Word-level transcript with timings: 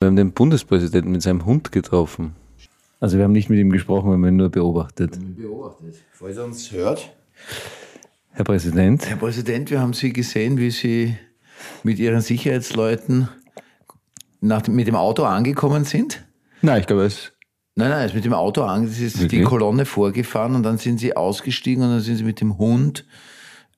Wir 0.00 0.06
haben 0.06 0.14
den 0.14 0.30
Bundespräsidenten 0.30 1.10
mit 1.10 1.22
seinem 1.22 1.44
Hund 1.44 1.72
getroffen. 1.72 2.36
Also 3.00 3.16
wir 3.16 3.24
haben 3.24 3.32
nicht 3.32 3.50
mit 3.50 3.58
ihm 3.58 3.70
gesprochen, 3.70 4.06
wir 4.06 4.12
haben 4.12 4.24
ihn 4.26 4.36
nur 4.36 4.48
beobachtet. 4.48 5.18
Beobachtet. 5.36 5.96
Falls 6.12 6.36
er 6.36 6.44
uns 6.44 6.70
hört. 6.70 7.12
Herr 8.30 8.44
Präsident, 8.44 9.08
Herr 9.08 9.16
Präsident, 9.16 9.72
wir 9.72 9.80
haben 9.80 9.94
Sie 9.94 10.12
gesehen, 10.12 10.56
wie 10.58 10.70
Sie 10.70 11.16
mit 11.82 11.98
Ihren 11.98 12.20
Sicherheitsleuten 12.20 13.28
nach, 14.40 14.68
mit 14.68 14.86
dem 14.86 14.94
Auto 14.94 15.24
angekommen 15.24 15.84
sind. 15.84 16.24
nein, 16.62 16.80
ich 16.80 16.86
glaube, 16.86 17.04
es 17.04 17.32
Nein, 17.74 17.90
nein, 17.90 17.98
er 17.98 18.06
ist 18.06 18.14
mit 18.14 18.24
dem 18.24 18.34
Auto 18.34 18.62
an, 18.62 18.84
es 18.84 19.00
ist 19.00 19.16
die 19.16 19.22
Wirklich? 19.22 19.44
Kolonne 19.44 19.84
vorgefahren 19.84 20.54
und 20.54 20.62
dann 20.62 20.78
sind 20.78 20.98
Sie 20.98 21.16
ausgestiegen 21.16 21.82
und 21.82 21.90
dann 21.90 22.00
sind 22.00 22.16
Sie 22.18 22.24
mit 22.24 22.40
dem 22.40 22.56
Hund 22.58 23.04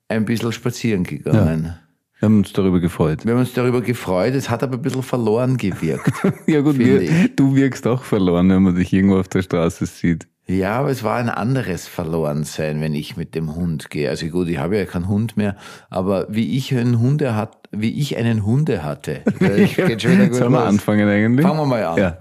ein 0.09 0.27
bisschen 0.27 0.53
spazieren 0.53 1.05
gegangen. 1.05 1.79
Wir 2.21 2.27
haben 2.27 2.39
uns 2.39 2.53
darüber 2.53 2.81
gefreut. 2.81 3.25
Wir 3.25 3.33
haben 3.33 3.41
uns 3.41 3.55
darüber 3.55 3.81
gefreut, 3.81 4.35
es 4.35 4.51
hat 4.51 4.63
aber 4.63 4.77
ein 4.77 4.83
bisschen 4.83 5.03
verloren 5.03 5.57
gewirkt. 5.57 6.13
Ja 6.47 6.61
gut, 6.61 6.79
wir, 6.79 7.29
du 7.35 7.57
wirkst 7.57 7.87
auch 7.87 8.03
verloren, 8.05 8.51
wenn 8.51 8.63
man 8.63 8.75
dich 8.75 8.93
irgendwo 8.93 9.19
auf 9.19 9.29
der 9.29 9.43
Straße 9.43 9.87
sieht. 9.87 10.29
Ja, 10.47 10.81
aber 10.81 10.91
es 10.91 11.03
war 11.05 11.17
ein 11.17 11.29
anderes 11.29 11.87
Verlorensein, 11.87 12.81
wenn 12.81 12.93
ich 12.95 13.17
mit 13.17 13.35
dem 13.35 13.55
Hund 13.55 13.89
gehe. 13.89 14.11
Also 14.11 14.27
gut, 14.27 14.49
ich 14.49 14.59
habe 14.59 14.77
ja 14.77 14.85
keinen 14.85 15.09
Hund 15.09 15.37
mehr, 15.37 15.57
aber 15.89 16.27
wie 16.29 16.57
ich 16.57 16.75
einen 16.75 16.99
Hunde 16.99 17.37
hat, 17.37 17.57
wie 17.71 17.99
ich 18.01 18.17
einen 18.17 18.45
Hunde 18.45 18.83
hatte. 18.83 19.21
Gut 19.39 20.01
Sollen 20.01 20.33
wir 20.33 20.49
los. 20.49 20.67
anfangen 20.67 21.09
eigentlich? 21.09 21.47
Fangen 21.47 21.59
wir 21.59 21.67
mal 21.67 21.85
an. 21.85 21.99
Ja. 21.99 22.19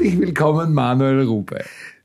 Herzlich 0.00 0.18
willkommen, 0.18 0.72
Manuel 0.72 1.26
Rupe. 1.26 1.62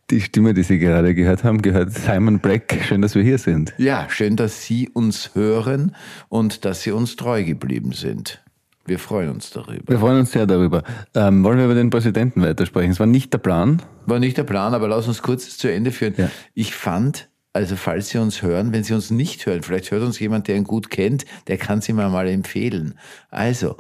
Die 0.10 0.20
Stimme, 0.20 0.54
die 0.54 0.64
Sie 0.64 0.80
gerade 0.80 1.16
gehört 1.16 1.46
haben, 1.46 1.62
gehört 1.62 1.94
Simon 1.94 2.40
Black. 2.40 2.78
Schön, 2.86 3.02
dass 3.02 3.16
wir 3.16 3.24
hier 3.24 3.38
sind. 3.38 3.74
Ja, 3.78 4.08
schön, 4.10 4.36
dass 4.36 4.66
Sie 4.66 4.90
uns 4.90 5.34
hören 5.34 5.96
und 6.28 6.66
dass 6.66 6.82
Sie 6.82 6.92
uns 6.92 7.16
treu 7.16 7.46
geblieben 7.46 7.94
sind. 7.94 8.44
Wir 8.86 9.00
freuen 9.00 9.30
uns 9.30 9.50
darüber. 9.52 9.88
Wir 9.88 9.98
freuen 9.98 10.20
uns 10.20 10.34
sehr 10.34 10.46
darüber. 10.46 10.84
Ähm, 11.14 11.42
wollen 11.46 11.58
wir 11.58 11.64
über 11.64 11.74
den 11.74 11.90
Präsidenten 11.90 12.42
weitersprechen? 12.42 12.92
Es 12.92 13.00
war 13.00 13.08
nicht 13.08 13.32
der 13.32 13.38
Plan. 13.38 13.82
War 14.06 14.20
nicht 14.20 14.36
der 14.38 14.44
Plan, 14.44 14.74
aber 14.74 14.90
lass 14.90 15.08
uns 15.08 15.22
kurz 15.22 15.58
zu 15.58 15.72
Ende 15.72 15.92
führen. 15.94 16.16
Ja. 16.18 16.30
Ich 16.54 16.76
fand, 16.76 17.30
also 17.54 17.78
falls 17.78 18.10
Sie 18.10 18.18
uns 18.18 18.42
hören, 18.42 18.74
wenn 18.74 18.84
Sie 18.84 18.94
uns 18.94 19.10
nicht 19.10 19.46
hören, 19.46 19.64
vielleicht 19.64 19.90
hört 19.92 20.04
uns 20.04 20.20
jemand, 20.20 20.50
der 20.50 20.58
ihn 20.58 20.66
gut 20.66 20.90
kennt, 20.90 21.24
der 21.48 21.56
kann 21.58 21.80
Sie 21.80 21.94
mir 21.94 22.10
mal 22.10 22.28
empfehlen. 22.28 22.96
Also, 23.30 23.78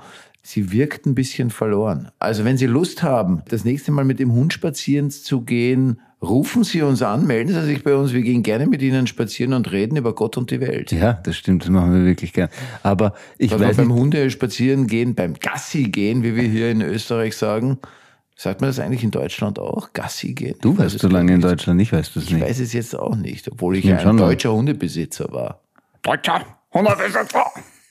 Sie 0.48 0.72
wirkt 0.72 1.08
ein 1.08 1.16
bisschen 1.16 1.50
verloren. 1.50 2.10
Also 2.20 2.46
wenn 2.46 2.56
Sie 2.56 2.68
Lust 2.68 3.02
haben, 3.02 3.42
das 3.50 3.66
nächste 3.66 3.92
Mal 3.92 4.06
mit 4.06 4.20
dem 4.20 4.32
Hund 4.32 4.54
spazieren 4.54 5.10
zu 5.10 5.42
gehen, 5.42 6.00
rufen 6.22 6.64
Sie 6.64 6.84
uns 6.84 7.02
an, 7.02 7.26
melden 7.26 7.52
Sie 7.52 7.64
sich 7.66 7.84
bei 7.84 7.96
uns. 7.96 8.14
Wir 8.14 8.22
gehen 8.22 8.44
gerne 8.44 8.68
mit 8.68 8.84
Ihnen 8.84 9.08
spazieren 9.08 9.54
und 9.54 9.72
reden 9.72 9.98
über 9.98 10.14
Gott 10.14 10.38
und 10.38 10.52
die 10.52 10.60
Welt. 10.62 10.92
Ja, 10.92 11.14
das 11.14 11.36
stimmt, 11.36 11.64
das 11.64 11.72
machen 11.72 11.92
wir 11.96 12.06
wirklich 12.06 12.32
gern. 12.32 12.50
Aber 12.84 13.16
ich 13.40 13.52
Also 13.54 13.66
weiß 13.66 13.78
beim 13.78 13.88
nicht, 13.88 13.98
Hunde 13.98 14.30
spazieren 14.30 14.86
gehen, 14.86 15.16
beim 15.16 15.34
Gassi 15.34 15.86
gehen, 15.86 16.22
wie 16.22 16.36
wir 16.36 16.44
hier 16.44 16.70
in 16.70 16.84
Österreich 16.84 17.36
sagen. 17.36 17.80
Sagt 18.36 18.62
man 18.62 18.70
das 18.70 18.78
eigentlich 18.80 19.04
in 19.04 19.10
Deutschland 19.10 19.58
auch? 19.58 19.94
Gassi 19.94 20.34
gehen? 20.36 20.58
du 20.62 20.74
Ich 20.74 20.78
warst 20.78 21.00
so 21.00 21.08
lange 21.08 21.34
in. 21.34 21.42
Deutschland, 21.42 21.82
ich 21.82 21.92
weiß 21.92 22.14
das 22.14 22.26
Ich 22.26 22.34
nicht. 22.34 22.44
weiß 22.44 22.60
es 22.60 22.72
jetzt 22.74 22.96
auch 22.96 23.16
nicht, 23.16 23.52
obwohl 23.52 23.78
ich 23.78 23.86
schon 23.86 23.98
ein 23.98 24.18
deutscher 24.18 24.54
Hundebesitzer 24.54 25.32
war. 25.32 25.62
Deutscher 26.04 26.46
Hundebesitzer! 26.72 27.46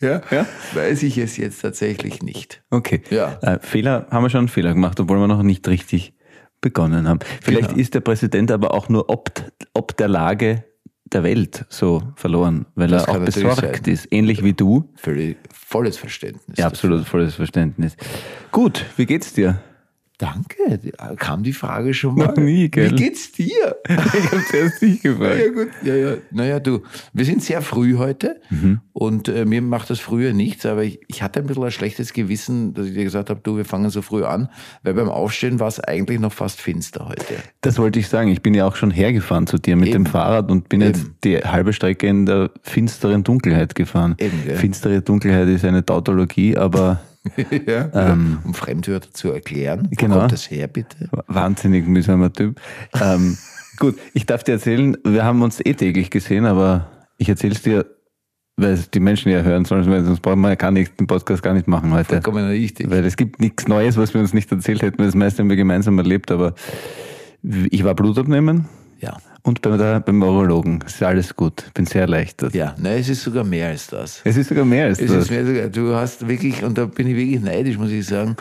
Ja, 0.05 0.21
Ja? 0.31 0.47
weiß 0.75 1.03
ich 1.03 1.19
es 1.19 1.37
jetzt 1.37 1.61
tatsächlich 1.63 2.23
nicht. 2.23 2.63
Okay. 2.71 3.03
Ja. 3.11 3.39
Äh, 3.43 3.59
Fehler, 3.61 4.07
haben 4.11 4.23
wir 4.25 4.31
schon 4.31 4.39
einen 4.39 4.49
Fehler 4.49 4.73
gemacht, 4.75 5.01
obwohl 5.01 5.19
wir 5.19 5.27
noch 5.27 5.43
nicht 5.43 5.67
richtig 5.67 6.15
begonnen 6.61 7.09
haben. 7.09 7.19
Vielleicht 7.43 7.69
Genau. 7.71 7.81
ist 7.81 7.95
der 7.95 8.01
Präsident 8.01 8.51
aber 8.51 8.73
auch 8.75 8.89
nur 8.89 9.11
ob, 9.11 9.31
ob 9.75 9.97
der 9.97 10.09
Lage 10.09 10.65
der 11.13 11.23
Welt 11.23 11.65
so 11.69 12.03
verloren, 12.17 12.67
weil 12.75 12.89
Das 12.89 13.05
er 13.05 13.15
auch 13.17 13.25
besorgt 13.25 13.87
ist, 13.89 14.09
ähnlich 14.11 14.43
wie 14.43 14.53
du. 14.55 14.91
Völlig 14.97 15.37
volles 15.53 15.97
Verständnis. 15.97 16.57
Ja, 16.59 16.67
absolut 16.67 17.07
volles 17.07 17.35
Verständnis. 17.35 17.97
Gut, 18.53 18.85
wie 18.97 19.07
geht's 19.07 19.33
dir? 19.35 19.61
Danke. 20.19 20.79
Kam 21.17 21.43
die 21.43 21.53
Frage 21.53 21.93
schon 21.93 22.15
mal? 22.15 22.27
Noch 22.29 22.37
nie, 22.37 22.69
gell? 22.69 22.93
Wie 22.93 22.95
geht's 22.95 23.33
dir? 23.33 23.77
Ich 23.89 24.31
habe 24.31 24.43
zuerst 24.49 24.81
dich 24.83 25.03
gefragt. 25.03 25.41
Ja, 25.45 25.53
gut. 25.53 25.69
Ja, 25.83 25.95
ja. 25.97 26.15
Naja, 26.31 26.61
du, 26.61 26.83
wir 27.13 27.25
sind 27.25 27.43
sehr 27.43 27.63
früh 27.63 27.97
heute 27.97 28.41
Mhm. 28.49 28.81
und 28.93 29.29
äh, 29.29 29.45
mir 29.45 29.61
macht 29.61 29.91
das 29.91 29.99
früher 29.99 30.33
nichts, 30.33 30.67
aber 30.67 30.85
ich, 30.85 31.01
ich 31.09 31.23
hatte 31.23 31.41
ein 31.41 31.47
bisschen 31.47 31.65
ein 31.65 31.71
schlechtes 31.73 32.13
Gewissen, 32.13 32.75
dass 32.75 32.87
ich 32.87 32.95
dir 32.95 33.03
gesagt 33.03 33.29
habe, 33.29 33.41
du, 33.43 33.57
wir 33.57 33.65
fangen 33.65 33.91
so 33.91 34.03
früh 34.03 34.23
an, 34.25 34.49
weil 34.85 34.95
beim 34.95 35.09
Aufstehen 35.09 35.59
war 35.59 35.67
es 35.69 35.81
eigentlich 35.81 36.21
noch 36.21 36.33
fast 36.33 36.61
finster 36.61 37.09
heute. 37.09 37.25
Das 37.63 37.79
wollte 37.79 37.99
ich 37.99 38.07
sagen. 38.09 38.29
Ich 38.29 38.41
bin 38.43 38.55
ja 38.55 38.67
auch 38.69 38.77
schon 38.77 38.93
hergefahren 38.93 39.49
zu 39.49 39.59
dir 39.59 39.75
mit 39.75 39.89
Eben. 39.89 40.05
dem 40.05 40.07
Fahrrad 40.07 40.49
und 40.51 40.69
bin 40.69 40.81
jetzt 40.81 41.01
Eben. 41.03 41.17
die 41.25 41.39
halbe 41.39 41.73
Strecke 41.73 42.07
in 42.07 42.25
der 42.27 42.51
finsteren 42.63 43.25
Dunkelheit 43.25 43.75
gefahren. 43.75 44.15
Eben? 44.19 44.39
Finstere 44.57 45.03
Dunkelheit 45.03 45.49
ist 45.49 45.65
eine 45.65 45.85
Tautologie, 45.85 46.57
aber 46.57 47.01
ja, 47.67 48.13
um 48.13 48.55
Fremdwörter 48.55 49.13
zu 49.13 49.33
erklären. 49.33 49.81
Wo 49.83 49.91
Ähm. 49.91 49.97
Genau. 49.97 50.19
kommt 50.19 50.33
das 50.33 50.51
her, 50.51 50.69
bitte? 50.69 51.09
wahnsinnig 51.27 51.87
mühsamer 51.87 52.33
Typ. 52.33 52.61
ähm, 53.01 53.37
gut, 53.79 53.99
ich 54.13 54.27
darf 54.27 54.45
dir 54.45 54.53
erzählen, 54.53 54.97
wir 55.05 55.25
haben 55.25 55.43
uns 55.43 55.61
eh 55.65 55.75
täglich 55.75 56.11
gesehen, 56.11 56.45
aber 56.47 56.89
ich 57.17 57.29
erzähle 57.29 57.55
es 57.55 57.63
dir, 57.63 57.87
weil 58.57 58.73
es 58.73 58.91
die 58.91 59.01
Menschen 59.01 59.33
ja 59.33 59.41
hören 59.43 59.65
sollen, 59.65 59.85
sonst 60.05 60.21
brauchen 60.21 60.41
wir 60.41 60.51
ja 60.51 60.55
gar 60.55 60.71
nicht, 60.71 61.01
den 61.01 61.07
Podcast 61.07 61.43
gar 61.43 61.55
nicht 61.55 61.67
machen 61.67 61.93
heute. 61.93 62.07
Vollkommen 62.11 62.47
richtig. 62.47 62.91
Weil 62.91 63.05
es 63.05 63.17
gibt 63.17 63.41
nichts 63.41 63.67
Neues, 63.67 63.97
was 63.97 64.15
wir 64.15 64.21
uns 64.21 64.33
nicht 64.33 64.51
erzählt 64.53 64.83
hätten. 64.83 65.03
Das 65.03 65.15
meiste 65.15 65.43
haben 65.43 65.49
wir 65.49 65.57
gemeinsam 65.57 65.99
erlebt, 65.99 66.31
aber 66.31 66.55
ich 67.43 67.85
war 67.85 67.95
Blutabnehmen 67.95 68.67
Ja. 69.01 69.17
Und 69.45 69.61
bei 69.61 69.77
der, 69.77 70.01
beim 70.01 70.23
Urologen. 70.23 70.81
Es 70.87 70.95
ist 70.95 71.03
alles 71.03 71.37
gut. 71.37 71.65
Bin 71.75 71.85
sehr 71.87 72.03
erleichtert. 72.03 72.55
Ja, 72.55 72.75
nein, 72.79 72.99
es 72.99 73.11
ist 73.11 73.23
sogar 73.23 73.45
mehr 73.45 73.69
als 73.69 73.87
das. 73.87 74.23
Es 74.25 74.37
ist 74.37 74.49
sogar 74.49 74.65
mehr 74.65 74.87
als 74.87 74.99
Es 74.99 75.11
das. 75.11 75.25
ist 75.25 75.31
mehr 75.31 75.69
du 75.69 75.95
hast 75.95 76.27
wirklich, 76.27 76.65
und 76.65 76.79
da 76.79 76.87
bin 76.87 77.07
ich 77.07 77.17
wirklich 77.17 77.41
neidisch, 77.41 77.77
muss 77.77 77.91
ich 77.91 78.07
sagen, 78.07 78.37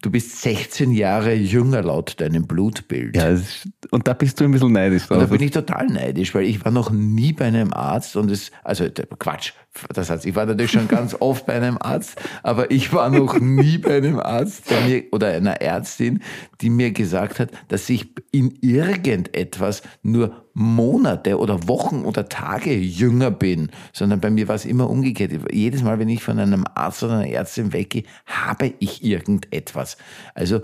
du 0.00 0.10
bist 0.10 0.40
16 0.40 0.92
Jahre 0.92 1.34
jünger 1.34 1.82
laut 1.82 2.18
deinem 2.20 2.46
Blutbild. 2.46 3.14
ja, 3.16 3.28
ist, 3.28 3.68
und 3.90 4.08
da 4.08 4.14
bist 4.14 4.40
du 4.40 4.44
ein 4.44 4.52
bisschen 4.52 4.72
neidisch 4.72 5.10
Und 5.10 5.20
da 5.20 5.26
bin 5.26 5.42
ich 5.42 5.50
total 5.50 5.86
neidisch, 5.86 6.34
weil 6.34 6.44
ich 6.44 6.64
war 6.64 6.72
noch 6.72 6.90
nie 6.90 7.32
bei 7.32 7.46
einem 7.46 7.72
Arzt 7.72 8.16
und 8.16 8.30
es, 8.30 8.50
also 8.64 8.86
Quatsch, 9.18 9.52
das 9.92 10.10
heißt, 10.10 10.26
ich 10.26 10.34
war 10.34 10.46
natürlich 10.46 10.72
schon 10.72 10.88
ganz 10.88 11.14
oft 11.20 11.46
bei 11.46 11.54
einem 11.54 11.78
Arzt, 11.80 12.20
aber 12.42 12.70
ich 12.70 12.92
war 12.92 13.10
noch 13.10 13.38
nie 13.38 13.78
bei 13.78 13.96
einem 13.96 14.20
Arzt, 14.20 14.70
der 14.70 14.80
mir, 14.82 15.04
oder 15.12 15.28
einer 15.28 15.60
Ärztin, 15.60 16.22
die 16.60 16.70
mir 16.70 16.92
gesagt 16.92 17.40
hat, 17.40 17.50
dass 17.68 17.88
ich 17.88 18.14
in 18.32 18.58
irgendetwas 18.60 19.82
nur 20.02 20.44
Monate 20.54 21.38
oder 21.38 21.68
Wochen 21.68 22.04
oder 22.04 22.28
Tage 22.28 22.74
jünger 22.74 23.30
bin, 23.30 23.70
sondern 23.92 24.20
bei 24.20 24.30
mir 24.30 24.48
war 24.48 24.56
es 24.56 24.64
immer 24.64 24.90
umgekehrt. 24.90 25.32
Jedes 25.52 25.82
Mal, 25.82 25.98
wenn 25.98 26.08
ich 26.08 26.22
von 26.22 26.38
einem 26.38 26.64
Arzt 26.74 27.02
oder 27.02 27.18
einer 27.18 27.28
Ärztin 27.28 27.72
weggehe, 27.72 28.02
habe 28.26 28.74
ich 28.80 29.04
irgendetwas. 29.04 29.96
Also 30.34 30.62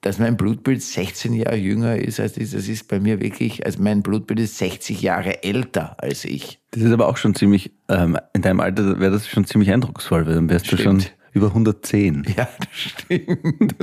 dass 0.00 0.18
mein 0.18 0.36
Blutbild 0.36 0.82
16 0.82 1.32
Jahre 1.32 1.56
jünger 1.56 1.96
ist 1.96 2.20
als 2.20 2.36
ich, 2.36 2.50
das 2.50 2.68
ist 2.68 2.88
bei 2.88 3.00
mir 3.00 3.20
wirklich, 3.20 3.64
also 3.66 3.82
mein 3.82 4.02
Blutbild 4.02 4.40
ist 4.40 4.58
60 4.58 5.02
Jahre 5.02 5.42
älter 5.42 5.96
als 6.02 6.24
ich. 6.24 6.60
Das 6.70 6.82
ist 6.82 6.92
aber 6.92 7.08
auch 7.08 7.16
schon 7.16 7.34
ziemlich, 7.34 7.72
ähm, 7.88 8.16
in 8.32 8.42
deinem 8.42 8.60
Alter 8.60 9.00
wäre 9.00 9.12
das 9.12 9.28
schon 9.28 9.44
ziemlich 9.44 9.70
eindrucksvoll, 9.72 10.26
weil 10.26 10.34
dann 10.34 10.48
wärst 10.48 10.70
du 10.70 10.76
schon 10.76 11.00
Stimmt. 11.00 11.16
über 11.32 11.48
110. 11.48 12.26
Ja, 12.36 12.48
das 12.58 12.68
stimmt. 12.72 13.74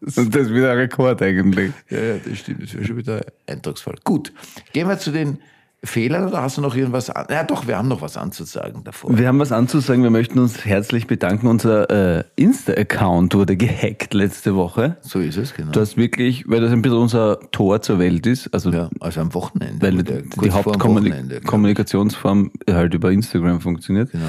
Das, 0.00 0.18
Und 0.18 0.34
das 0.34 0.42
ist 0.42 0.54
wieder 0.54 0.72
ein 0.72 0.78
Rekord 0.78 1.22
eigentlich. 1.22 1.72
ja, 1.90 1.98
ja, 2.00 2.14
das 2.24 2.38
stimmt. 2.38 2.62
Das 2.62 2.74
wäre 2.74 2.84
schon 2.84 2.96
wieder 2.96 3.24
eindrucksvoll. 3.46 3.96
Gut, 4.04 4.32
gehen 4.72 4.88
wir 4.88 4.98
zu 4.98 5.10
den 5.10 5.38
Fehlern 5.86 6.26
oder 6.28 6.42
hast 6.42 6.56
du 6.58 6.60
noch 6.60 6.74
irgendwas 6.76 7.10
an? 7.10 7.26
Ja, 7.30 7.44
doch, 7.44 7.66
wir 7.66 7.78
haben 7.78 7.88
noch 7.88 8.02
was 8.02 8.16
anzusagen 8.16 8.84
davor. 8.84 9.16
Wir 9.16 9.28
haben 9.28 9.38
was 9.38 9.52
anzusagen. 9.52 10.02
Wir 10.02 10.10
möchten 10.10 10.38
uns 10.38 10.64
herzlich 10.64 11.06
bedanken. 11.06 11.46
Unser 11.46 12.18
äh, 12.18 12.24
Insta-Account 12.36 13.34
wurde 13.34 13.56
gehackt 13.56 14.14
letzte 14.14 14.54
Woche. 14.56 14.96
So 15.00 15.20
ist 15.20 15.36
es, 15.36 15.54
genau. 15.54 15.72
Das 15.72 15.96
wirklich, 15.96 16.48
weil 16.48 16.60
das 16.60 16.72
ein 16.72 16.82
bisschen 16.82 16.98
unser 16.98 17.38
Tor 17.52 17.80
zur 17.82 17.98
Welt 17.98 18.26
ist. 18.26 18.52
Also 18.52 18.70
ja, 18.70 18.90
also 19.00 19.20
am 19.20 19.32
Wochenende. 19.34 19.80
weil 19.86 20.02
die 20.02 20.46
ich. 20.46 20.52
Hauptkommunikationsform 20.52 22.50
halt 22.70 22.94
über 22.94 23.10
Instagram 23.10 23.60
funktioniert. 23.60 24.10
Genau. 24.12 24.24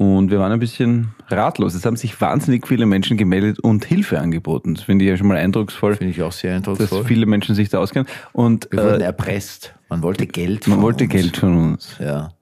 Und 0.00 0.30
wir 0.30 0.38
waren 0.38 0.52
ein 0.52 0.60
bisschen 0.60 1.08
ratlos. 1.26 1.74
Es 1.74 1.84
haben 1.84 1.96
sich 1.96 2.20
wahnsinnig 2.20 2.68
viele 2.68 2.86
Menschen 2.86 3.16
gemeldet 3.16 3.58
und 3.58 3.84
Hilfe 3.84 4.20
angeboten. 4.20 4.76
Das 4.76 4.84
finde 4.84 5.04
ich 5.04 5.10
ja 5.10 5.16
schon 5.16 5.26
mal 5.26 5.36
eindrucksvoll, 5.36 5.96
Finde 5.96 6.12
ich 6.12 6.22
auch 6.22 6.30
sehr 6.30 6.52
dass 6.60 6.68
eindrucksvoll. 6.68 7.04
viele 7.04 7.26
Menschen 7.26 7.56
sich 7.56 7.68
da 7.68 7.78
auskennen. 7.78 8.06
Und 8.32 8.68
Wir 8.70 8.84
wurden 8.84 9.00
äh, 9.00 9.04
erpresst. 9.06 9.74
Man 9.88 10.02
wollte 10.02 10.26
Geld 10.26 10.66
man 10.66 10.76
von 10.76 10.82
wollte 10.84 11.04
uns. 11.04 11.12
Geld 11.12 11.36
von 11.36 11.56
uns. 11.56 11.96
Ja, 11.98 12.32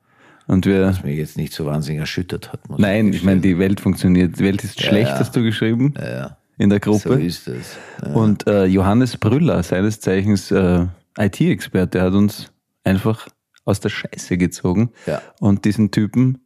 Und 0.46 0.66
wir, 0.66 0.82
was 0.86 1.02
mich 1.02 1.16
jetzt 1.16 1.36
nicht 1.36 1.52
so 1.52 1.66
wahnsinnig 1.66 2.00
erschüttert 2.00 2.52
hat. 2.52 2.60
Nein, 2.78 3.06
ich 3.06 3.12
gestehen. 3.12 3.26
meine, 3.26 3.40
die 3.40 3.58
Welt 3.58 3.80
funktioniert. 3.80 4.38
Die 4.38 4.44
Welt 4.44 4.62
ist 4.64 4.80
schlecht, 4.80 5.10
ja. 5.10 5.18
hast 5.18 5.34
du 5.36 5.42
geschrieben 5.42 5.94
Ja, 5.96 6.08
ja. 6.10 6.36
in 6.58 6.70
der 6.70 6.80
So 6.82 6.90
Gruppe. 6.92 7.22
ist 7.22 7.46
es. 7.48 7.76
Ja. 8.02 8.12
Und 8.14 8.46
äh, 8.46 8.64
Johannes 8.64 9.16
Brüller, 9.16 9.62
seines 9.62 10.00
Zeichens 10.00 10.50
äh, 10.50 10.86
IT-Experte, 11.18 12.02
hat 12.02 12.12
uns 12.14 12.50
einfach 12.84 13.28
aus 13.64 13.80
der 13.80 13.88
Scheiße 13.88 14.36
gezogen 14.38 14.90
Ja. 15.06 15.20
und 15.40 15.64
diesen 15.64 15.90
Typen 15.90 16.38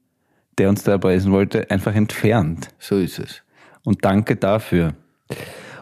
der 0.59 0.69
uns 0.69 0.83
da 0.83 0.93
erpressen 0.93 1.33
wollte, 1.33 1.71
einfach 1.71 1.95
entfernt. 1.95 2.69
So 2.79 2.97
ist 2.99 3.19
es. 3.19 3.41
Und 3.83 4.05
danke 4.05 4.37
dafür. 4.37 4.93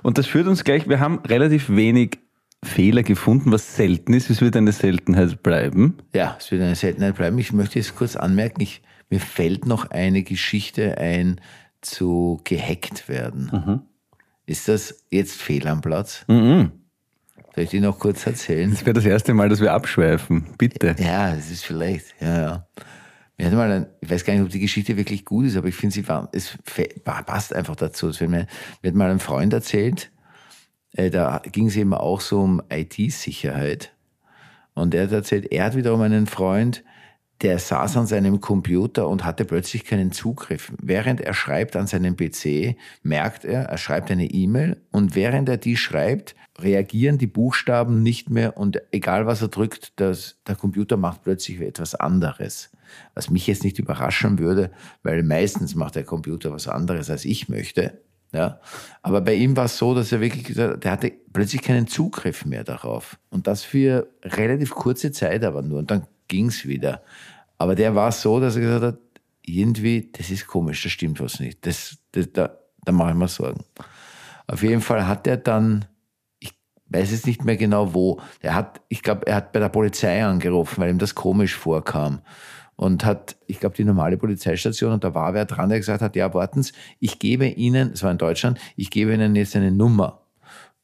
Und 0.04 0.18
das 0.18 0.26
führt 0.28 0.46
uns 0.46 0.62
gleich, 0.62 0.88
wir 0.88 1.00
haben 1.00 1.18
relativ 1.26 1.68
wenig 1.70 2.18
Fehler 2.64 3.02
gefunden, 3.02 3.52
was 3.52 3.76
selten 3.76 4.12
ist. 4.14 4.30
Es 4.30 4.40
wird 4.40 4.56
eine 4.56 4.72
Seltenheit 4.72 5.42
bleiben. 5.42 5.98
Ja, 6.14 6.36
es 6.38 6.50
wird 6.50 6.62
eine 6.62 6.74
Seltenheit 6.74 7.16
bleiben. 7.16 7.38
Ich 7.38 7.52
möchte 7.52 7.78
jetzt 7.78 7.94
kurz 7.94 8.16
anmerken, 8.16 8.60
ich, 8.60 8.82
mir 9.10 9.20
fällt 9.20 9.66
noch 9.66 9.90
eine 9.90 10.22
Geschichte 10.22 10.98
ein 10.98 11.40
zu 11.80 12.40
gehackt 12.44 13.08
werden. 13.08 13.82
Ist 14.46 14.66
das 14.68 15.04
jetzt 15.10 15.40
fehl 15.40 15.68
am 15.68 15.80
Platz? 15.80 16.24
Mhm. 16.26 16.72
Soll 17.54 17.64
ich 17.64 17.70
die 17.70 17.80
noch 17.80 17.98
kurz 17.98 18.26
erzählen? 18.26 18.70
Das 18.70 18.84
wäre 18.84 18.94
das 18.94 19.04
erste 19.04 19.34
Mal, 19.34 19.48
dass 19.48 19.60
wir 19.60 19.72
abschweifen. 19.72 20.54
Bitte. 20.58 20.96
Ja, 20.98 21.34
das 21.34 21.50
ist 21.50 21.64
vielleicht, 21.64 22.14
ja, 22.20 22.40
ja. 22.40 22.66
Mir 23.36 23.46
hat 23.46 23.54
mal 23.54 23.70
ein, 23.70 23.86
ich 24.00 24.10
weiß 24.10 24.24
gar 24.24 24.34
nicht, 24.34 24.42
ob 24.42 24.48
die 24.48 24.58
Geschichte 24.58 24.96
wirklich 24.96 25.24
gut 25.24 25.46
ist, 25.46 25.56
aber 25.56 25.68
ich 25.68 25.76
finde, 25.76 25.94
sie 25.94 26.08
war, 26.08 26.28
es 26.32 26.58
passt 27.04 27.54
einfach 27.54 27.76
dazu. 27.76 28.10
Mir 28.26 28.46
hat 28.84 28.94
mal 28.94 29.10
ein 29.10 29.20
Freund 29.20 29.52
erzählt, 29.52 30.10
äh, 30.92 31.10
da 31.10 31.42
ging 31.50 31.68
es 31.68 31.76
eben 31.76 31.94
auch 31.94 32.20
so 32.20 32.40
um 32.40 32.62
IT-Sicherheit. 32.70 33.92
Und 34.74 34.94
er 34.94 35.04
hat 35.04 35.12
erzählt, 35.12 35.50
er 35.50 35.64
hat 35.64 35.76
wiederum 35.76 36.00
einen 36.02 36.26
Freund, 36.26 36.84
der 37.42 37.58
saß 37.58 37.96
an 37.96 38.06
seinem 38.06 38.40
Computer 38.40 39.08
und 39.08 39.24
hatte 39.24 39.44
plötzlich 39.44 39.84
keinen 39.84 40.12
Zugriff. 40.12 40.72
Während 40.82 41.20
er 41.20 41.34
schreibt 41.34 41.76
an 41.76 41.86
seinem 41.86 42.16
PC, 42.16 42.76
merkt 43.02 43.44
er, 43.44 43.64
er 43.64 43.78
schreibt 43.78 44.10
eine 44.10 44.26
E-Mail 44.26 44.80
und 44.90 45.14
während 45.14 45.48
er 45.48 45.56
die 45.56 45.76
schreibt, 45.76 46.34
reagieren 46.58 47.18
die 47.18 47.28
Buchstaben 47.28 48.02
nicht 48.02 48.30
mehr 48.30 48.56
und 48.56 48.80
egal 48.90 49.26
was 49.26 49.40
er 49.42 49.48
drückt, 49.48 49.92
das, 50.00 50.38
der 50.48 50.56
Computer 50.56 50.96
macht 50.96 51.22
plötzlich 51.22 51.60
etwas 51.60 51.94
anderes. 51.94 52.70
Was 53.14 53.30
mich 53.30 53.46
jetzt 53.46 53.64
nicht 53.64 53.78
überraschen 53.78 54.38
würde, 54.38 54.72
weil 55.02 55.22
meistens 55.22 55.74
macht 55.74 55.94
der 55.94 56.04
Computer 56.04 56.50
was 56.50 56.66
anderes, 56.66 57.10
als 57.10 57.24
ich 57.24 57.48
möchte. 57.48 58.00
Ja, 58.32 58.60
aber 59.00 59.22
bei 59.22 59.34
ihm 59.34 59.56
war 59.56 59.64
es 59.64 59.78
so, 59.78 59.94
dass 59.94 60.12
er 60.12 60.20
wirklich 60.20 60.44
gesagt 60.44 60.74
hat, 60.74 60.84
der 60.84 60.92
hatte 60.92 61.12
plötzlich 61.32 61.62
keinen 61.62 61.86
Zugriff 61.86 62.44
mehr 62.44 62.62
darauf. 62.62 63.18
Und 63.30 63.46
das 63.46 63.62
für 63.62 64.08
relativ 64.22 64.70
kurze 64.70 65.12
Zeit 65.12 65.44
aber 65.44 65.62
nur. 65.62 65.78
Und 65.78 65.90
dann 65.90 66.06
ging's 66.28 66.66
wieder. 66.66 67.02
Aber 67.56 67.74
der 67.74 67.94
war 67.94 68.12
so, 68.12 68.38
dass 68.38 68.56
er 68.56 68.62
gesagt 68.62 68.84
hat, 68.84 68.98
irgendwie, 69.42 70.10
das 70.12 70.30
ist 70.30 70.46
komisch, 70.46 70.82
da 70.82 70.90
stimmt 70.90 71.20
was 71.20 71.40
nicht. 71.40 71.66
Das, 71.66 71.96
das, 72.12 72.30
da, 72.32 72.58
da 72.84 72.92
mache 72.92 73.10
ich 73.10 73.16
mir 73.16 73.28
Sorgen. 73.28 73.64
Auf 74.46 74.62
jeden 74.62 74.82
Fall 74.82 75.06
hat 75.06 75.26
er 75.26 75.38
dann, 75.38 75.86
ich 76.38 76.52
weiß 76.86 77.10
jetzt 77.10 77.26
nicht 77.26 77.44
mehr 77.44 77.56
genau 77.56 77.94
wo, 77.94 78.20
er 78.40 78.54
hat, 78.54 78.82
ich 78.88 79.02
glaube, 79.02 79.26
er 79.26 79.36
hat 79.36 79.52
bei 79.52 79.60
der 79.60 79.70
Polizei 79.70 80.22
angerufen, 80.22 80.80
weil 80.80 80.90
ihm 80.90 80.98
das 80.98 81.14
komisch 81.14 81.54
vorkam. 81.54 82.20
Und 82.78 83.04
hat, 83.04 83.36
ich 83.48 83.58
glaube, 83.58 83.74
die 83.74 83.82
normale 83.82 84.16
Polizeistation, 84.16 84.92
und 84.92 85.02
da 85.02 85.12
war 85.12 85.34
wer 85.34 85.46
dran, 85.46 85.68
der 85.68 85.78
gesagt 85.78 86.00
hat, 86.00 86.14
ja, 86.14 86.32
warten 86.32 86.62
Sie, 86.62 86.72
ich 87.00 87.18
gebe 87.18 87.46
Ihnen, 87.46 87.90
es 87.92 88.04
war 88.04 88.12
in 88.12 88.18
Deutschland, 88.18 88.60
ich 88.76 88.90
gebe 88.90 89.12
Ihnen 89.12 89.34
jetzt 89.34 89.56
eine 89.56 89.72
Nummer 89.72 90.22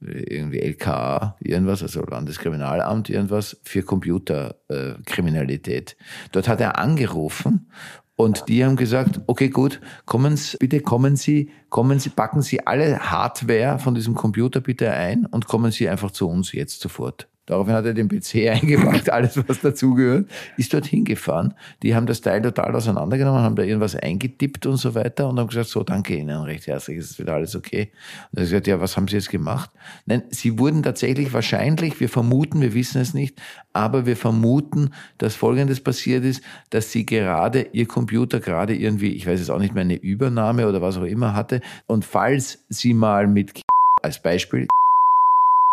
irgendwie 0.00 0.61
LKA, 0.61 1.37
irgendwas, 1.38 1.82
also 1.82 2.02
Landeskriminalamt, 2.02 3.08
irgendwas 3.08 3.58
für 3.62 3.82
Computerkriminalität. 3.82 5.06
Kriminalität. 5.06 5.96
Dort 6.32 6.49
hat 6.49 6.61
er 6.61 6.79
angerufen 6.79 7.70
und 8.17 8.49
die 8.49 8.64
haben 8.64 8.76
gesagt, 8.76 9.20
okay, 9.29 9.49
gut, 9.49 9.81
kommen 10.05 10.37
Sie, 10.37 10.56
bitte 10.58 10.81
kommen 10.81 11.14
Sie, 11.14 11.50
kommen 11.69 12.00
Sie, 12.00 12.11
packen 12.11 12.43
Sie 12.43 12.67
alle 12.67 12.99
Hardware 12.99 13.79
von 13.79 13.94
diesem 13.94 14.14
Computer 14.14 14.61
bitte 14.61 14.91
ein 14.91 15.26
und 15.26 15.46
kommen 15.46 15.70
Sie 15.70 15.88
einfach 15.88 16.11
zu 16.11 16.29
uns 16.29 16.52
jetzt 16.52 16.81
sofort. 16.81 17.29
Daraufhin 17.46 17.75
hat 17.75 17.85
er 17.85 17.94
den 17.94 18.08
PC 18.08 18.49
eingepackt, 18.50 19.11
alles 19.11 19.37
was 19.46 19.61
dazugehört, 19.61 20.31
ist 20.56 20.73
dorthin 20.73 21.05
gefahren. 21.05 21.55
Die 21.82 21.94
haben 21.94 22.06
das 22.06 22.20
Teil 22.20 22.43
total 22.43 22.75
auseinandergenommen, 22.75 23.43
haben 23.43 23.56
da 23.56 23.62
irgendwas 23.62 23.96
eingetippt 23.96 24.67
und 24.67 24.76
so 24.76 24.94
weiter 24.94 25.29
und 25.29 25.38
haben 25.38 25.49
gesagt, 25.49 25.69
so, 25.69 25.82
danke 25.82 26.17
Ihnen 26.17 26.43
recht 26.43 26.67
herzlich, 26.67 26.99
ist 26.99 27.19
wieder 27.19 27.35
alles 27.35 27.55
okay. 27.55 27.91
Und 28.32 28.38
er 28.38 28.43
hat 28.43 28.50
gesagt, 28.50 28.67
ja, 28.67 28.81
was 28.81 28.96
haben 28.96 29.08
Sie 29.08 29.17
jetzt 29.17 29.31
gemacht? 29.31 29.70
Nein, 30.06 30.23
Sie 30.31 30.58
wurden 30.58 30.82
tatsächlich 30.82 31.32
wahrscheinlich, 31.32 32.00
wir 32.00 32.08
vermuten, 32.08 32.61
wir 32.61 32.75
wissen 32.75 33.00
es 33.00 33.12
nicht, 33.12 33.41
aber 33.73 34.06
wir 34.06 34.17
vermuten, 34.17 34.91
dass 35.19 35.35
Folgendes 35.35 35.81
passiert 35.81 36.25
ist, 36.25 36.43
dass 36.70 36.93
Sie 36.93 37.05
gerade 37.05 37.67
Ihr 37.73 37.87
Computer 37.87 38.41
gerade 38.41 38.75
irgendwie, 38.75 39.12
ich 39.12 39.26
weiß 39.26 39.38
jetzt 39.38 39.50
auch 39.50 39.58
nicht 39.58 39.75
mehr, 39.75 39.82
eine 39.82 39.96
Übernahme 39.96 40.67
oder 40.69 40.81
was 40.81 40.96
auch 40.96 41.02
immer 41.02 41.35
hatte. 41.35 41.61
Und 41.87 42.05
falls 42.05 42.64
Sie 42.69 42.94
mal 42.94 43.26
mit 43.26 43.62
als 44.02 44.23
Beispiel 44.23 44.67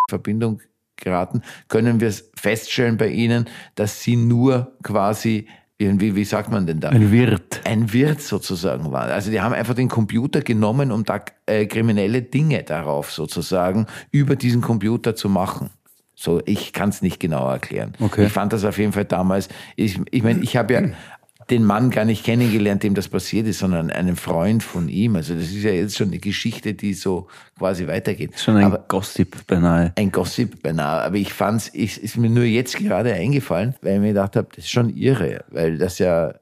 Verbindung 0.09 0.59
geraten, 1.01 1.41
können 1.67 1.99
wir 1.99 2.13
feststellen 2.35 2.97
bei 2.97 3.09
Ihnen, 3.09 3.49
dass 3.75 4.01
Sie 4.01 4.15
nur 4.15 4.77
quasi 4.83 5.47
irgendwie, 5.81 6.15
wie 6.15 6.25
sagt 6.25 6.51
man 6.51 6.67
denn 6.67 6.79
da? 6.79 6.89
Ein 6.89 7.11
Wirt. 7.11 7.61
Ein 7.65 7.91
Wirt 7.91 8.21
sozusagen 8.21 8.91
waren. 8.91 9.09
Also 9.09 9.31
die 9.31 9.41
haben 9.41 9.53
einfach 9.53 9.73
den 9.73 9.89
Computer 9.89 10.41
genommen, 10.41 10.91
um 10.91 11.03
da 11.03 11.19
äh, 11.47 11.65
kriminelle 11.65 12.21
Dinge 12.21 12.63
darauf 12.63 13.11
sozusagen 13.11 13.87
über 14.11 14.35
diesen 14.35 14.61
Computer 14.61 15.15
zu 15.15 15.27
machen. 15.27 15.71
So, 16.13 16.39
ich 16.45 16.71
kann 16.71 16.89
es 16.89 17.01
nicht 17.01 17.19
genau 17.19 17.49
erklären. 17.49 17.93
Okay. 17.99 18.25
Ich 18.25 18.31
fand 18.31 18.53
das 18.53 18.63
auf 18.63 18.77
jeden 18.77 18.93
Fall 18.93 19.05
damals. 19.05 19.49
Ich, 19.75 19.99
ich 20.11 20.21
meine, 20.21 20.41
ich 20.41 20.55
habe 20.55 20.73
ja 20.73 20.81
den 21.51 21.63
Mann 21.65 21.89
gar 21.91 22.05
nicht 22.05 22.23
kennengelernt, 22.23 22.81
dem 22.81 22.95
das 22.95 23.07
passiert 23.09 23.45
ist, 23.45 23.59
sondern 23.59 23.91
einen 23.91 24.15
Freund 24.15 24.63
von 24.63 24.87
ihm. 24.89 25.15
Also 25.17 25.35
das 25.35 25.51
ist 25.51 25.63
ja 25.63 25.71
jetzt 25.71 25.97
schon 25.97 26.07
eine 26.07 26.19
Geschichte, 26.19 26.73
die 26.73 26.93
so 26.93 27.27
quasi 27.59 27.85
weitergeht. 27.87 28.39
Schon 28.39 28.55
ein 28.57 28.63
Aber 28.63 28.79
Gossip 28.87 29.45
beinahe. 29.45 29.91
ein 29.97 30.11
Gossip 30.11 30.63
beinahe. 30.63 31.01
Aber 31.03 31.17
ich 31.17 31.33
fand's, 31.33 31.69
ich, 31.73 32.01
ist 32.01 32.17
mir 32.17 32.29
nur 32.29 32.45
jetzt 32.45 32.77
gerade 32.77 33.13
eingefallen, 33.13 33.75
weil 33.81 33.95
ich 33.95 33.99
mir 33.99 34.07
gedacht 34.09 34.35
habe, 34.37 34.47
das 34.55 34.63
ist 34.65 34.71
schon 34.71 34.89
irre, 34.95 35.43
weil 35.49 35.77
das 35.77 35.99
ja 35.99 36.33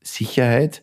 Sicherheit 0.00 0.82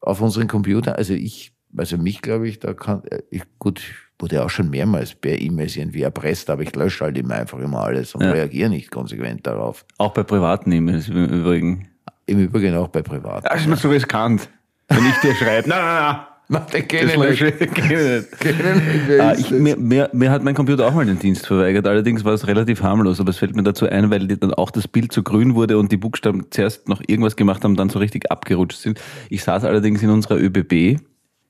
auf 0.00 0.20
unseren 0.20 0.48
Computer, 0.48 0.96
also 0.96 1.14
ich, 1.14 1.52
also 1.76 1.96
mich 1.98 2.22
glaube 2.22 2.48
ich, 2.48 2.58
da 2.58 2.74
kann, 2.74 3.02
äh, 3.10 3.22
ich, 3.30 3.42
gut, 3.58 3.80
ich 3.80 3.94
wurde 4.18 4.44
auch 4.44 4.50
schon 4.50 4.70
mehrmals 4.70 5.14
per 5.14 5.38
E-Mails 5.40 5.76
irgendwie 5.76 6.02
erpresst, 6.02 6.48
aber 6.50 6.62
ich 6.62 6.74
lösche 6.76 7.04
halt 7.04 7.18
immer 7.18 7.34
einfach 7.34 7.58
immer 7.58 7.80
alles 7.80 8.14
und 8.14 8.22
Ja. 8.22 8.30
reagiere 8.32 8.70
nicht 8.70 8.90
konsequent 8.90 9.46
darauf. 9.46 9.84
Auch 9.98 10.12
bei 10.14 10.22
privaten 10.22 10.70
E-Mails 10.72 11.08
im 11.08 11.24
Übrigen. 11.26 11.88
Im 12.26 12.38
Übrigen 12.38 12.74
auch 12.74 12.88
bei 12.88 13.02
Privat. 13.02 13.44
Das 13.44 13.60
ist 13.60 13.66
mir 13.66 13.76
so 13.76 13.88
riskant. 13.90 14.48
Wenn 14.88 15.06
ich 15.06 15.16
dir 15.16 15.34
schreibe, 15.34 15.68
nein, 15.68 15.78
nein, 15.82 16.02
nein. 16.02 16.16
Mach 16.48 16.66
den 16.66 16.82
Das 16.82 16.88
Kenn 16.88 17.08
ich 17.30 17.40
nicht. 17.40 19.20
Ah, 19.20 19.34
ich, 19.36 19.50
mir, 19.50 19.76
mir, 19.78 20.10
mir 20.12 20.30
hat 20.30 20.44
mein 20.44 20.54
Computer 20.54 20.86
auch 20.86 20.92
mal 20.92 21.06
den 21.06 21.18
Dienst 21.18 21.46
verweigert. 21.46 21.86
Allerdings 21.86 22.22
war 22.24 22.34
es 22.34 22.46
relativ 22.46 22.82
harmlos, 22.82 23.18
aber 23.18 23.30
es 23.30 23.38
fällt 23.38 23.56
mir 23.56 23.62
dazu 23.62 23.88
ein, 23.88 24.10
weil 24.10 24.26
die 24.26 24.38
dann 24.38 24.52
auch 24.52 24.70
das 24.70 24.86
Bild 24.86 25.12
so 25.12 25.22
grün 25.22 25.54
wurde 25.54 25.78
und 25.78 25.90
die 25.90 25.96
Buchstaben 25.96 26.46
zuerst 26.50 26.86
noch 26.88 27.02
irgendwas 27.06 27.36
gemacht 27.36 27.64
haben, 27.64 27.76
dann 27.76 27.88
so 27.88 27.98
richtig 27.98 28.30
abgerutscht 28.30 28.78
sind. 28.78 29.00
Ich 29.30 29.42
saß 29.42 29.64
allerdings 29.64 30.02
in 30.02 30.10
unserer 30.10 30.36
ÖBB, 30.36 31.00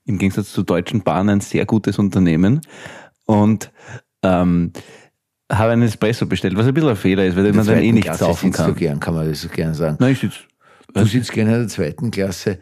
im 0.04 0.18
Gegensatz 0.18 0.52
zur 0.52 0.64
Deutschen 0.64 1.02
Bahn, 1.02 1.28
ein 1.28 1.40
sehr 1.40 1.66
gutes 1.66 1.98
Unternehmen 1.98 2.60
und 3.26 3.72
ähm, 4.22 4.72
habe 5.50 5.72
einen 5.72 5.82
Espresso 5.82 6.26
bestellt, 6.26 6.56
was 6.56 6.66
ein 6.66 6.74
bisschen 6.74 6.90
ein 6.90 6.96
Fehler 6.96 7.24
ist, 7.26 7.36
weil 7.36 7.52
man 7.52 7.66
dann 7.66 7.78
eh 7.78 7.92
nicht 7.92 8.14
saufen 8.14 8.52
kann. 8.52 8.74
gern, 8.76 9.00
kann 9.00 9.14
man 9.14 9.28
das 9.28 9.40
so 9.40 9.48
gern 9.48 9.74
sagen. 9.74 9.96
Nein, 9.98 10.12
ich 10.12 10.20
sitz, 10.20 10.34
Du 10.94 11.04
sitzt 11.04 11.32
gerne 11.32 11.54
in 11.54 11.60
der 11.60 11.68
zweiten 11.68 12.10
Klasse, 12.10 12.58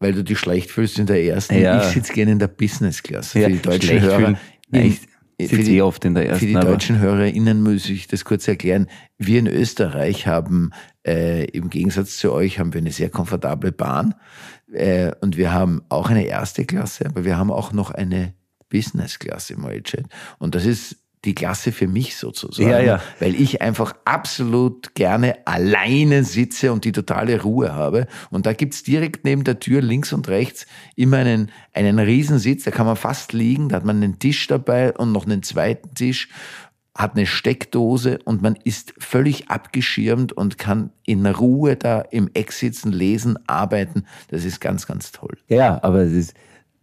weil 0.00 0.12
du 0.12 0.22
dich 0.24 0.38
schlecht 0.38 0.70
fühlst 0.70 0.98
in 0.98 1.06
der 1.06 1.22
ersten. 1.24 1.58
Ja. 1.60 1.78
Ich 1.80 1.94
sitze 1.94 2.12
gerne 2.12 2.32
in 2.32 2.38
der 2.38 2.48
Business-Klasse. 2.48 3.38
Ja, 3.40 3.46
für 3.48 3.52
die 3.54 3.62
deutschen 3.62 4.00
Hörer. 4.00 4.16
fühlen. 4.16 4.36
Nein, 4.70 4.86
ich 4.86 5.48
für 5.48 5.56
sitze 5.56 5.70
die- 5.70 5.76
eh 5.78 5.82
oft 5.82 6.04
in 6.04 6.14
der 6.14 6.24
Für 6.24 6.28
ersten. 6.30 6.46
die 6.46 6.56
aber- 6.56 6.70
deutschen 6.70 6.98
HörerInnen 6.98 7.62
muss 7.62 7.88
ich 7.88 8.06
das 8.08 8.24
kurz 8.24 8.46
erklären. 8.48 8.88
Wir 9.18 9.38
in 9.38 9.46
Österreich 9.46 10.26
haben, 10.26 10.70
äh, 11.06 11.44
im 11.46 11.70
Gegensatz 11.70 12.16
zu 12.18 12.32
euch, 12.32 12.58
haben 12.58 12.74
wir 12.74 12.80
eine 12.80 12.90
sehr 12.92 13.10
komfortable 13.10 13.70
Bahn. 13.72 14.14
Äh, 14.72 15.12
und 15.20 15.36
wir 15.36 15.52
haben 15.52 15.82
auch 15.88 16.10
eine 16.10 16.26
erste 16.26 16.64
Klasse, 16.64 17.06
aber 17.06 17.24
wir 17.24 17.38
haben 17.38 17.50
auch 17.50 17.72
noch 17.72 17.90
eine 17.92 18.34
Business-Klasse 18.68 19.54
im 19.54 19.64
OLChat. 19.64 20.04
Und 20.38 20.54
das 20.54 20.66
ist 20.66 20.96
die 21.24 21.34
Klasse 21.34 21.72
für 21.72 21.88
mich 21.88 22.16
sozusagen. 22.16 22.70
Ja, 22.70 22.80
ja. 22.80 23.02
Weil 23.18 23.34
ich 23.34 23.60
einfach 23.60 23.94
absolut 24.04 24.94
gerne 24.94 25.46
alleine 25.46 26.24
sitze 26.24 26.72
und 26.72 26.84
die 26.84 26.92
totale 26.92 27.42
Ruhe 27.42 27.74
habe. 27.74 28.06
Und 28.30 28.46
da 28.46 28.52
gibt's 28.52 28.82
direkt 28.82 29.24
neben 29.24 29.44
der 29.44 29.58
Tür 29.58 29.82
links 29.82 30.12
und 30.12 30.28
rechts 30.28 30.66
immer 30.94 31.18
einen, 31.18 31.50
einen 31.72 31.98
Riesensitz, 31.98 32.64
da 32.64 32.70
kann 32.70 32.86
man 32.86 32.96
fast 32.96 33.32
liegen, 33.32 33.68
da 33.68 33.76
hat 33.76 33.84
man 33.84 33.96
einen 33.96 34.18
Tisch 34.18 34.46
dabei 34.46 34.92
und 34.92 35.12
noch 35.12 35.26
einen 35.26 35.42
zweiten 35.42 35.94
Tisch, 35.94 36.28
hat 36.94 37.14
eine 37.14 37.26
Steckdose 37.26 38.18
und 38.24 38.42
man 38.42 38.56
ist 38.64 38.92
völlig 38.98 39.50
abgeschirmt 39.50 40.32
und 40.32 40.58
kann 40.58 40.90
in 41.04 41.26
Ruhe 41.26 41.76
da 41.76 42.00
im 42.00 42.28
Eck 42.34 42.52
sitzen, 42.52 42.90
lesen, 42.90 43.38
arbeiten. 43.46 44.04
Das 44.28 44.44
ist 44.44 44.60
ganz, 44.60 44.86
ganz 44.86 45.12
toll. 45.12 45.36
Ja, 45.48 45.78
aber 45.82 46.00
es 46.00 46.12
ist, 46.12 46.34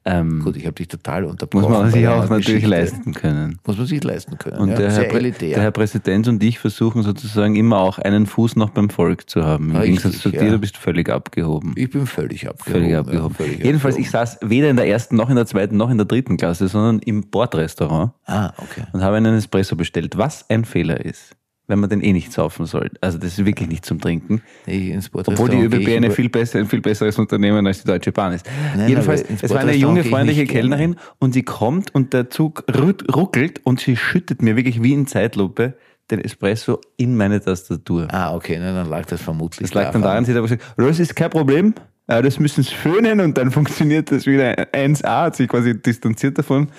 ähm, 0.07 0.41
Gut, 0.43 0.55
ich 0.55 0.65
habe 0.65 0.75
dich 0.75 0.88
total 0.88 1.25
unterbrochen. 1.25 1.63
muss 1.69 1.71
man 1.81 1.91
sich 1.91 2.07
auch 2.07 2.21
natürlich 2.29 2.45
Geschichte. 2.45 2.67
leisten 2.69 3.13
können. 3.13 3.59
Muss 3.65 3.77
man 3.77 3.88
sich 3.88 4.03
leisten 4.03 4.38
können. 4.38 4.57
Und 4.57 4.69
ja. 4.69 4.75
der, 4.77 4.91
Herr, 4.91 5.07
der 5.31 5.62
Herr 5.62 5.71
Präsident 5.71 6.27
und 6.27 6.43
ich 6.43 6.59
versuchen 6.59 7.01
sozusagen 7.01 7.55
immer 7.55 7.79
auch 7.79 7.97
einen 7.97 8.27
Fuß 8.27 8.55
noch 8.55 8.69
beim 8.69 8.89
Volk 8.91 9.29
zu 9.29 9.43
haben. 9.43 9.71
Im 9.71 9.75
Richtig, 9.77 10.03
Gegensatz 10.03 10.21
zu 10.21 10.29
dir, 10.29 10.43
ja. 10.43 10.51
du 10.51 10.59
bist 10.59 10.77
völlig 10.77 11.09
abgehoben. 11.09 11.74
ich 11.75 11.89
bin 11.89 12.05
völlig 12.05 12.47
abgehoben. 12.47 12.71
Völlig 12.74 12.91
ja, 12.91 13.00
abgehoben. 13.00 13.33
völlig 13.35 13.63
Jedenfalls, 13.63 13.97
ich 13.97 14.07
abgehoben. 14.07 14.27
saß 14.27 14.50
weder 14.50 14.69
in 14.69 14.75
der 14.75 14.88
ersten, 14.88 15.15
noch 15.15 15.29
in 15.31 15.35
der 15.35 15.47
zweiten, 15.47 15.75
noch 15.77 15.89
in 15.89 15.97
der 15.97 16.05
dritten 16.05 16.38
Klasse, 16.38 16.67
sondern 16.67 17.00
im 17.00 17.29
Bordrestaurant 17.29 18.12
Ah, 18.25 18.53
okay. 18.57 18.83
und 18.93 19.01
habe 19.01 19.17
einen 19.17 19.35
Espresso 19.35 19.75
bestellt, 19.75 20.17
was 20.17 20.50
ein 20.50 20.65
Fehler 20.65 21.03
ist. 21.03 21.35
Wenn 21.67 21.79
man 21.79 21.89
den 21.89 22.01
eh 22.01 22.13
nicht 22.13 22.31
saufen 22.31 22.65
soll. 22.65 22.91
Also 23.01 23.17
das 23.17 23.38
ist 23.39 23.45
wirklich 23.45 23.69
nicht 23.69 23.86
zum 23.86 24.00
Trinken. 24.00 24.41
Nee, 24.67 24.98
Obwohl 25.13 25.50
die 25.50 25.62
ÖBB 25.62 25.95
eine 25.95 26.12
viel 26.12 26.29
besser, 26.29 26.60
ein 26.60 26.67
viel 26.67 26.81
besseres 26.81 27.17
Unternehmen 27.17 27.65
als 27.65 27.81
die 27.81 27.88
Deutsche 27.88 28.12
Bahn 28.12 28.34
ist. 28.34 28.45
Nein, 28.75 28.89
Jedenfalls, 28.89 29.25
es 29.41 29.50
war 29.50 29.62
eine 29.62 29.75
junge, 29.75 30.03
freundliche. 30.03 30.45
Kellnerin 30.45 30.95
und 31.19 31.34
sie 31.34 31.43
kommt 31.43 31.93
und 31.95 32.13
der 32.13 32.29
Zug 32.29 32.63
ruckelt 32.69 33.62
und 33.63 33.79
sie 33.79 33.95
schüttet 33.95 34.41
mir 34.41 34.55
wirklich 34.55 34.84
wie 34.84 34.93
in 34.93 35.07
Zeitlupe 35.07 35.75
den 36.12 36.19
Espresso 36.19 36.81
in 36.98 37.15
meine 37.15 37.41
Tastatur. 37.41 38.07
Ah, 38.12 38.36
okay, 38.36 38.57
na, 38.60 38.74
dann 38.74 38.89
lag 38.89 39.05
das 39.05 39.22
vermutlich 39.22 39.69
Das 39.69 39.74
lag 39.74 39.91
dann 39.91 40.01
daran, 40.01 40.25
sie 40.25 40.31
hat 40.31 40.38
aber 40.38 40.48
gesagt, 40.48 40.63
das 40.77 41.00
ist 41.00 41.15
kein 41.15 41.29
Problem, 41.29 41.74
äh, 42.07 42.22
das 42.22 42.39
müssen 42.39 42.63
sie 42.63 42.75
föhnen 42.75 43.19
und 43.19 43.38
dann 43.38 43.51
funktioniert 43.51 44.12
das 44.12 44.25
wieder 44.25 44.53
1A, 44.74 45.24
hat 45.24 45.36
sich 45.36 45.48
quasi 45.48 45.81
distanziert 45.81 46.38
davon. 46.38 46.69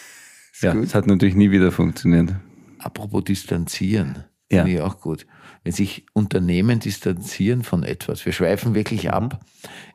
ja, 0.62 0.72
gut. 0.72 0.84
es 0.84 0.94
hat 0.94 1.06
natürlich 1.06 1.34
nie 1.34 1.50
wieder 1.50 1.70
funktioniert. 1.72 2.34
Apropos 2.78 3.24
distanzieren, 3.24 4.24
Ja. 4.50 4.64
finde 4.64 4.78
ich 4.78 4.80
auch 4.82 5.00
gut. 5.00 5.26
Wenn 5.62 5.72
sich 5.72 6.06
Unternehmen 6.14 6.80
distanzieren 6.80 7.62
von 7.62 7.82
etwas. 7.82 8.24
Wir 8.24 8.32
schweifen 8.32 8.74
wirklich 8.74 9.04
Mhm. 9.04 9.10
ab. 9.10 9.40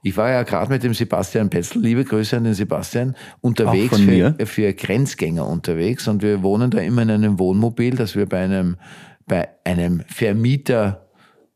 Ich 0.03 0.15
war 0.15 0.29
ja 0.29 0.43
gerade 0.43 0.71
mit 0.71 0.83
dem 0.83 0.93
Sebastian 0.93 1.49
Petzl, 1.49 1.79
liebe 1.79 2.03
Grüße 2.05 2.37
an 2.37 2.43
den 2.43 2.53
Sebastian, 2.53 3.15
unterwegs 3.41 3.97
für, 3.99 4.35
für 4.45 4.73
Grenzgänger 4.73 5.45
unterwegs 5.47 6.07
und 6.07 6.21
wir 6.21 6.43
wohnen 6.43 6.69
da 6.69 6.77
immer 6.79 7.01
in 7.01 7.09
einem 7.09 7.39
Wohnmobil, 7.39 7.95
das 7.95 8.15
wir 8.15 8.27
bei 8.27 8.43
einem, 8.43 8.77
bei 9.25 9.49
einem 9.63 10.03
Vermieter 10.07 11.07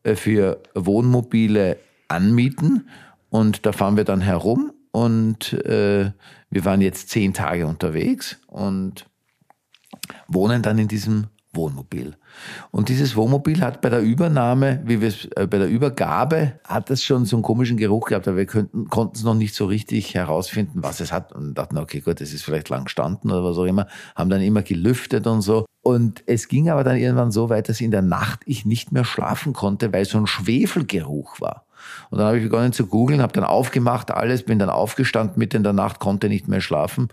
äh, 0.02 0.16
für 0.16 0.60
Wohnmobile 0.74 1.76
anmieten 2.08 2.88
und 3.28 3.64
da 3.64 3.70
fahren 3.72 3.96
wir 3.96 4.04
dann 4.04 4.20
herum 4.22 4.72
und 4.90 5.52
äh, 5.64 6.10
wir 6.50 6.64
waren 6.64 6.80
jetzt 6.80 7.10
zehn 7.10 7.32
Tage 7.32 7.64
unterwegs 7.68 8.38
und 8.48 9.06
wohnen 10.26 10.62
dann 10.62 10.78
in 10.78 10.88
diesem 10.88 11.28
Wohnmobil. 11.52 12.16
Und 12.70 12.88
dieses 12.88 13.16
Wohnmobil 13.16 13.60
hat 13.60 13.80
bei 13.80 13.88
der 13.88 14.00
Übernahme, 14.00 14.80
wie 14.84 15.00
wir 15.00 15.08
es 15.08 15.26
äh, 15.36 15.46
bei 15.46 15.58
der 15.58 15.68
Übergabe, 15.68 16.54
hat 16.64 16.90
es 16.90 17.02
schon 17.02 17.24
so 17.24 17.36
einen 17.36 17.42
komischen 17.42 17.76
Geruch 17.76 18.08
gehabt, 18.08 18.28
aber 18.28 18.36
wir 18.36 18.46
konnten 18.46 19.12
es 19.14 19.24
noch 19.24 19.34
nicht 19.34 19.54
so 19.54 19.66
richtig 19.66 20.14
herausfinden, 20.14 20.82
was 20.82 21.00
es 21.00 21.12
hat 21.12 21.32
und 21.32 21.54
dachten, 21.54 21.78
okay, 21.78 22.00
gut, 22.00 22.20
das 22.20 22.32
ist 22.32 22.42
vielleicht 22.42 22.68
lang 22.68 22.84
gestanden 22.84 23.30
oder 23.30 23.44
was 23.44 23.58
auch 23.58 23.64
immer, 23.64 23.86
haben 24.14 24.30
dann 24.30 24.42
immer 24.42 24.62
gelüftet 24.62 25.26
und 25.26 25.42
so. 25.42 25.66
Und 25.82 26.22
es 26.26 26.48
ging 26.48 26.68
aber 26.68 26.84
dann 26.84 26.96
irgendwann 26.96 27.30
so 27.30 27.48
weit, 27.48 27.68
dass 27.68 27.80
in 27.80 27.90
der 27.90 28.02
Nacht 28.02 28.40
ich 28.44 28.66
nicht 28.66 28.92
mehr 28.92 29.04
schlafen 29.04 29.54
konnte, 29.54 29.92
weil 29.92 30.04
so 30.04 30.18
ein 30.18 30.26
Schwefelgeruch 30.26 31.40
war. 31.40 31.64
Und 32.10 32.18
dann 32.18 32.26
habe 32.26 32.38
ich 32.38 32.44
begonnen 32.44 32.72
zu 32.72 32.86
googeln, 32.86 33.22
habe 33.22 33.32
dann 33.32 33.44
aufgemacht 33.44 34.10
alles, 34.10 34.44
bin 34.44 34.58
dann 34.58 34.68
aufgestanden 34.68 35.38
mitten 35.38 35.58
in 35.58 35.62
der 35.62 35.72
Nacht, 35.72 35.98
konnte 35.98 36.28
nicht 36.28 36.48
mehr 36.48 36.60
schlafen. 36.60 37.08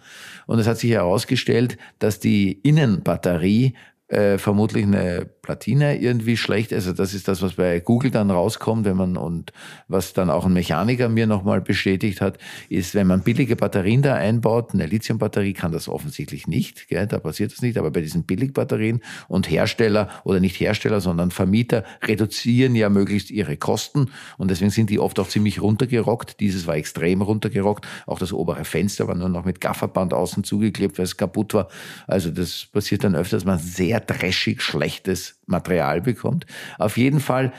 Und 0.46 0.60
es 0.60 0.68
hat 0.68 0.78
sich 0.78 0.92
herausgestellt, 0.92 1.78
dass 2.00 2.20
die 2.20 2.52
Innenbatterie 2.52 3.76
äh, 4.08 4.38
vermutlich 4.38 4.86
eine 4.86 5.30
Platine 5.48 5.98
irgendwie 5.98 6.36
schlecht. 6.36 6.74
Also 6.74 6.92
das 6.92 7.14
ist 7.14 7.30
das, 7.30 7.42
was 7.42 7.54
bei 7.54 7.80
Google 7.80 8.12
dann 8.12 8.32
rauskommt, 8.32 8.84
wenn 8.84 8.98
man 8.98 9.16
und 9.16 9.54
was 9.88 10.12
dann 10.12 10.30
auch 10.30 10.46
ein 10.46 10.52
Mechaniker 10.52 11.08
mir 11.08 11.26
nochmal 11.26 11.62
bestätigt 11.62 12.20
hat, 12.20 12.38
ist, 12.68 12.96
wenn 12.96 13.08
man 13.08 13.22
billige 13.22 13.56
Batterien 13.56 14.02
da 14.02 14.16
einbaut, 14.16 14.74
eine 14.74 14.86
Lithiumbatterie 14.86 15.54
kann 15.54 15.72
das 15.72 15.88
offensichtlich 15.88 16.48
nicht, 16.48 16.90
gell, 16.90 17.08
da 17.08 17.20
passiert 17.20 17.54
das 17.54 17.62
nicht, 17.62 17.78
aber 17.78 17.92
bei 17.92 18.02
diesen 18.02 18.24
Billigbatterien 18.24 19.02
und 19.30 19.50
Hersteller 19.50 20.10
oder 20.26 20.42
nicht 20.42 20.60
Hersteller, 20.60 21.00
sondern 21.00 21.32
Vermieter 21.32 21.86
reduzieren 22.04 22.76
ja 22.76 22.90
möglichst 22.90 23.32
ihre 23.32 23.56
Kosten 23.56 24.12
und 24.38 24.52
deswegen 24.52 24.72
sind 24.72 24.90
die 24.90 25.00
oft 25.00 25.18
auch 25.18 25.30
ziemlich 25.30 25.62
runtergerockt. 25.62 26.42
Dieses 26.42 26.68
war 26.68 26.76
extrem 26.76 27.22
runtergerockt. 27.22 27.88
Auch 28.06 28.20
das 28.20 28.34
obere 28.34 28.66
Fenster 28.66 29.08
war 29.08 29.16
nur 29.16 29.30
noch 29.30 29.46
mit 29.46 29.62
Gafferband 29.62 30.14
außen 30.14 30.44
zugeklebt, 30.44 30.98
weil 30.98 31.06
es 31.06 31.16
kaputt 31.16 31.54
war. 31.54 31.70
Also 32.06 32.32
das 32.32 32.66
passiert 32.66 33.06
dann 33.06 33.16
öfter, 33.16 33.38
dass 33.38 33.46
man 33.46 33.60
sehr 33.60 34.02
dreschig 34.02 34.62
schlechtes 34.62 35.37
Material 35.48 36.02
bekommt. 36.02 36.46
Auf 36.78 36.98
jeden 36.98 37.20
Fall 37.20 37.52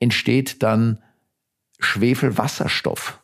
entsteht 0.00 0.62
dann 0.62 1.02
Schwefelwasserstoff. 1.78 3.20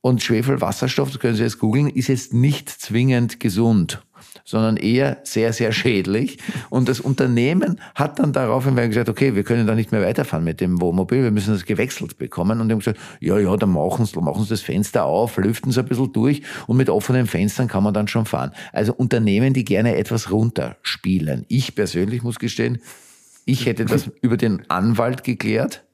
Und 0.00 0.22
Schwefelwasserstoff, 0.22 1.10
das 1.10 1.20
können 1.20 1.36
Sie 1.36 1.42
jetzt 1.42 1.58
googeln, 1.58 1.88
ist 1.88 2.08
jetzt 2.08 2.34
nicht 2.34 2.68
zwingend 2.68 3.38
gesund, 3.38 4.02
sondern 4.44 4.76
eher 4.76 5.18
sehr, 5.24 5.52
sehr 5.52 5.72
schädlich. 5.72 6.38
Und 6.70 6.88
das 6.88 7.00
Unternehmen 7.00 7.80
hat 7.94 8.18
dann 8.18 8.32
daraufhin 8.32 8.76
gesagt, 8.76 9.08
okay, 9.08 9.34
wir 9.34 9.44
können 9.44 9.66
da 9.66 9.74
nicht 9.74 9.92
mehr 9.92 10.02
weiterfahren 10.02 10.44
mit 10.44 10.60
dem 10.60 10.80
Wohnmobil, 10.80 11.22
wir 11.22 11.30
müssen 11.30 11.52
das 11.52 11.64
gewechselt 11.64 12.18
bekommen. 12.18 12.60
Und 12.60 12.68
die 12.68 12.72
haben 12.72 12.80
gesagt, 12.80 13.00
ja, 13.20 13.38
ja, 13.38 13.56
dann 13.56 13.70
machen 13.70 14.06
Sie, 14.06 14.20
machen 14.20 14.46
das 14.48 14.60
Fenster 14.60 15.04
auf, 15.04 15.36
lüften 15.36 15.72
Sie 15.72 15.80
ein 15.80 15.86
bisschen 15.86 16.12
durch 16.12 16.42
und 16.66 16.76
mit 16.76 16.90
offenen 16.90 17.26
Fenstern 17.26 17.68
kann 17.68 17.84
man 17.84 17.94
dann 17.94 18.08
schon 18.08 18.26
fahren. 18.26 18.52
Also 18.72 18.92
Unternehmen, 18.94 19.54
die 19.54 19.64
gerne 19.64 19.96
etwas 19.96 20.30
runterspielen. 20.30 21.44
Ich 21.48 21.74
persönlich 21.74 22.22
muss 22.22 22.38
gestehen, 22.38 22.80
ich 23.44 23.66
hätte 23.66 23.84
das 23.84 24.10
über 24.20 24.36
den 24.36 24.68
Anwalt 24.70 25.24
geklärt. 25.24 25.84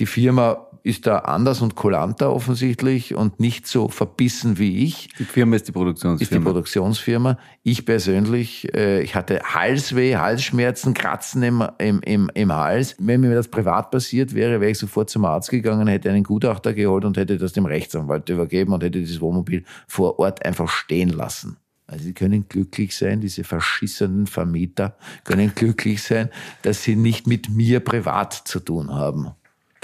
Die 0.00 0.06
Firma 0.06 0.66
ist 0.84 1.06
da 1.06 1.20
anders 1.20 1.62
und 1.62 1.76
kulanter 1.76 2.30
offensichtlich 2.30 3.14
und 3.14 3.40
nicht 3.40 3.66
so 3.66 3.88
verbissen 3.88 4.58
wie 4.58 4.84
ich. 4.84 5.08
Die 5.18 5.24
Firma 5.24 5.56
ist 5.56 5.62
die 5.62 5.62
Ist 5.62 5.68
die 5.68 5.72
Produktionsfirma. 5.72 6.44
Produktionsfirma. 6.44 7.38
Ich 7.62 7.86
persönlich, 7.86 8.72
äh, 8.74 9.00
ich 9.00 9.14
hatte 9.14 9.40
Halsweh, 9.42 10.16
Halsschmerzen, 10.16 10.92
Kratzen 10.92 11.42
im, 11.42 11.64
im, 11.78 12.00
im, 12.02 12.30
im 12.34 12.52
Hals. 12.52 12.96
Wenn 12.98 13.22
mir 13.22 13.34
das 13.34 13.48
privat 13.48 13.90
passiert 13.90 14.34
wäre, 14.34 14.60
wäre 14.60 14.72
ich 14.72 14.78
sofort 14.78 15.08
zum 15.08 15.24
Arzt 15.24 15.48
gegangen, 15.48 15.88
hätte 15.88 16.10
einen 16.10 16.22
Gutachter 16.22 16.74
geholt 16.74 17.06
und 17.06 17.16
hätte 17.16 17.38
das 17.38 17.54
dem 17.54 17.64
Rechtsanwalt 17.64 18.28
übergeben 18.28 18.74
und 18.74 18.82
hätte 18.82 19.00
dieses 19.00 19.22
Wohnmobil 19.22 19.64
vor 19.88 20.18
Ort 20.18 20.44
einfach 20.44 20.68
stehen 20.68 21.08
lassen. 21.08 21.56
Also 21.86 22.04
sie 22.04 22.12
können 22.12 22.46
glücklich 22.46 22.94
sein, 22.94 23.22
diese 23.22 23.42
verschissenen 23.42 24.26
Vermieter 24.26 24.98
können 25.24 25.54
glücklich 25.54 26.02
sein, 26.02 26.28
dass 26.60 26.82
sie 26.82 26.94
nicht 26.94 27.26
mit 27.26 27.48
mir 27.48 27.80
privat 27.80 28.34
zu 28.34 28.60
tun 28.60 28.92
haben. 28.92 29.30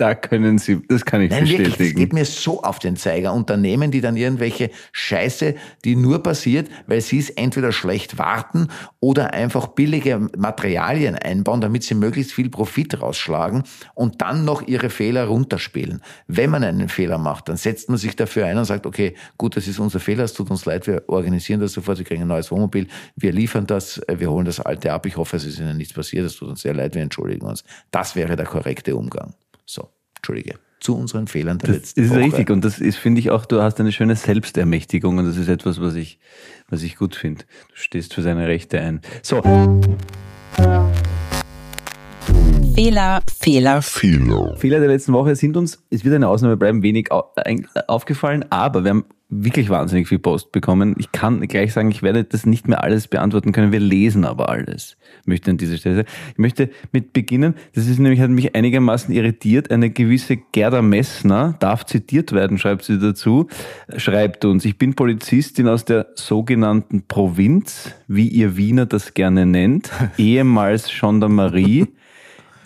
Da 0.00 0.14
können 0.14 0.58
Sie, 0.58 0.80
das 0.88 1.04
kann 1.04 1.20
ich 1.20 1.30
Nein, 1.30 1.42
wirklich, 1.42 1.68
das 1.68 1.76
bestätigen. 1.76 1.98
geht 1.98 2.12
mir 2.14 2.24
so 2.24 2.62
auf 2.62 2.78
den 2.78 2.96
Zeiger. 2.96 3.34
Unternehmen, 3.34 3.90
die 3.90 4.00
dann 4.00 4.16
irgendwelche 4.16 4.70
Scheiße, 4.92 5.54
die 5.84 5.94
nur 5.94 6.22
passiert, 6.22 6.68
weil 6.86 7.02
sie 7.02 7.18
es 7.18 7.28
entweder 7.30 7.70
schlecht 7.70 8.16
warten 8.16 8.68
oder 9.00 9.34
einfach 9.34 9.68
billige 9.68 10.18
Materialien 10.36 11.16
einbauen, 11.16 11.60
damit 11.60 11.82
sie 11.82 11.94
möglichst 11.94 12.32
viel 12.32 12.48
Profit 12.48 13.00
rausschlagen 13.02 13.64
und 13.94 14.22
dann 14.22 14.44
noch 14.46 14.66
ihre 14.66 14.88
Fehler 14.88 15.24
runterspielen. 15.24 16.00
Wenn 16.26 16.48
man 16.48 16.64
einen 16.64 16.88
Fehler 16.88 17.18
macht, 17.18 17.50
dann 17.50 17.58
setzt 17.58 17.90
man 17.90 17.98
sich 17.98 18.16
dafür 18.16 18.46
ein 18.46 18.56
und 18.56 18.64
sagt, 18.64 18.86
okay, 18.86 19.14
gut, 19.36 19.56
das 19.56 19.68
ist 19.68 19.78
unser 19.78 20.00
Fehler, 20.00 20.24
es 20.24 20.32
tut 20.32 20.50
uns 20.50 20.64
leid, 20.64 20.86
wir 20.86 21.02
organisieren 21.08 21.60
das 21.60 21.72
sofort, 21.72 21.98
wir 21.98 22.06
kriegen 22.06 22.22
ein 22.22 22.28
neues 22.28 22.50
Wohnmobil, 22.50 22.86
wir 23.16 23.32
liefern 23.32 23.66
das, 23.66 24.00
wir 24.08 24.30
holen 24.30 24.46
das 24.46 24.60
alte 24.60 24.92
ab. 24.92 25.04
Ich 25.04 25.18
hoffe, 25.18 25.36
es 25.36 25.44
ist 25.44 25.58
Ihnen 25.58 25.76
nichts 25.76 25.92
passiert, 25.92 26.24
es 26.24 26.36
tut 26.36 26.48
uns 26.48 26.62
sehr 26.62 26.74
leid, 26.74 26.94
wir 26.94 27.02
entschuldigen 27.02 27.46
uns. 27.46 27.64
Das 27.90 28.16
wäre 28.16 28.36
der 28.36 28.46
korrekte 28.46 28.96
Umgang. 28.96 29.34
So, 29.72 29.88
Entschuldige. 30.16 30.58
Zu 30.80 30.96
unseren 30.96 31.28
Fehlern 31.28 31.58
der 31.58 31.68
Das 31.68 31.76
letzten 31.76 32.02
ist 32.02 32.10
Woche. 32.10 32.18
richtig 32.18 32.50
und 32.50 32.64
das 32.64 32.80
ist, 32.80 32.96
finde 32.96 33.20
ich 33.20 33.30
auch, 33.30 33.46
du 33.46 33.62
hast 33.62 33.78
eine 33.78 33.92
schöne 33.92 34.16
Selbstermächtigung 34.16 35.18
und 35.18 35.26
das 35.26 35.36
ist 35.36 35.46
etwas, 35.46 35.80
was 35.80 35.94
ich, 35.94 36.18
was 36.68 36.82
ich 36.82 36.96
gut 36.96 37.14
finde. 37.14 37.44
Du 37.68 37.74
stehst 37.76 38.12
für 38.14 38.22
seine 38.22 38.48
Rechte 38.48 38.80
ein. 38.80 39.00
So, 39.22 39.40
Fehler, 42.74 43.22
Fehler, 43.40 43.80
Fehler. 43.80 44.56
Fehler 44.56 44.80
der 44.80 44.88
letzten 44.88 45.12
Woche 45.12 45.36
sind 45.36 45.56
uns, 45.56 45.84
es 45.88 46.04
wird 46.04 46.16
eine 46.16 46.26
Ausnahme 46.26 46.56
bleiben, 46.56 46.82
wenig 46.82 47.10
aufgefallen, 47.12 48.44
aber 48.50 48.82
wir 48.82 48.90
haben 48.90 49.04
wirklich 49.30 49.70
wahnsinnig 49.70 50.08
viel 50.08 50.18
Post 50.18 50.50
bekommen. 50.50 50.96
Ich 50.98 51.12
kann 51.12 51.40
gleich 51.46 51.72
sagen, 51.72 51.90
ich 51.90 52.02
werde 52.02 52.24
das 52.24 52.46
nicht 52.46 52.66
mehr 52.66 52.82
alles 52.82 53.06
beantworten 53.06 53.52
können. 53.52 53.70
Wir 53.70 53.80
lesen 53.80 54.24
aber 54.24 54.48
alles. 54.48 54.96
Möchte 55.24 55.52
an 55.52 55.56
dieser 55.56 55.76
Stelle. 55.76 56.04
Ich 56.32 56.38
möchte 56.38 56.68
mit 56.90 57.12
beginnen. 57.12 57.54
Das 57.74 57.86
ist 57.86 58.00
nämlich, 58.00 58.20
hat 58.20 58.30
mich 58.30 58.56
einigermaßen 58.56 59.14
irritiert. 59.14 59.70
Eine 59.70 59.90
gewisse 59.90 60.36
Gerda 60.36 60.82
Messner 60.82 61.54
darf 61.60 61.86
zitiert 61.86 62.32
werden, 62.32 62.58
schreibt 62.58 62.84
sie 62.84 62.98
dazu, 62.98 63.46
schreibt 63.96 64.44
uns, 64.44 64.64
ich 64.64 64.76
bin 64.78 64.94
Polizistin 64.94 65.68
aus 65.68 65.84
der 65.84 66.08
sogenannten 66.14 67.06
Provinz, 67.06 67.94
wie 68.08 68.28
ihr 68.28 68.56
Wiener 68.56 68.86
das 68.86 69.14
gerne 69.14 69.46
nennt, 69.46 69.90
ehemals 70.18 70.88
Gendarmerie, 70.88 71.86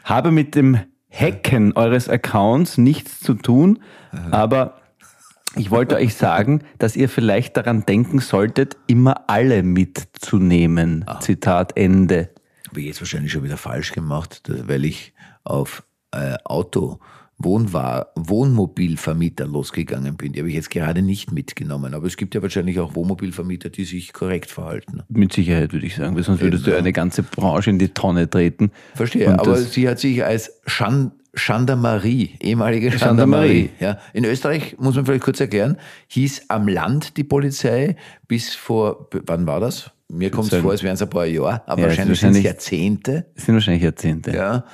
habe 0.04 0.30
mit 0.30 0.54
dem 0.54 0.78
Hacken 1.10 1.74
eures 1.74 2.08
Accounts 2.08 2.78
nichts 2.78 3.20
zu 3.20 3.34
tun, 3.34 3.78
aber 4.30 4.80
ich 5.56 5.70
wollte 5.70 5.96
euch 5.96 6.14
sagen, 6.14 6.62
dass 6.78 6.96
ihr 6.96 7.08
vielleicht 7.08 7.56
daran 7.56 7.86
denken 7.86 8.18
solltet, 8.18 8.76
immer 8.86 9.28
alle 9.28 9.62
mitzunehmen. 9.62 11.04
Zitat 11.20 11.76
Ende. 11.76 12.30
Habe 12.68 12.80
ich 12.80 12.86
jetzt 12.86 13.00
wahrscheinlich 13.00 13.32
schon 13.32 13.44
wieder 13.44 13.56
falsch 13.56 13.92
gemacht, 13.92 14.42
weil 14.48 14.84
ich 14.84 15.12
auf 15.44 15.84
äh, 16.12 16.36
Auto, 16.44 16.98
Wohnwa 17.38 18.06
Wohnmobilvermieter 18.14 19.46
losgegangen 19.46 20.16
bin. 20.16 20.32
Die 20.32 20.40
habe 20.40 20.48
ich 20.48 20.54
jetzt 20.54 20.70
gerade 20.70 21.02
nicht 21.02 21.32
mitgenommen. 21.32 21.94
Aber 21.94 22.06
es 22.06 22.16
gibt 22.16 22.34
ja 22.34 22.42
wahrscheinlich 22.42 22.78
auch 22.78 22.94
Wohnmobilvermieter, 22.94 23.70
die 23.70 23.84
sich 23.84 24.12
korrekt 24.12 24.50
verhalten. 24.50 25.02
Mit 25.08 25.32
Sicherheit 25.32 25.72
würde 25.72 25.86
ich 25.86 25.96
sagen, 25.96 26.14
weil 26.14 26.22
sonst 26.22 26.40
würdest 26.40 26.66
du 26.66 26.76
eine 26.76 26.92
ganze 26.92 27.22
Branche 27.22 27.70
in 27.70 27.78
die 27.78 27.88
Tonne 27.88 28.30
treten. 28.30 28.70
Verstehe, 28.94 29.36
aber 29.38 29.56
sie 29.56 29.88
hat 29.88 29.98
sich 29.98 30.24
als 30.24 30.60
Chan 30.66 31.12
Gendarmerie, 31.34 32.36
ehemalige 32.40 32.90
Gendarmerie. 32.90 33.70
Ja. 33.80 33.98
In 34.12 34.24
Österreich, 34.24 34.76
muss 34.78 34.94
man 34.94 35.06
vielleicht 35.06 35.24
kurz 35.24 35.40
erklären, 35.40 35.76
hieß 36.08 36.46
am 36.48 36.68
Land 36.68 37.16
die 37.16 37.24
Polizei 37.24 37.96
bis 38.28 38.54
vor, 38.54 39.08
wann 39.26 39.46
war 39.46 39.60
das? 39.60 39.90
mir 40.08 40.30
kommt 40.30 40.52
es 40.52 40.60
vor, 40.60 40.70
als 40.70 40.82
wären 40.82 40.94
es 40.94 41.02
ein 41.02 41.10
paar 41.10 41.26
Jahre, 41.26 41.66
aber 41.66 41.82
Ja, 41.82 41.88
wahrscheinlich 41.88 42.20
sind 42.20 42.36
es 42.36 42.42
Jahrzehnte. 42.42 43.26
Das 43.34 43.46
sind 43.46 43.54
wahrscheinlich 43.54 43.82
Jahrzehnte. 43.82 44.32
Ja, 44.32 44.64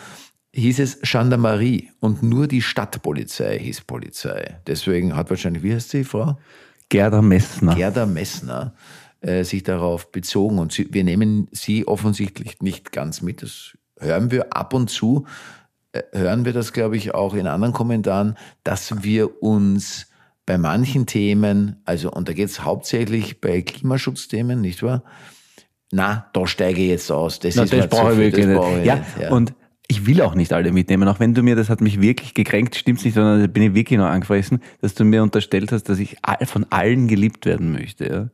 hieß 0.52 0.80
es 0.80 1.00
Gendarmerie 1.02 1.90
und 2.00 2.22
nur 2.22 2.46
die 2.46 2.62
Stadtpolizei 2.62 3.58
hieß 3.58 3.82
Polizei. 3.82 4.58
Deswegen 4.66 5.16
hat 5.16 5.30
wahrscheinlich, 5.30 5.62
wie 5.62 5.74
heißt 5.74 5.92
die 5.92 6.04
Frau? 6.04 6.38
Gerda 6.88 7.22
Messner. 7.22 7.74
Gerda 7.74 8.06
Messner 8.06 8.74
äh, 9.20 9.44
sich 9.44 9.62
darauf 9.62 10.10
bezogen 10.10 10.58
und 10.58 10.72
sie, 10.72 10.88
wir 10.92 11.04
nehmen 11.04 11.48
sie 11.52 11.86
offensichtlich 11.86 12.60
nicht 12.60 12.90
ganz 12.92 13.22
mit. 13.22 13.42
Das 13.42 13.76
hören 13.98 14.30
wir 14.30 14.56
ab 14.56 14.74
und 14.74 14.90
zu, 14.90 15.26
hören 16.12 16.44
wir 16.44 16.52
das, 16.52 16.72
glaube 16.72 16.96
ich, 16.96 17.14
auch 17.14 17.34
in 17.34 17.46
anderen 17.46 17.72
Kommentaren, 17.72 18.36
dass 18.64 19.02
wir 19.02 19.42
uns 19.42 20.06
bei 20.46 20.58
manchen 20.58 21.06
Themen, 21.06 21.80
also 21.84 22.10
und 22.10 22.28
da 22.28 22.32
geht 22.32 22.48
es 22.48 22.64
hauptsächlich 22.64 23.40
bei 23.40 23.62
Klimaschutzthemen, 23.62 24.60
nicht 24.60 24.82
wahr? 24.82 25.04
Na, 25.92 26.28
da 26.32 26.46
steige 26.46 26.80
ich 26.82 26.88
jetzt 26.88 27.10
aus. 27.10 27.40
Das 27.40 27.56
Na, 27.56 27.64
ist 27.64 27.72
das 27.72 27.88
brauche 27.88 28.12
ich 28.12 28.18
wirklich 28.18 28.46
nicht. 28.46 28.84
ja, 28.84 28.96
nicht, 28.96 29.30
und 29.30 29.54
ich 29.90 30.06
will 30.06 30.22
auch 30.22 30.34
nicht 30.36 30.52
alle 30.52 30.70
mitnehmen, 30.72 31.08
auch 31.08 31.18
wenn 31.20 31.34
du 31.34 31.42
mir, 31.42 31.56
das 31.56 31.68
hat 31.68 31.80
mich 31.80 32.00
wirklich 32.00 32.32
gekränkt, 32.34 32.76
stimmt's 32.76 33.04
nicht, 33.04 33.14
sondern 33.14 33.40
da 33.40 33.46
bin 33.48 33.62
ich 33.64 33.74
wirklich 33.74 33.98
noch 33.98 34.06
angefressen, 34.06 34.60
dass 34.80 34.94
du 34.94 35.04
mir 35.04 35.22
unterstellt 35.22 35.72
hast, 35.72 35.88
dass 35.88 35.98
ich 35.98 36.16
all- 36.22 36.46
von 36.46 36.64
allen 36.70 37.08
geliebt 37.08 37.44
werden 37.44 37.72
möchte. 37.72 38.30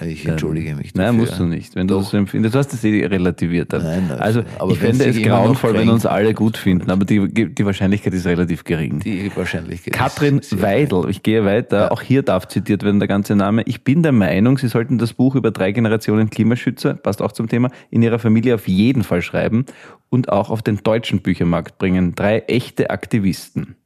Ja. 0.00 0.06
ich 0.06 0.24
entschuldige 0.26 0.74
mich 0.76 0.94
Nein, 0.94 1.06
dafür. 1.06 1.20
musst 1.20 1.38
du 1.40 1.44
nicht. 1.44 1.74
Wenn 1.74 1.88
du 1.88 1.96
das 1.96 2.10
so 2.10 2.16
empfindest, 2.16 2.54
du 2.54 2.58
hast 2.60 2.72
das 2.72 2.84
eh 2.84 3.04
relativiert 3.06 3.72
dann. 3.72 3.82
Nein, 3.82 4.10
also- 4.12 4.40
also, 4.40 4.42
aber 4.60 4.72
ich 4.72 4.78
fände 4.78 5.04
es 5.04 5.20
grauenvoll, 5.20 5.74
wenn 5.74 5.88
uns 5.88 6.06
alle 6.06 6.32
gut 6.34 6.56
finden, 6.56 6.90
aber 6.90 7.04
die, 7.04 7.52
die 7.52 7.64
Wahrscheinlichkeit 7.66 8.14
ist 8.14 8.26
relativ 8.26 8.62
gering. 8.62 9.00
Die 9.00 9.30
Wahrscheinlichkeit. 9.34 9.92
Katrin 9.92 10.40
Weidel, 10.52 11.06
ich 11.10 11.24
gehe 11.24 11.44
weiter, 11.44 11.90
auch 11.90 12.00
hier 12.02 12.22
darf 12.22 12.46
zitiert 12.46 12.84
werden 12.84 13.00
der 13.00 13.08
ganze 13.08 13.34
Name. 13.34 13.62
Ich 13.66 13.82
bin 13.82 14.04
der 14.04 14.12
Meinung, 14.12 14.56
Sie 14.58 14.68
sollten 14.68 14.98
das 14.98 15.12
Buch 15.14 15.34
über 15.34 15.50
drei 15.50 15.72
Generationen 15.72 16.30
Klimaschützer, 16.30 16.94
passt 16.94 17.20
auch 17.20 17.32
zum 17.32 17.48
Thema, 17.48 17.70
in 17.90 18.02
Ihrer 18.02 18.20
Familie 18.20 18.54
auf 18.54 18.68
jeden 18.68 19.02
Fall 19.02 19.22
schreiben 19.22 19.64
und 20.10 20.28
auch 20.28 20.50
auf 20.50 20.62
den 20.62 20.76
deutschen 20.82 21.20
Büchermarkt 21.22 21.78
bringen. 21.78 22.14
Drei 22.14 22.40
echte 22.40 22.90
Aktivisten. 22.90 23.76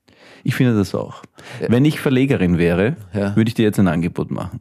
Ich 0.43 0.54
finde 0.57 0.75
das 0.76 0.95
auch. 0.95 1.23
Wenn 1.69 1.85
ich 1.85 2.00
Verlegerin 2.00 2.59
wäre, 2.59 2.97
Ja. 3.12 3.35
würde 3.37 3.49
ich 3.49 3.54
dir 3.54 3.62
jetzt 3.62 3.78
ein 3.78 3.88
Angebot 3.88 4.31
machen. 4.31 4.61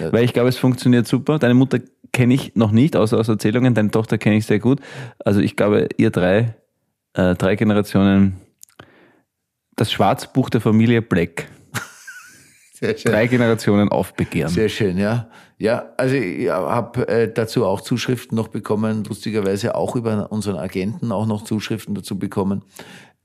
Ja. 0.00 0.12
Weil 0.12 0.24
ich 0.24 0.32
glaube, 0.32 0.48
es 0.48 0.58
funktioniert 0.58 1.06
super. 1.06 1.38
Deine 1.38 1.54
Mutter 1.54 1.78
kenne 2.12 2.34
ich 2.34 2.54
noch 2.54 2.70
nicht, 2.72 2.94
außer 2.96 3.18
aus 3.18 3.28
Erzählungen. 3.28 3.74
Deine 3.74 3.90
Tochter 3.90 4.18
kenne 4.18 4.36
ich 4.36 4.46
sehr 4.46 4.58
gut. 4.58 4.80
Also 5.24 5.40
ich 5.40 5.56
glaube, 5.56 5.88
ihr 5.96 6.10
drei, 6.10 6.54
äh, 7.14 7.34
drei 7.34 7.56
Generationen, 7.56 8.34
das 9.76 9.90
Schwarzbuch 9.92 10.50
der 10.50 10.60
Familie 10.60 11.02
Black. 11.02 11.46
Sehr 12.74 12.96
schön. 12.96 13.10
Drei 13.12 13.26
Generationen 13.26 13.88
aufbegehren. 13.88 14.52
Sehr 14.52 14.68
schön, 14.68 14.98
ja. 14.98 15.28
Ja, 15.58 15.92
also 15.96 16.16
ich 16.16 16.48
habe 16.48 17.06
äh, 17.08 17.32
dazu 17.32 17.64
auch 17.64 17.80
Zuschriften 17.80 18.36
noch 18.36 18.48
bekommen, 18.48 19.04
lustigerweise 19.04 19.74
auch 19.74 19.94
über 19.94 20.30
unseren 20.32 20.56
Agenten 20.56 21.12
auch 21.12 21.26
noch 21.26 21.44
Zuschriften 21.44 21.94
dazu 21.94 22.18
bekommen. 22.18 22.62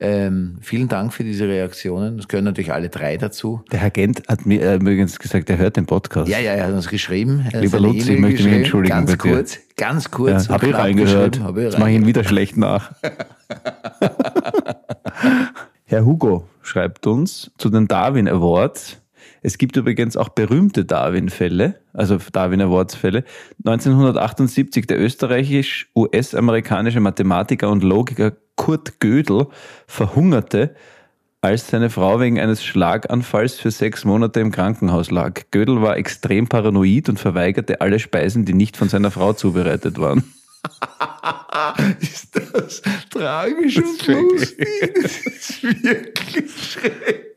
Ähm, 0.01 0.59
vielen 0.62 0.88
Dank 0.88 1.12
für 1.13 1.25
diese 1.25 1.45
Reaktionen. 1.48 2.19
Es 2.19 2.29
gehören 2.29 2.45
natürlich 2.45 2.71
alle 2.71 2.88
drei 2.88 3.17
dazu. 3.17 3.62
Der 3.69 3.81
Agent 3.81 4.24
hat 4.29 4.45
mir 4.45 4.62
äh, 4.62 4.75
übrigens 4.75 5.19
gesagt, 5.19 5.50
er 5.50 5.57
hört 5.57 5.75
den 5.75 5.88
Podcast. 5.88 6.29
Ja, 6.29 6.39
ja, 6.39 6.53
er 6.53 6.67
hat 6.67 6.74
uns 6.74 6.88
geschrieben. 6.88 7.45
Er 7.51 7.59
Lieber 7.59 7.81
Lutz, 7.81 8.03
ich 8.03 8.07
E-Mail 8.07 8.21
möchte 8.21 8.43
mich 8.45 8.53
entschuldigen 8.53 8.95
Ganz 8.95 9.12
dir. 9.12 9.17
kurz, 9.17 9.59
ganz 9.75 10.09
kurz. 10.09 10.48
Ja, 10.48 10.53
habe 10.53 10.67
ich 10.67 10.74
reingehört. 10.74 11.41
hab 11.41 11.57
ich 11.57 11.63
Jetzt 11.63 11.79
mache 11.79 11.89
ich 11.89 11.95
ihn 11.98 12.05
wieder 12.05 12.24
schlecht 12.24 12.55
nach. 12.55 12.93
Herr 15.83 16.05
Hugo 16.05 16.48
schreibt 16.62 17.05
uns 17.05 17.51
zu 17.57 17.69
den 17.69 17.88
Darwin 17.88 18.29
Awards. 18.29 19.01
Es 19.41 19.58
gibt 19.58 19.77
übrigens 19.77 20.17
auch 20.17 20.29
berühmte 20.29 20.86
Darwin-Fälle, 20.86 21.79
also 21.93 22.17
Darwin 22.31 22.62
Awards-Fälle. 22.62 23.24
1978 23.65 24.88
der 24.88 25.00
österreichisch-US-amerikanische 25.00 27.00
Mathematiker 27.00 27.69
und 27.69 27.84
Logiker 27.84 28.34
Kurt 28.55 29.00
Gödel 29.00 29.48
verhungerte, 29.88 30.75
als 31.41 31.69
seine 31.69 31.89
Frau 31.89 32.19
wegen 32.19 32.39
eines 32.39 32.65
Schlaganfalls 32.65 33.60
für 33.60 33.72
sechs 33.72 34.03
Monate 34.03 34.41
im 34.41 34.51
Krankenhaus 34.51 35.12
lag. 35.12 35.43
Gödel 35.51 35.81
war 35.81 35.96
extrem 35.96 36.48
paranoid 36.48 37.08
und 37.08 37.17
verweigerte 37.17 37.79
alle 37.79 38.00
Speisen, 38.00 38.43
die 38.43 38.53
nicht 38.53 38.75
von 38.75 38.89
seiner 38.89 39.12
Frau 39.12 39.31
zubereitet 39.34 40.00
waren. 40.00 40.24
Ist 42.02 42.36
das 42.36 42.82
tragisch 43.10 43.78
und 43.78 44.08
lustig? 44.08 44.67
Das 45.02 45.25
ist 45.25 45.63
wirklich 45.63 46.52
schrecklich. 46.52 47.29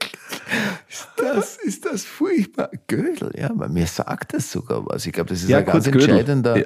Ist 0.88 1.08
das, 1.16 1.56
ist 1.56 1.84
das 1.86 2.04
furchtbar? 2.04 2.70
Gödel, 2.86 3.30
ja, 3.36 3.50
mir 3.52 3.86
sagt 3.86 4.34
das 4.34 4.50
sogar 4.52 4.84
was. 4.86 5.06
Ich 5.06 5.12
glaube, 5.12 5.30
das 5.30 5.42
ist 5.42 5.48
Ja, 5.48 5.58
ein 5.58 5.64
ganz 5.64 5.84
Gödel. 5.86 6.02
entscheidender 6.02 6.56
Ja. 6.58 6.64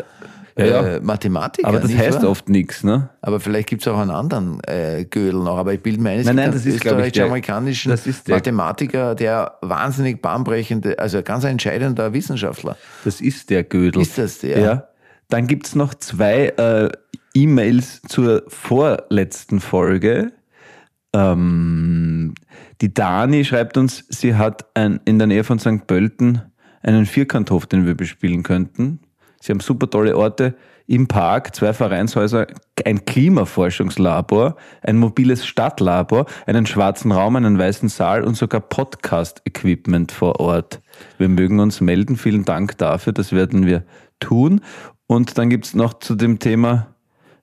Ja, 0.58 0.64
ja. 0.64 0.86
Äh, 0.96 1.00
Mathematiker. 1.00 1.68
Aber 1.68 1.80
das 1.80 1.90
nicht 1.90 1.98
heißt 1.98 2.22
wahr? 2.22 2.30
oft 2.30 2.48
nichts, 2.48 2.82
ne? 2.82 3.10
Aber 3.20 3.40
vielleicht 3.40 3.68
gibt 3.68 3.82
es 3.82 3.88
auch 3.88 3.98
einen 3.98 4.10
anderen 4.10 4.58
äh, 4.66 5.04
Gödel 5.04 5.40
noch. 5.42 5.58
Aber 5.58 5.74
ich 5.74 5.82
bilde 5.82 6.00
mir 6.00 6.10
ein, 6.10 6.20
es 6.20 6.26
Nein, 6.26 6.36
gibt 6.36 6.46
nein, 6.46 6.54
das 6.54 6.64
ist, 6.64 6.74
österreichisch-amerikanischen 6.76 7.94
Mathematiker, 8.28 9.14
der 9.14 9.58
wahnsinnig 9.60 10.22
bahnbrechende, 10.22 10.98
also 10.98 11.22
ganz 11.22 11.44
entscheidender 11.44 12.14
Wissenschaftler. 12.14 12.76
Das 13.04 13.20
ist 13.20 13.50
der 13.50 13.64
Gödel. 13.64 14.00
Ist 14.00 14.16
das 14.16 14.38
der? 14.38 14.58
Ja. 14.58 14.88
Dann 15.28 15.46
gibt's 15.46 15.74
noch 15.74 15.92
zwei 15.92 16.46
äh, 16.56 16.88
E-Mails 17.34 18.00
zur 18.08 18.44
vorletzten 18.48 19.60
Folge. 19.60 20.32
Ähm, 21.16 22.34
die 22.82 22.92
Dani 22.92 23.44
schreibt 23.44 23.78
uns, 23.78 24.04
sie 24.08 24.34
hat 24.34 24.66
ein, 24.74 25.00
in 25.06 25.18
der 25.18 25.26
Nähe 25.26 25.44
von 25.44 25.58
St. 25.58 25.86
Pölten 25.86 26.42
einen 26.82 27.06
Vierkanthof, 27.06 27.66
den 27.66 27.86
wir 27.86 27.94
bespielen 27.94 28.42
könnten. 28.42 29.00
Sie 29.40 29.52
haben 29.52 29.60
super 29.60 29.88
tolle 29.88 30.16
Orte 30.16 30.54
im 30.86 31.08
Park, 31.08 31.54
zwei 31.56 31.72
Vereinshäuser, 31.72 32.46
ein 32.84 33.04
Klimaforschungslabor, 33.04 34.56
ein 34.82 34.98
mobiles 34.98 35.46
Stadtlabor, 35.46 36.26
einen 36.46 36.66
schwarzen 36.66 37.10
Raum, 37.12 37.36
einen 37.36 37.58
weißen 37.58 37.88
Saal 37.88 38.22
und 38.22 38.36
sogar 38.36 38.60
Podcast-Equipment 38.60 40.12
vor 40.12 40.38
Ort. 40.38 40.80
Wir 41.18 41.28
mögen 41.28 41.58
uns 41.60 41.80
melden. 41.80 42.16
Vielen 42.16 42.44
Dank 42.44 42.78
dafür. 42.78 43.12
Das 43.12 43.32
werden 43.32 43.66
wir 43.66 43.84
tun. 44.20 44.60
Und 45.06 45.38
dann 45.38 45.50
gibt's 45.50 45.74
noch 45.74 45.94
zu 45.94 46.14
dem 46.14 46.38
Thema 46.38 46.88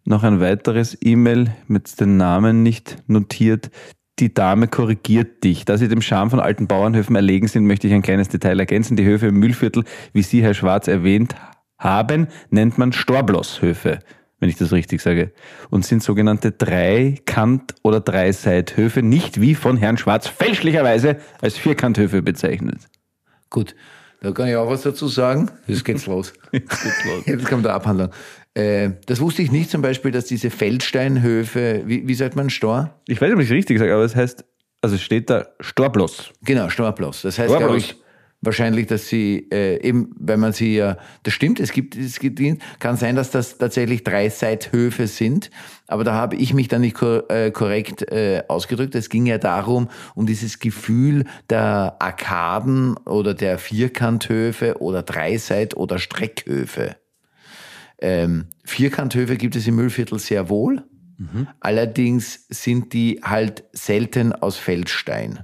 noch 0.06 0.24
ein 0.24 0.40
weiteres 0.40 0.98
E-Mail 1.02 1.56
mit 1.68 2.00
den 2.00 2.18
Namen 2.18 2.64
nicht 2.64 2.98
notiert. 3.08 3.72
Die 4.20 4.34
Dame 4.34 4.68
korrigiert 4.68 5.44
dich. 5.44 5.66
Da 5.66 5.78
Sie 5.78 5.88
dem 5.88 6.02
Charme 6.02 6.30
von 6.30 6.40
alten 6.40 6.68
Bauernhöfen 6.68 7.16
erlegen 7.16 7.48
sind, 7.48 7.66
möchte 7.66 7.88
ich 7.88 7.94
ein 7.94 8.04
kleines 8.04 8.30
Detail 8.30 8.60
ergänzen. 8.60 8.96
Die 8.96 9.06
Höfe 9.06 9.28
im 9.28 9.40
Mühlviertel, 9.40 9.86
wie 10.14 10.22
Sie, 10.22 10.44
Herr 10.44 10.54
Schwarz, 10.54 10.88
erwähnt 10.88 11.36
haben, 11.80 12.28
nennt 12.50 12.78
man 12.78 12.94
Storbloss-Höfe, 12.94 14.00
wenn 14.40 14.50
ich 14.50 14.56
das 14.56 14.72
richtig 14.72 15.02
sage. 15.02 15.32
Und 15.72 15.86
sind 15.86 16.04
sogenannte 16.04 16.52
Dreikant- 16.52 17.74
oder 17.82 18.00
Dreiseithöfe, 18.00 19.02
nicht 19.02 19.42
wie 19.42 19.56
von 19.56 19.78
Herrn 19.78 19.98
Schwarz 19.98 20.28
fälschlicherweise 20.28 21.18
als 21.42 21.58
Vierkanthöfe 21.58 22.22
bezeichnet. 22.22 22.88
Gut, 23.50 23.76
da 24.22 24.32
kann 24.32 24.48
ich 24.48 24.56
auch 24.56 24.70
was 24.70 24.84
dazu 24.84 25.08
sagen. 25.08 25.50
Jetzt 25.68 25.84
geht's 25.84 26.06
los. 26.06 26.34
Jetzt 26.52 26.84
geht's 26.84 27.06
los. 27.06 27.26
Jetzt 27.26 27.46
kommt 27.46 27.66
der 27.66 27.74
Abhandlung. 27.74 28.10
Äh, 28.56 28.92
das 29.08 29.20
wusste 29.20 29.42
ich 29.42 29.52
nicht 29.52 29.70
zum 29.70 29.82
Beispiel, 29.82 30.12
dass 30.12 30.26
diese 30.26 30.50
Feldsteinhöfe, 30.50 31.84
wie, 31.86 32.08
wie 32.08 32.14
sagt 32.14 32.36
man, 32.36 32.50
Stor? 32.50 33.00
Ich 33.08 33.20
weiß 33.20 33.30
nicht, 33.30 33.36
ob 33.36 33.42
ich 33.42 33.50
es 33.50 33.56
richtig 33.56 33.80
sage, 33.80 33.94
aber 33.94 34.04
es 34.04 34.16
heißt, 34.16 34.46
also 34.82 34.96
es 34.96 35.02
steht 35.02 35.30
da 35.30 35.48
Storbloss. 35.60 36.32
Genau, 36.44 36.70
Storplos. 36.70 37.22
Das 37.22 37.40
heißt, 37.40 37.56
glaube 37.56 37.78
ich, 37.78 37.96
wahrscheinlich, 38.42 38.88
dass 38.88 39.08
sie 39.08 39.48
äh, 39.52 39.82
eben, 39.82 40.12
wenn 40.20 40.40
man 40.40 40.52
sie 40.52 40.76
ja, 40.76 40.98
das 41.24 41.34
stimmt, 41.34 41.60
es 41.60 41.72
gibt, 41.72 41.96
es 41.96 42.20
gibt, 42.20 42.42
kann 42.80 42.98
sein, 42.98 43.16
dass 43.16 43.32
das 43.32 43.58
tatsächlich 43.58 44.04
drei 44.04 44.30
Seithöfe 44.30 45.08
sind, 45.08 45.50
aber 45.88 46.04
da 46.04 46.14
habe 46.14 46.36
ich 46.36 46.54
mich 46.54 46.68
dann 46.68 46.82
nicht 46.82 46.96
kor 46.96 47.30
äh, 47.32 47.52
korrekt 47.52 48.12
äh, 48.12 48.44
ausgedrückt. 48.48 48.94
Es 48.96 49.10
ging 49.10 49.26
ja 49.26 49.38
darum, 49.38 49.90
um 50.16 50.26
dieses 50.26 50.60
Gefühl 50.60 51.26
der 51.50 51.96
Arkaden 52.00 52.98
oder 53.06 53.34
der 53.34 53.58
Vierkanthöfe 53.58 54.82
oder 54.82 55.02
Dreiseit- 55.02 55.76
oder 55.78 55.98
Streckhöfe. 55.98 56.98
Ähm, 58.00 58.48
Vierkanthöfe 58.64 59.38
gibt 59.38 59.56
es 59.56 59.68
im 59.68 59.76
Müllviertel 59.76 60.20
sehr 60.20 60.50
wohl. 60.50 60.84
Allerdings 61.60 62.46
sind 62.50 62.94
die 62.94 63.22
halt 63.24 63.64
selten 63.72 64.34
aus 64.34 64.58
Feldstein. 64.58 65.40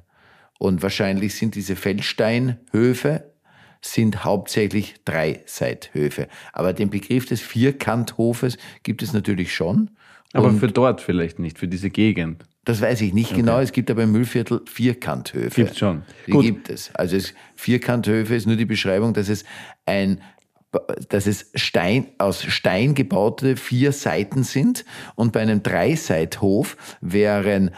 Und 0.58 0.84
wahrscheinlich 0.84 1.36
sind 1.36 1.56
diese 1.56 1.76
Feldsteinhöfe 1.76 3.26
sind 3.82 4.26
hauptsächlich 4.26 4.96
Dreiseithöfe. 5.06 6.28
Aber 6.52 6.74
den 6.74 6.90
Begriff 6.90 7.26
des 7.28 7.40
Vierkanthofes 7.40 8.58
gibt 8.84 9.02
es 9.02 9.14
natürlich 9.14 9.56
schon. 9.56 9.92
Aber 10.34 10.52
für 10.52 10.68
dort 10.68 11.00
vielleicht 11.00 11.40
nicht, 11.40 11.58
für 11.58 11.68
diese 11.70 11.90
Gegend. 11.90 12.44
das 12.66 12.82
weiß 12.82 13.02
ich 13.02 13.14
nicht 13.14 13.34
genau. 13.34 13.60
Es 13.60 13.72
gibt 13.72 13.90
aber 13.90 14.04
im 14.04 14.12
Müllviertel 14.12 14.62
Vierkanthöfe. 14.66 15.64
Gibt's 15.64 15.80
schon. 15.80 16.04
Die 16.28 16.32
Gut. 16.32 16.44
gibt 16.44 16.70
es. 16.70 16.94
Also 16.94 17.16
es, 17.16 17.34
Vierkanthöfe 17.56 18.36
ist 18.36 18.46
nur 18.46 18.58
die 18.58 18.66
Beschreibung, 18.66 19.14
dass 19.14 19.30
es 19.30 19.46
ein 19.86 20.22
dass 21.10 21.26
es 21.26 21.50
Stein, 21.56 22.08
aus 22.18 22.44
Stein 22.44 22.94
gebaute 22.94 23.56
vier 23.56 23.92
Seiten 23.92 24.44
sind 24.44 24.86
und 25.16 25.32
bei 25.32 25.42
einem 25.42 25.64
Dreiseithof 25.64 26.78
wären 27.02 27.72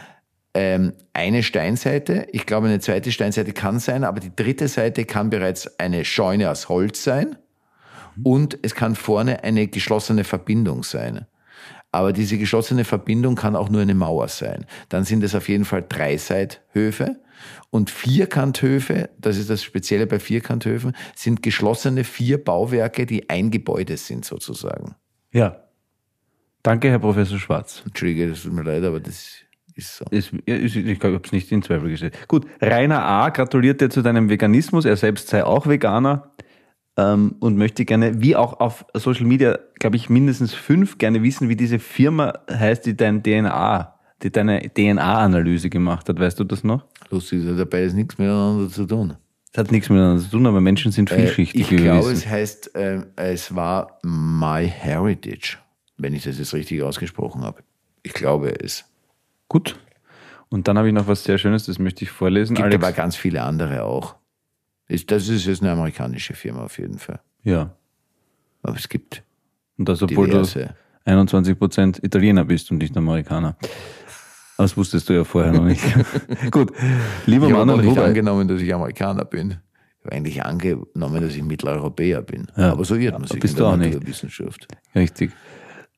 ähm, 0.54 0.92
eine 1.14 1.42
Steinseite, 1.42 2.26
ich 2.32 2.44
glaube 2.44 2.66
eine 2.66 2.80
zweite 2.80 3.10
Steinseite 3.10 3.52
kann 3.52 3.78
sein, 3.78 4.04
aber 4.04 4.20
die 4.20 4.34
dritte 4.36 4.68
Seite 4.68 5.06
kann 5.06 5.30
bereits 5.30 5.78
eine 5.78 6.04
Scheune 6.04 6.50
aus 6.50 6.68
Holz 6.68 7.02
sein 7.02 7.36
Und 8.22 8.58
es 8.62 8.74
kann 8.74 8.94
vorne 8.94 9.42
eine 9.44 9.66
geschlossene 9.68 10.24
Verbindung 10.24 10.82
sein. 10.82 11.26
Aber 11.90 12.12
diese 12.12 12.38
geschlossene 12.38 12.84
Verbindung 12.84 13.34
kann 13.34 13.56
auch 13.56 13.68
nur 13.68 13.82
eine 13.82 13.94
Mauer 13.94 14.28
sein. 14.28 14.66
Dann 14.88 15.04
sind 15.04 15.22
es 15.22 15.34
auf 15.34 15.48
jeden 15.48 15.64
Fall 15.64 15.84
Dreiseithöfe. 15.86 17.16
Und 17.70 17.90
Vierkanthöfe, 17.90 19.10
das 19.18 19.38
ist 19.38 19.50
das 19.50 19.62
Spezielle 19.62 20.06
bei 20.06 20.18
Vierkanthöfen, 20.18 20.94
sind 21.14 21.42
geschlossene 21.42 22.04
vier 22.04 22.42
Bauwerke, 22.42 23.06
die 23.06 23.30
ein 23.30 23.50
Gebäude 23.50 23.96
sind 23.96 24.24
sozusagen. 24.24 24.94
Ja. 25.32 25.56
Danke, 26.62 26.90
Herr 26.90 27.00
Professor 27.00 27.38
Schwarz. 27.38 27.82
Entschuldige, 27.84 28.28
das 28.28 28.42
tut 28.42 28.52
mir 28.52 28.62
leid, 28.62 28.84
aber 28.84 29.00
das 29.00 29.42
ist 29.74 29.96
so. 29.96 30.04
Ist, 30.10 30.32
ja, 30.46 30.54
ist, 30.54 30.76
ich 30.76 31.02
habe 31.02 31.20
es 31.24 31.32
nicht 31.32 31.50
in 31.50 31.62
Zweifel 31.62 31.88
gestellt. 31.90 32.16
Gut, 32.28 32.46
Rainer 32.60 33.04
A. 33.04 33.30
gratuliert 33.30 33.80
dir 33.80 33.90
zu 33.90 34.02
deinem 34.02 34.28
Veganismus. 34.28 34.84
Er 34.84 34.96
selbst 34.96 35.28
sei 35.28 35.44
auch 35.44 35.66
Veganer 35.66 36.32
ähm, 36.96 37.36
und 37.40 37.56
möchte 37.56 37.84
gerne, 37.84 38.20
wie 38.22 38.36
auch 38.36 38.60
auf 38.60 38.84
Social 38.94 39.26
Media, 39.26 39.58
glaube 39.78 39.96
ich, 39.96 40.10
mindestens 40.10 40.54
fünf 40.54 40.98
gerne 40.98 41.22
wissen, 41.22 41.48
wie 41.48 41.56
diese 41.56 41.78
Firma 41.78 42.34
heißt, 42.50 42.86
die 42.86 42.96
dein 42.96 43.22
DNA, 43.22 43.91
die 44.22 44.30
deine 44.30 44.60
DNA-Analyse 44.72 45.68
gemacht 45.70 46.08
hat. 46.08 46.18
Weißt 46.18 46.38
du 46.38 46.44
das 46.44 46.62
noch? 46.64 46.84
Lustig, 47.10 47.42
dabei 47.56 47.84
ist 47.84 47.94
nichts 47.94 48.18
miteinander 48.18 48.68
zu 48.70 48.86
tun. 48.86 49.16
Das 49.52 49.64
hat 49.64 49.72
nichts 49.72 49.90
miteinander 49.90 50.22
zu 50.22 50.30
tun, 50.30 50.46
aber 50.46 50.60
Menschen 50.60 50.92
sind 50.92 51.10
Äh, 51.10 51.16
vielschichtig. 51.16 51.60
ich 51.60 51.70
wie 51.70 51.78
wir 51.78 51.92
glaube, 51.92 52.10
es 52.12 52.26
heißt, 52.26 52.74
äh, 52.74 53.02
es 53.16 53.54
war 53.54 53.98
My 54.02 54.66
Heritage, 54.68 55.58
wenn 55.98 56.14
ich 56.14 56.24
das 56.24 56.38
jetzt 56.38 56.54
richtig 56.54 56.82
ausgesprochen 56.82 57.42
habe. 57.42 57.62
Ich 58.02 58.14
glaube 58.14 58.58
es. 58.62 58.84
Gut. 59.48 59.78
Und 60.48 60.68
dann 60.68 60.78
habe 60.78 60.88
ich 60.88 60.94
noch 60.94 61.06
was 61.06 61.24
sehr 61.24 61.38
Schönes, 61.38 61.66
das 61.66 61.78
möchte 61.78 62.04
ich 62.04 62.10
vorlesen. 62.10 62.54
Gibt 62.54 62.64
Alex, 62.66 62.82
aber 62.82 62.92
ganz 62.92 63.16
viele 63.16 63.42
andere 63.42 63.84
auch. 63.84 64.16
Das 65.06 65.28
ist 65.28 65.46
jetzt 65.46 65.62
eine 65.62 65.72
amerikanische 65.72 66.34
Firma 66.34 66.64
auf 66.64 66.78
jeden 66.78 66.98
Fall. 66.98 67.20
ja. 67.42 67.74
Aber 68.64 68.76
es 68.76 68.88
gibt 68.88 69.24
Und 69.76 69.88
das, 69.88 70.02
obwohl 70.04 70.26
diverse. 70.28 70.74
du 71.04 71.10
21% 71.10 72.04
Italiener 72.04 72.44
bist 72.44 72.70
und 72.70 72.78
nicht 72.78 72.96
Amerikaner. 72.96 73.56
Aber 74.56 74.64
Das 74.64 74.76
wusstest 74.76 75.08
du 75.08 75.14
ja 75.14 75.24
vorher 75.24 75.52
noch 75.52 75.64
nicht. 75.64 75.82
Gut. 76.50 76.72
Lieber 77.26 77.46
Ich 77.46 77.52
habe 77.52 77.64
Mann 77.64 77.68
noch 77.68 77.82
und 77.82 77.84
nicht 77.86 77.98
angenommen, 77.98 78.48
dass 78.48 78.60
ich 78.60 78.72
Amerikaner 78.74 79.24
bin. 79.24 79.50
Ich 79.50 80.04
habe 80.06 80.16
eigentlich 80.16 80.44
angenommen, 80.44 81.22
dass 81.22 81.34
ich 81.34 81.42
Mitteleuropäer 81.42 82.22
bin. 82.22 82.46
Ja. 82.56 82.72
Aber 82.72 82.84
so 82.84 82.94
irrt 82.94 83.18
man 83.18 83.28
sich 83.28 83.40
Bist 83.40 83.54
in 83.54 83.58
du 83.58 83.64
der 83.64 83.72
auch 83.72 83.76
nicht. 83.76 83.94
Naturwissenschaft. 83.94 84.68
Richtig. 84.94 85.32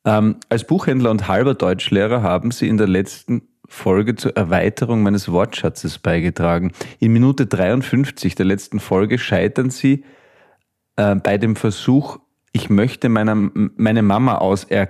Ähm, 0.04 0.36
als 0.50 0.66
Buchhändler 0.66 1.10
und 1.10 1.28
halber 1.28 1.54
Deutschlehrer 1.54 2.22
haben 2.22 2.50
Sie 2.50 2.68
in 2.68 2.76
der 2.76 2.86
letzten 2.86 3.42
Folge 3.66 4.14
zur 4.14 4.36
Erweiterung 4.36 5.02
meines 5.02 5.32
Wortschatzes 5.32 5.98
beigetragen. 5.98 6.72
In 7.00 7.12
Minute 7.12 7.46
53 7.46 8.34
der 8.34 8.44
letzten 8.46 8.78
Folge 8.78 9.18
scheitern 9.18 9.70
Sie 9.70 10.04
äh, 10.96 11.14
bei 11.16 11.38
dem 11.38 11.56
Versuch, 11.56 12.18
ich 12.52 12.68
möchte 12.70 13.08
meiner, 13.08 13.34
meine 13.34 14.02
Mama 14.02 14.36
auser... 14.36 14.88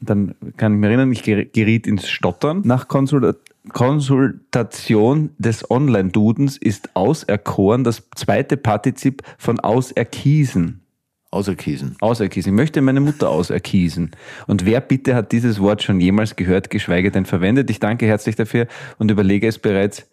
Dann 0.00 0.34
kann 0.56 0.74
ich 0.74 0.78
mich 0.78 0.88
erinnern, 0.88 1.12
ich 1.12 1.22
ger- 1.22 1.44
geriet 1.44 1.86
ins 1.86 2.08
Stottern. 2.08 2.62
Nach 2.64 2.88
Konsul 2.88 3.36
Konsultation 3.72 5.30
des 5.38 5.70
Online-Dudens 5.70 6.58
ist 6.58 6.94
auserkoren 6.94 7.82
das 7.82 8.02
zweite 8.14 8.58
Partizip 8.58 9.22
von 9.38 9.58
auserkiesen. 9.58 10.82
Außer 11.30 11.56
Kiesen. 11.56 11.96
Auserkiesen. 12.00 12.52
Ich 12.52 12.56
möchte 12.56 12.80
meine 12.80 13.00
Mutter 13.00 13.28
auserkiesen. 13.28 14.12
Und 14.46 14.66
wer 14.66 14.80
bitte 14.80 15.16
hat 15.16 15.32
dieses 15.32 15.58
Wort 15.60 15.82
schon 15.82 15.98
jemals 15.98 16.36
gehört, 16.36 16.70
geschweige 16.70 17.10
denn 17.10 17.24
verwendet? 17.24 17.70
Ich 17.70 17.80
danke 17.80 18.06
herzlich 18.06 18.36
dafür 18.36 18.68
und 18.98 19.10
überlege 19.10 19.48
es 19.48 19.58
bereits 19.58 20.08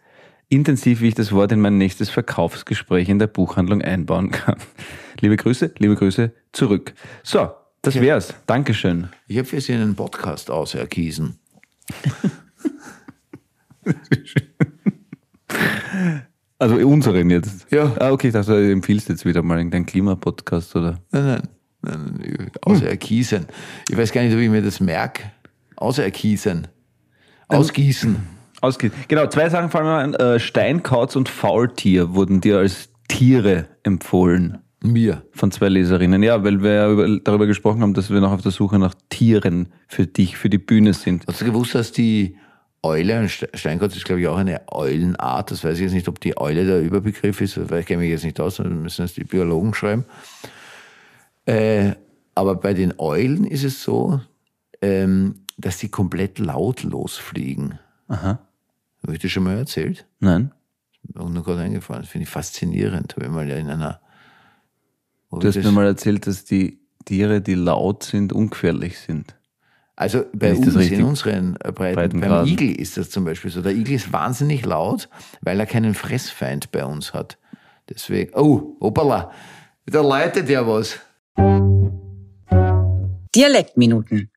intensiv, 0.50 1.02
wie 1.02 1.10
ich 1.10 1.13
das 1.15 1.32
Wort 1.32 1.52
in 1.52 1.62
mein 1.62 1.78
nächstes 1.78 2.10
Verkaufsgespräch 2.10 3.08
in 3.08 3.20
der 3.20 3.28
Buchhandlung 3.28 3.84
einbauen 3.84 4.32
kann. 4.32 4.56
Liebe 5.20 5.38
Grüße, 5.38 5.74
liebe 5.78 5.96
Grüße 5.96 6.32
zurück. 6.54 6.94
So, 7.22 7.52
das 7.82 7.96
wär's. 7.96 8.34
Dankeschön. 8.46 9.10
Ich 9.28 9.38
habe 9.38 9.48
für 9.48 9.62
Sie 9.62 9.74
einen 9.74 9.96
Podcast 9.96 10.50
auserkiesen. 10.50 11.39
Also 16.62 16.76
unseren 16.76 17.32
jetzt. 17.32 17.72
Ja. 17.72 17.91
Ah, 17.98 18.12
okay, 18.12 18.28
ich 18.28 18.34
dachte, 18.34 18.52
du 18.52 18.72
empfiehlst 18.72 19.10
jetzt 19.10 19.26
wieder 19.26 19.41
mal 19.41 19.58
irgendeinen 19.58 19.88
Klimapodcast 19.88 20.76
oder. 20.76 21.00
Nein, 21.10 21.26
nein. 21.26 21.41
nein, 21.82 22.52
auserkiesen. 22.62 23.48
Ich 23.89 23.98
weiß 23.98 24.12
gar 24.12 24.22
nicht, 24.22 24.32
ob 24.32 24.39
ich 24.39 24.48
mir 24.48 24.62
das 24.62 24.80
merke. 24.80 25.24
Auserkiesen. 25.76 26.67
Ausgießen. 27.48 28.15
Ausgeht. 28.62 28.94
Genau, 29.08 29.26
zwei 29.26 29.50
Sachen 29.50 29.72
fallen 29.72 29.86
mir 29.86 29.98
ein. 29.98 30.13
Äh, 30.13 30.39
Steinkauz 30.39 31.15
und 31.15 31.30
Faultier 31.30 32.13
wurden 32.13 32.41
dir 32.41 32.60
als 32.60 32.89
Tiere 33.08 33.65
empfohlen. 33.82 34.60
Mir. 34.84 35.24
Von 35.32 35.52
zwei 35.52 35.70
Leserinnen. 35.70 36.24
Ja, 36.24 36.44
weil 36.44 36.62
wir 36.63 36.74
ja 36.74 36.91
über, 36.91 37.20
darüber 37.20 37.46
gesprochen 37.48 37.82
haben, 37.82 37.94
dass 37.94 38.10
wir 38.10 38.20
noch 38.20 38.32
auf 38.32 38.41
der 38.41 38.52
Suche 38.52 38.80
nach 38.80 38.96
Tieren 39.10 39.72
für 39.88 40.08
dich, 40.08 40.38
für 40.38 40.50
die 40.50 40.58
Bühne 40.58 40.94
sind. 40.94 41.26
Hast 41.28 41.41
du 41.41 41.46
gewusst, 41.46 41.76
dass 41.76 41.91
die 41.91 42.36
Eule, 42.82 43.20
und 43.20 43.30
Ste- 43.30 43.50
Steinkotz 43.54 43.96
ist 43.96 44.06
glaube 44.06 44.22
ich 44.22 44.28
auch 44.28 44.38
eine 44.38 44.62
Eulenart, 44.72 45.52
das 45.52 45.63
weiß 45.63 45.76
ich 45.76 45.84
jetzt 45.84 45.94
nicht, 45.94 46.08
ob 46.08 46.20
die 46.20 46.36
Eule 46.38 46.65
der 46.65 46.82
Überbegriff 46.82 47.39
ist, 47.39 47.70
weil 47.70 47.82
ich 47.82 47.86
kenne 47.86 48.02
mich 48.02 48.10
jetzt 48.10 48.24
nicht 48.24 48.39
aus, 48.39 48.56
dann 48.56 48.82
müssen 48.82 49.06
es 49.06 49.13
die 49.13 49.24
Biologen 49.24 49.76
schreiben. 49.76 50.06
Äh, 51.46 51.91
aber 52.34 52.56
bei 52.56 52.74
den 52.74 52.94
Eulen 52.98 53.46
ist 53.46 53.63
es 53.63 53.84
so, 53.84 54.20
ähm, 54.82 55.41
dass 55.58 55.78
sie 55.78 55.89
komplett 55.89 56.39
lautlos 56.39 57.17
fliegen. 57.17 57.78
Aha. 58.08 58.39
Habe 59.04 59.13
ich 59.13 59.20
dir 59.20 59.30
schon 59.30 59.44
mal 59.44 59.58
erzählt? 59.58 60.08
Nein? 60.20 60.52
Mir 61.13 61.30
nur 61.30 61.44
gerade 61.44 61.62
eingefallen. 61.62 62.02
Das 62.02 62.10
finde 62.12 62.24
ich 62.24 62.30
faszinierend. 62.30 63.15
Habe 63.15 63.26
ich 63.26 63.32
mal 63.32 63.50
in 63.50 63.70
einer. 63.70 64.00
Du 65.32 65.48
hast 65.48 65.56
mir 65.56 65.72
mal 65.72 65.86
erzählt, 65.86 66.28
dass 66.28 66.44
die 66.44 66.80
Tiere, 67.06 67.41
die 67.41 67.56
laut 67.56 68.04
sind, 68.04 68.34
ungefährlich 68.34 69.00
sind. 69.00 69.36
Also 69.96 70.24
bei 70.34 70.54
uns 70.54 70.76
in 70.76 71.04
unseren 71.04 71.56
äh, 71.63 71.72
Breiten, 71.72 71.96
beim 71.96 71.96
Breitengraden. 71.96 72.48
Igel 72.48 72.72
ist 72.72 72.98
das 72.98 73.10
zum 73.10 73.24
Beispiel 73.24 73.52
so. 73.52 73.62
Der 73.62 73.74
Igel 73.74 73.96
ist 73.96 74.12
wahnsinnig 74.12 74.65
laut, 74.65 75.10
weil 75.41 75.60
er 75.60 75.65
keinen 75.65 75.94
Fressfeind 75.94 76.72
bei 76.72 76.84
uns 76.84 77.13
hat. 77.13 77.38
Deswegen, 77.89 78.34
oh, 78.34 78.78
hoppala, 78.80 79.32
da 79.86 80.02
leitet 80.02 80.50
ja 80.50 80.65
was. 80.65 81.00
Dialektminuten. 83.36 84.30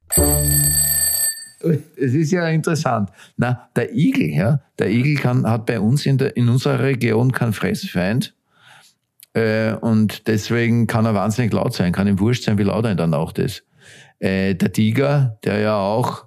Es 1.97 2.13
ist 2.13 2.31
ja 2.31 2.47
interessant. 2.49 3.11
Na, 3.37 3.71
der 3.75 3.95
Igel, 3.95 4.31
ja, 4.31 4.61
der 4.79 4.91
Igel 4.91 5.17
kann, 5.17 5.49
hat 5.49 5.67
bei 5.67 5.81
uns 5.81 6.05
in, 6.05 6.19
der, 6.19 6.37
in 6.37 6.49
unserer 6.49 6.81
Region 6.81 7.33
keinen 7.33 7.55
Fressfeind. 7.55 8.35
Äh, 9.35 9.75
und 9.75 10.27
deswegen 10.27 10.87
kann 10.87 11.05
er 11.05 11.15
wahnsinnig 11.15 11.53
laut 11.53 11.75
sein, 11.75 11.93
kann 11.93 12.07
ihm 12.07 12.21
wurscht 12.21 12.45
sein, 12.45 12.59
wie 12.59 12.63
laut 12.63 12.85
er 12.85 12.95
dann 12.95 13.15
auch 13.15 13.33
ist. 13.35 13.65
Äh, 14.21 14.55
der 14.55 14.73
Tiger, 14.73 15.39
der 15.45 15.59
ja 15.59 15.77
auch 15.77 16.27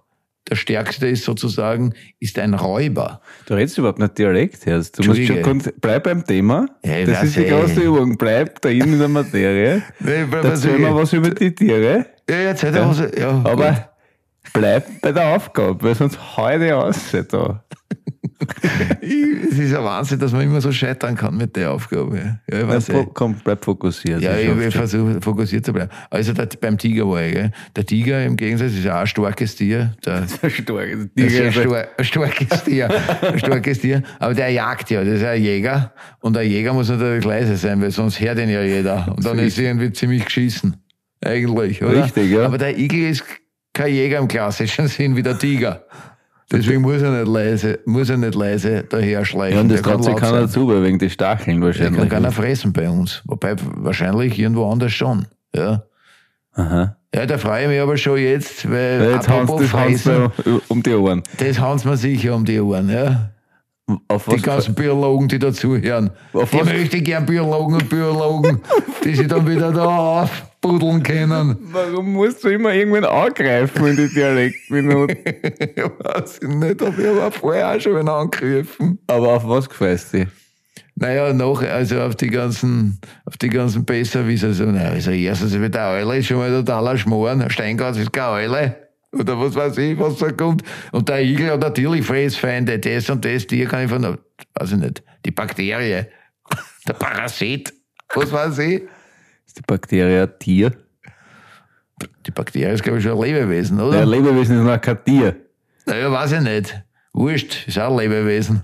der 0.49 0.55
stärkste 0.55 1.07
ist 1.07 1.25
sozusagen, 1.25 1.93
ist 2.19 2.39
ein 2.39 2.53
Räuber. 2.53 3.21
Du 3.47 3.53
redest 3.53 3.77
überhaupt 3.77 3.99
nicht 3.99 4.17
Dialekt, 4.17 4.65
Herz. 4.65 4.91
Du 4.91 5.03
musst 5.03 5.25
schon 5.25 5.63
bleib 5.81 6.03
beim 6.03 6.25
Thema. 6.25 6.67
Ja, 6.85 7.05
das 7.05 7.23
ist 7.23 7.37
die 7.37 7.45
große 7.45 7.81
Übung. 7.81 8.17
Bleib 8.17 8.61
da 8.61 8.69
in 8.69 8.97
der 8.97 9.07
Materie. 9.07 9.83
Nee, 9.99 10.25
Erzähl 10.31 10.79
mal 10.79 10.95
was 10.95 11.11
über 11.11 11.31
die 11.31 11.53
Tiere. 11.53 12.05
Ja, 12.29 12.39
jetzt 12.39 12.63
hätte 12.63 12.79
er 12.79 12.89
was, 12.89 12.99
ja. 13.17 13.29
Aber 13.43 13.71
gut. 13.71 13.83
bleib 14.53 15.01
bei 15.01 15.11
der 15.11 15.35
Aufgabe, 15.35 15.83
weil 15.83 15.95
sonst 15.95 16.37
heute 16.37 16.77
aus 16.77 17.11
da. 17.29 17.63
Es 19.01 19.57
ist 19.57 19.73
ein 19.75 19.83
Wahnsinn, 19.83 20.19
dass 20.19 20.31
man 20.31 20.41
immer 20.41 20.61
so 20.61 20.71
scheitern 20.71 21.15
kann 21.15 21.35
mit 21.37 21.55
der 21.55 21.71
Aufgabe. 21.71 22.39
Ja, 22.49 22.59
ich 22.59 22.67
weiß 22.67 22.85
Bleib, 22.85 23.07
eh. 23.07 23.09
komm, 23.13 23.35
bleib 23.43 23.63
fokussiert. 23.65 24.21
Ja, 24.21 24.31
Das 24.33 24.41
ich, 24.41 24.49
ich 24.67 24.75
versuche 24.75 25.21
fokussiert 25.21 25.65
zu 25.65 25.73
bleiben. 25.73 25.89
Also 26.09 26.33
der, 26.33 26.47
beim 26.59 26.77
Tiger 26.77 27.07
war 27.09 27.23
ich, 27.23 27.33
gell? 27.33 27.51
Der 27.75 27.85
Tiger 27.85 28.23
im 28.25 28.35
Gegensatz 28.37 28.73
ist 28.73 28.83
ja 28.83 28.97
auch 28.97 29.01
ein 29.01 29.07
starkes 29.07 29.55
Tier. 29.55 29.93
Der, 30.05 30.27
Stark. 30.27 31.09
das 31.15 31.25
ist 31.33 31.41
ein, 31.41 31.51
Tiger- 31.51 31.51
star 31.51 31.87
ein 31.97 32.05
starkes 32.05 32.63
Tier. 32.63 32.89
Ein 33.21 33.39
starkes 33.39 33.79
Tier. 33.79 34.03
Aber 34.19 34.33
der 34.33 34.49
jagt 34.49 34.89
ja, 34.91 35.03
das 35.03 35.15
ist 35.15 35.23
ein 35.23 35.41
Jäger. 35.41 35.93
Und 36.19 36.37
ein 36.37 36.47
Jäger 36.49 36.73
muss 36.73 36.89
natürlich 36.89 37.25
leise 37.25 37.55
sein, 37.57 37.81
weil 37.81 37.91
sonst 37.91 38.19
hört 38.19 38.37
ihn 38.39 38.49
ja 38.49 38.61
jeder. 38.61 39.13
Und 39.15 39.25
dann 39.25 39.39
ist 39.39 39.57
er 39.57 39.65
irgendwie 39.65 39.91
ziemlich 39.91 40.25
geschissen. 40.25 40.77
Eigentlich, 41.23 41.81
oder? 41.81 42.03
Richtig, 42.03 42.29
ja. 42.31 42.45
Aber 42.45 42.57
der 42.59 42.77
Igel 42.77 43.09
ist 43.09 43.23
kein 43.73 43.93
Jäger 43.93 44.19
im 44.19 44.27
klassischen 44.27 44.87
Sinn 44.87 45.15
wie 45.15 45.23
der 45.23 45.37
Tiger. 45.39 45.83
Deswegen 46.51 46.81
muss 46.81 47.01
er 47.01 47.11
nicht 47.11 47.27
leise, 47.31 47.79
muss 47.85 48.09
er 48.09 48.17
nicht 48.17 48.33
leise 48.35 48.83
daher 48.87 49.25
schleichen. 49.25 49.55
Ja, 49.55 49.61
und 49.61 49.69
das 49.69 49.81
Der 49.81 49.91
kann 49.91 50.01
traut 50.01 50.05
sich 50.05 50.15
keiner 50.15 50.41
dazu, 50.41 50.67
weil 50.69 50.83
wegen 50.83 50.97
des 50.97 51.11
Stacheln 51.13 51.59
Der 51.59 51.67
wahrscheinlich. 51.67 51.99
kann 51.99 52.09
keiner 52.09 52.31
fressen 52.31 52.71
bei 52.71 52.89
uns. 52.89 53.21
Wobei 53.25 53.55
wahrscheinlich 53.75 54.39
irgendwo 54.39 54.71
anders 54.71 54.93
schon. 54.93 55.25
Ja. 55.53 55.83
Aha. 56.53 56.95
Ja, 57.13 57.25
da 57.25 57.37
freue 57.37 57.63
ich 57.63 57.67
mich 57.69 57.81
aber 57.81 57.97
schon 57.97 58.17
jetzt, 58.17 58.69
weil 58.69 59.01
Ja, 59.03 59.11
Jetzt 59.15 59.29
apropos 59.29 59.65
fressen, 59.69 60.29
um 60.69 60.81
die 60.83 60.93
Ohren. 60.93 61.23
das 61.37 61.59
hauen 61.59 61.79
mir 61.83 61.97
sicher 61.97 62.33
um 62.35 62.45
die 62.45 62.59
Ohren. 62.59 62.89
Ja. 62.89 63.31
Auf 64.09 64.25
Die 64.25 64.31
was? 64.33 64.41
ganzen 64.41 64.75
Biologen, 64.75 65.29
die 65.29 65.39
dazuhören. 65.39 66.09
Auf 66.33 66.51
Die 66.51 66.59
was- 66.59 66.65
möchte 66.67 66.97
ich 66.97 67.03
gern 67.05 67.25
Biologen 67.25 67.75
und 67.75 67.89
Biologen, 67.89 68.61
die 69.03 69.15
sich 69.15 69.27
dann 69.27 69.47
wieder 69.47 69.71
da 69.71 70.23
aufbuddeln 70.23 71.01
können. 71.03 71.57
Warum 71.71 72.11
musst 72.11 72.43
du 72.43 72.49
immer 72.49 72.73
irgendwann 72.73 73.05
angreifen 73.05 73.87
in 73.87 73.95
die 73.95 74.09
Dialektminuten? 74.13 75.17
Ich 75.75 75.83
weiß 75.83 76.39
nicht, 76.41 76.81
aber 76.81 76.97
ich 76.99 77.21
habe 77.21 77.31
vorher 77.31 77.75
auch 77.75 77.79
schon 77.79 77.95
einen 77.95 78.09
angegriffen. 78.09 78.99
Aber 79.07 79.33
auf 79.35 79.47
was 79.47 79.69
gefällt 79.69 80.11
dich? 80.11 80.27
Naja, 80.95 81.31
noch, 81.31 81.61
also 81.61 82.01
auf 82.01 82.15
die 82.15 82.27
ganzen, 82.29 82.99
auf 83.25 83.37
die 83.37 83.49
ganzen 83.49 83.85
Besserwisser, 83.85 84.51
so, 84.53 84.65
na, 84.65 84.81
also 84.89 85.11
erstens 85.11 85.53
mit 85.55 85.75
der 85.75 85.89
Eule 85.91 86.17
ist 86.17 86.25
schon 86.25 86.37
mal 86.37 86.49
totaler 86.49 86.97
Schmoren, 86.97 87.47
Steingas 87.49 87.97
ist 87.97 88.11
keine 88.11 88.31
Eule. 88.31 88.75
Oder 89.11 89.39
was 89.39 89.55
weiß 89.55 89.77
ich, 89.77 89.97
was 89.97 90.17
da 90.17 90.31
kommt. 90.31 90.63
Und 90.91 91.07
der 91.09 91.23
Igel 91.23 91.51
hat 91.51 91.61
natürlich 91.61 92.05
Fressfeinde, 92.05 92.77
das 92.79 93.09
und 93.09 93.23
das, 93.23 93.47
Tier 93.47 93.67
kann 93.67 93.85
ich 93.85 93.89
von, 93.89 94.03
weiß 94.55 94.71
ich 94.73 94.77
nicht, 94.77 95.03
die 95.25 95.31
Bakterie, 95.31 96.05
der 96.87 96.93
Parasit, 96.93 97.73
was 98.13 98.31
weiß 98.31 98.57
ich. 98.59 98.83
Ist 99.45 99.57
die 99.57 99.61
Bakterie 99.65 100.21
ein 100.23 100.39
Tier? 100.39 100.71
Die 102.25 102.31
Bakterie 102.31 102.73
ist, 102.73 102.83
glaube 102.83 102.99
ich, 102.99 103.03
schon 103.05 103.13
ein 103.13 103.21
Lebewesen, 103.21 103.79
oder? 103.79 103.97
Der 103.97 104.05
Lebewesen 104.05 104.57
ist 104.59 104.63
noch 104.63 104.81
kein 104.81 105.03
Tier. 105.03 105.35
Naja, 105.85 106.11
weiß 106.11 106.33
ich 106.33 106.41
nicht. 106.41 106.83
Wurscht, 107.13 107.67
ist 107.67 107.79
auch 107.79 107.91
ein 107.91 107.97
Lebewesen. 108.09 108.63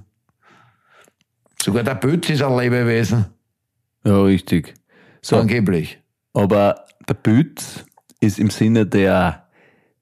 Sogar 1.62 1.84
der 1.84 1.96
Pütz 1.96 2.30
ist 2.30 2.42
ein 2.42 2.58
Lebewesen, 2.58 3.26
Ja, 4.04 4.22
richtig. 4.24 4.74
So, 5.22 5.38
angeblich. 5.38 6.02
aber 6.34 6.84
der 7.08 7.14
Bütz 7.14 7.86
ist 8.20 8.38
im 8.40 8.50
Sinne 8.50 8.86
der 8.86 9.43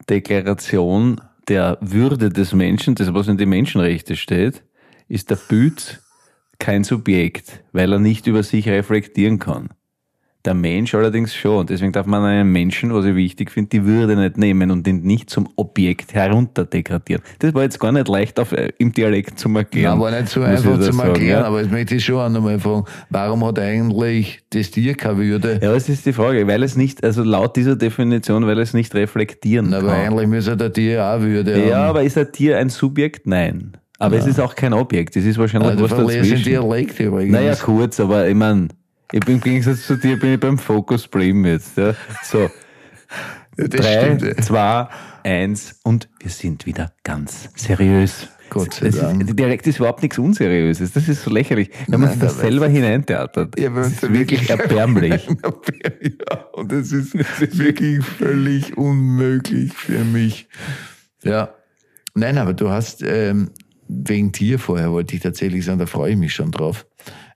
Deklaration 0.09 1.21
der 1.47 1.77
Würde 1.81 2.29
des 2.29 2.53
Menschen, 2.53 2.95
das 2.95 3.13
was 3.13 3.27
in 3.27 3.37
den 3.37 3.49
Menschenrechten 3.49 4.15
steht, 4.15 4.63
ist 5.07 5.29
der 5.29 5.35
Bütz 5.35 5.99
kein 6.59 6.83
Subjekt, 6.83 7.63
weil 7.71 7.91
er 7.91 7.99
nicht 7.99 8.27
über 8.27 8.43
sich 8.43 8.67
reflektieren 8.69 9.39
kann. 9.39 9.69
Der 10.43 10.55
Mensch 10.55 10.95
allerdings 10.95 11.35
schon. 11.35 11.57
Und 11.57 11.69
deswegen 11.69 11.91
darf 11.91 12.07
man 12.07 12.23
einem 12.23 12.51
Menschen, 12.51 12.91
was 12.93 13.05
ich 13.05 13.15
wichtig 13.15 13.51
finde, 13.51 13.69
die 13.69 13.85
Würde 13.85 14.15
nicht 14.15 14.37
nehmen 14.37 14.71
und 14.71 14.87
ihn 14.87 15.01
nicht 15.03 15.29
zum 15.29 15.47
Objekt 15.55 16.15
herunterdegradieren. 16.15 17.21
Das 17.39 17.53
war 17.53 17.61
jetzt 17.63 17.79
gar 17.79 17.91
nicht 17.91 18.07
leicht 18.07 18.39
auf, 18.39 18.51
äh, 18.51 18.69
im 18.79 18.91
Dialekt 18.91 19.37
zu 19.37 19.49
erklären. 19.55 19.97
Ja, 19.97 19.99
war 19.99 20.09
nicht 20.11 20.29
so 20.29 20.41
einfach 20.41 20.79
zu 20.79 20.91
sagen, 20.91 21.09
erklären, 21.09 21.41
ja. 21.41 21.47
aber 21.47 21.61
jetzt 21.61 21.71
möchte 21.71 21.95
ich 21.95 22.03
schon 22.05 22.15
auch 22.15 22.29
nochmal 22.29 22.59
fragen, 22.59 22.85
warum 23.11 23.45
hat 23.45 23.59
eigentlich 23.59 24.39
das 24.49 24.71
Tier 24.71 24.95
keine 24.95 25.17
Würde? 25.19 25.59
Ja, 25.61 25.73
das 25.73 25.89
ist 25.89 26.05
die 26.07 26.13
Frage, 26.13 26.47
weil 26.47 26.63
es 26.63 26.75
nicht, 26.75 27.03
also 27.03 27.23
laut 27.23 27.55
dieser 27.55 27.75
Definition, 27.75 28.47
weil 28.47 28.57
es 28.59 28.73
nicht 28.73 28.95
reflektieren 28.95 29.67
Na, 29.69 29.77
aber 29.77 29.89
kann. 29.89 29.99
eigentlich 30.13 30.27
müsste 30.27 30.57
der 30.57 30.73
Tier 30.73 31.05
auch 31.05 31.21
Würde 31.21 31.67
Ja, 31.67 31.75
haben. 31.77 31.89
aber 31.89 32.03
ist 32.03 32.17
ein 32.17 32.31
Tier 32.31 32.57
ein 32.57 32.69
Subjekt? 32.69 33.27
Nein. 33.27 33.73
Aber 33.99 34.15
es 34.17 34.25
ist 34.25 34.39
auch 34.39 34.55
kein 34.55 34.73
Objekt. 34.73 35.15
Es 35.15 35.25
ist 35.25 35.37
wahrscheinlich 35.37 35.73
Ah, 35.73 35.75
du 35.75 35.83
was 35.83 35.91
dazwischen. 35.91 36.41
Dialekt 36.43 36.99
übrigens. 36.99 37.31
Naja, 37.31 37.53
kurz, 37.53 37.99
aber 37.99 38.27
ich 38.27 38.33
mein, 38.33 38.69
ich 39.11 39.19
bin 39.21 39.35
im 39.35 39.41
Gegensatz 39.41 39.85
zu 39.85 39.97
dir 39.97 40.17
bin 40.17 40.33
ich 40.33 40.39
beim 40.39 40.57
Focus 40.57 41.07
Brim 41.07 41.45
jetzt. 41.45 41.77
Ja. 41.77 41.95
So, 42.23 42.49
das 43.57 43.69
drei, 43.69 44.15
stimmt. 44.15 44.21
ja. 44.21 44.37
zwei, 44.37 44.87
eins 45.23 45.79
und 45.83 46.09
wir 46.19 46.31
sind 46.31 46.65
wieder 46.65 46.93
ganz 47.03 47.49
seriös. 47.55 48.29
Gott 48.49 48.73
sei 48.73 48.87
ist, 48.87 49.01
Dank. 49.01 49.25
der 49.25 49.33
Dialekt 49.33 49.65
ist 49.67 49.79
überhaupt 49.79 50.01
nichts 50.01 50.17
Unseriöses. 50.17 50.91
Das 50.91 51.07
ist 51.07 51.23
so 51.23 51.31
lächerlich. 51.31 51.69
Wenn 51.87 52.01
man 52.01 52.09
sich 52.09 52.19
das 52.19 52.37
selber 52.37 52.67
hineintheatert. 52.67 53.57
Ja, 53.57 53.69
das 53.69 53.93
ist 53.93 54.13
wirklich 54.13 54.49
erbärmlich. 54.49 55.25
ja, 55.25 56.37
und 56.51 56.71
es 56.73 56.91
ist 56.91 57.13
wirklich 57.57 58.03
völlig 58.03 58.77
unmöglich 58.77 59.73
für 59.73 60.03
mich. 60.03 60.49
Ja. 61.23 61.53
Nein, 62.13 62.37
aber 62.37 62.53
du 62.53 62.69
hast 62.69 63.03
ähm, 63.03 63.51
wegen 63.87 64.33
Tier 64.33 64.59
vorher 64.59 64.91
wollte 64.91 65.15
ich 65.15 65.21
tatsächlich 65.21 65.63
sagen, 65.63 65.79
da 65.79 65.85
freue 65.85 66.11
ich 66.11 66.17
mich 66.17 66.33
schon 66.33 66.51
drauf. 66.51 66.85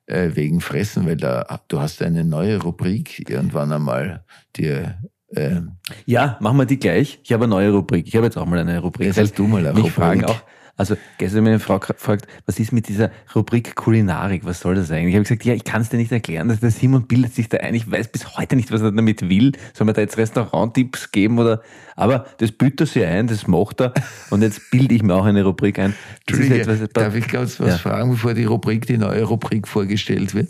Äh, 0.07 0.35
wegen 0.35 0.61
Fressen, 0.61 1.07
weil 1.07 1.17
da 1.17 1.59
du 1.67 1.81
hast 1.81 2.03
eine 2.03 2.23
neue 2.23 2.61
Rubrik 2.61 3.27
irgendwann 3.27 3.71
einmal 3.71 4.23
dir 4.55 4.99
äh, 5.29 5.61
Ja, 6.05 6.37
machen 6.41 6.57
wir 6.57 6.65
die 6.67 6.77
gleich. 6.77 7.19
Ich 7.23 7.33
habe 7.33 7.45
eine 7.45 7.55
neue 7.55 7.71
Rubrik. 7.71 8.07
Ich 8.07 8.15
habe 8.15 8.25
jetzt 8.27 8.37
auch 8.37 8.45
mal 8.45 8.59
eine 8.59 8.77
Rubrik. 8.79 9.07
Jetzt 9.07 9.17
hast 9.17 9.39
du 9.39 9.47
mal 9.47 9.65
eine 9.65 9.75
Rubrik. 9.75 9.91
fragen 9.91 10.25
auch, 10.25 10.41
also 10.77 10.95
gestern 11.17 11.37
hat 11.39 11.43
mich 11.43 11.49
eine 11.51 11.59
Frau 11.59 11.79
gefragt, 11.79 12.27
was 12.45 12.59
ist 12.59 12.71
mit 12.73 12.87
dieser 12.89 13.11
Rubrik 13.35 13.75
Kulinarik? 13.75 14.43
Was 14.45 14.59
soll 14.59 14.75
das 14.75 14.91
eigentlich? 14.91 15.09
Ich 15.09 15.15
habe 15.15 15.23
gesagt, 15.23 15.45
ja, 15.45 15.53
ich 15.53 15.63
kann 15.63 15.81
es 15.81 15.89
dir 15.89 15.97
nicht 15.97 16.11
erklären. 16.11 16.57
Der 16.61 16.71
Simon 16.71 17.07
bildet 17.07 17.33
sich 17.33 17.47
da 17.49 17.57
ein. 17.57 17.73
Ich 17.75 17.89
weiß 17.89 18.09
bis 18.09 18.37
heute 18.37 18.55
nicht, 18.55 18.71
was 18.71 18.81
er 18.81 18.91
damit 18.91 19.29
will. 19.29 19.53
Soll 19.73 19.85
man 19.85 19.95
da 19.95 20.01
jetzt 20.01 20.17
Restauranttipps 20.17 21.11
geben 21.11 21.39
oder? 21.39 21.61
Aber 21.95 22.25
das 22.39 22.51
büht 22.51 22.81
er 22.81 22.87
sich 22.87 23.05
ein, 23.05 23.27
das 23.27 23.47
macht 23.47 23.79
er. 23.79 23.93
Und 24.29 24.41
jetzt 24.41 24.69
bilde 24.69 24.93
ich 24.95 25.01
mir 25.01 25.13
auch 25.15 25.23
eine 25.25 25.43
Rubrik 25.45 25.79
ein. 25.79 25.93
Etwas- 26.27 26.89
darf 26.93 27.15
ich 27.15 27.29
kurz 27.29 27.57
was 27.59 27.69
Ja. 27.69 27.77
fragen, 27.77 28.11
bevor 28.11 28.33
die 28.33 28.43
Rubrik, 28.43 28.85
die 28.85 28.97
neue 28.97 29.23
Rubrik 29.23 29.67
vorgestellt 29.67 30.33
wird? 30.35 30.49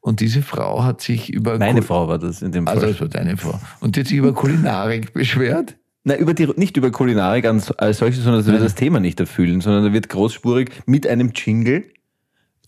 Und 0.00 0.20
diese 0.20 0.40
Frau 0.40 0.84
hat 0.84 1.00
sich 1.02 1.30
über 1.30 1.58
Meine 1.58 1.80
Kul- 1.80 1.86
Frau 1.86 2.08
war 2.08 2.18
das 2.18 2.40
in 2.40 2.52
dem 2.52 2.66
Fall. 2.66 2.76
Also, 2.76 2.86
das 2.86 3.00
war 3.00 3.08
deine 3.08 3.36
Frau. 3.36 3.60
Und 3.80 3.96
die 3.96 4.00
hat 4.00 4.06
sich 4.06 4.16
über 4.16 4.32
Kulinarik 4.32 5.12
beschwert. 5.12 5.76
Nein, 6.06 6.20
über 6.20 6.34
die, 6.34 6.46
nicht 6.54 6.76
über 6.76 6.92
Kulinarik 6.92 7.46
als, 7.46 7.72
als 7.72 7.98
solches, 7.98 8.22
sondern 8.22 8.44
dass 8.44 8.52
wir 8.52 8.60
das 8.60 8.76
Thema 8.76 9.00
nicht 9.00 9.18
erfüllen, 9.18 9.60
sondern 9.60 9.86
da 9.86 9.92
wird 9.92 10.08
großspurig 10.08 10.70
mit 10.86 11.04
einem 11.04 11.32
Jingle 11.34 11.82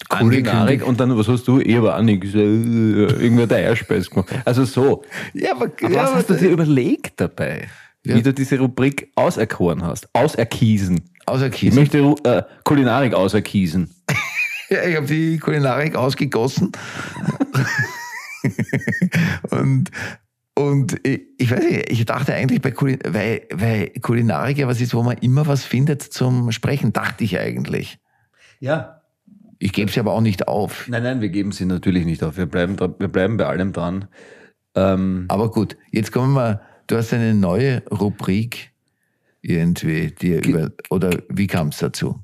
Kulinarik 0.09 0.85
und 0.85 0.99
dann, 0.99 1.17
was 1.17 1.29
hast 1.29 1.47
du? 1.47 1.61
Ich 1.61 1.77
aber 1.77 1.97
auch 1.97 2.03
nichts. 2.03 2.35
Äh, 2.35 2.39
Irgendwer 2.39 3.47
der 3.47 3.59
Eierspeis 3.59 4.11
gemacht. 4.11 4.29
Also 4.45 4.65
so. 4.65 5.05
Ja, 5.35 5.53
aber, 5.53 5.67
Aber 5.67 5.89
ja, 5.89 6.03
was 6.03 6.15
hast 6.15 6.31
du 6.31 6.35
dir 6.35 6.51
überlegt 6.51 7.21
dabei? 7.21 7.69
Ja. 8.05 8.17
Wie 8.17 8.23
du 8.23 8.35
diese 8.35 8.59
Rubrik 8.59 9.13
auserkoren 9.15 9.85
hast. 9.85 10.09
Auserkiesen. 10.15 11.09
außer 11.27 11.53
Ich 11.53 11.75
möchte 11.75 11.99
äh, 12.25 12.43
Kulinarik 12.65 13.15
auserkiesen. 13.15 13.95
Ja, 14.71 14.85
ich 14.85 14.97
habe 14.97 15.07
die 15.07 15.39
Kulinarik 15.39 15.97
ausgegossen. 15.97 16.73
und 19.51 19.91
und 20.59 20.99
ich, 21.07 21.53
weiß 21.53 21.63
nicht, 21.63 21.93
ich 21.93 22.05
dachte 22.05 22.35
eigentlich 22.35 22.61
bei 22.61 22.73
Kulin 22.73 22.99
weil, 23.07 23.43
weil 23.53 23.91
Kulinarik 24.03 24.59
ja 24.59 24.67
was 24.67 24.81
ist, 24.81 24.93
wo 24.93 25.05
man 25.05 25.17
immer 25.19 25.47
was 25.47 25.65
findet 25.65 26.03
zum 26.03 26.51
Sprechen, 26.51 26.93
dachte 26.93 27.23
ich 27.23 27.39
eigentlich. 27.39 28.01
Ja. 28.59 29.03
Ich 29.61 29.73
gebe 29.73 29.89
es 29.89 29.97
aber 29.97 30.15
auch 30.15 30.21
nicht 30.21 30.49
auf. 30.49 30.89
Nein, 30.89 31.05
nein, 31.05 31.21
wir 31.21 31.29
geben 31.29 31.53
sie 31.53 31.65
natürlich 31.65 32.05
nicht 32.05 32.25
auf. 32.25 32.37
Wir 32.37 32.47
bleiben, 32.47 32.77
wir 32.77 33.07
bleiben 33.07 33.37
bei 33.37 33.47
allem 33.47 33.73
dran. 33.73 34.09
Ähm, 34.75 35.27
Aber 35.29 35.53
gut, 35.53 35.77
jetzt 35.93 36.11
kommen 36.11 36.35
wir, 36.35 36.61
du 36.89 36.97
hast 36.97 37.15
eine 37.15 37.35
neue 37.35 37.85
Rubrik 37.93 38.73
irgendwie, 39.41 40.11
die 40.11 40.41
über, 40.41 40.73
oder 40.91 41.11
wie 41.29 41.47
kam 41.47 41.69
es 41.69 41.79
dazu? 41.79 42.19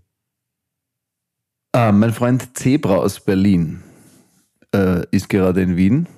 Ah, 1.70 1.92
mein 1.92 2.12
Freund 2.12 2.56
Zebra 2.58 2.96
aus 2.96 3.20
Berlin 3.20 3.84
äh, 4.74 5.04
ist 5.12 5.28
gerade 5.28 5.62
in 5.62 5.76
Wien 5.76 6.08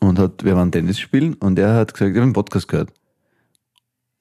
und 0.00 0.18
hat, 0.18 0.44
wir 0.44 0.56
waren 0.56 0.72
Tennis 0.72 0.98
spielen 0.98 1.34
und 1.34 1.58
er 1.58 1.74
hat 1.74 1.92
gesagt, 1.94 2.10
ich 2.10 2.16
habe 2.16 2.24
einen 2.24 2.32
Podcast 2.32 2.68
gehört. 2.68 2.92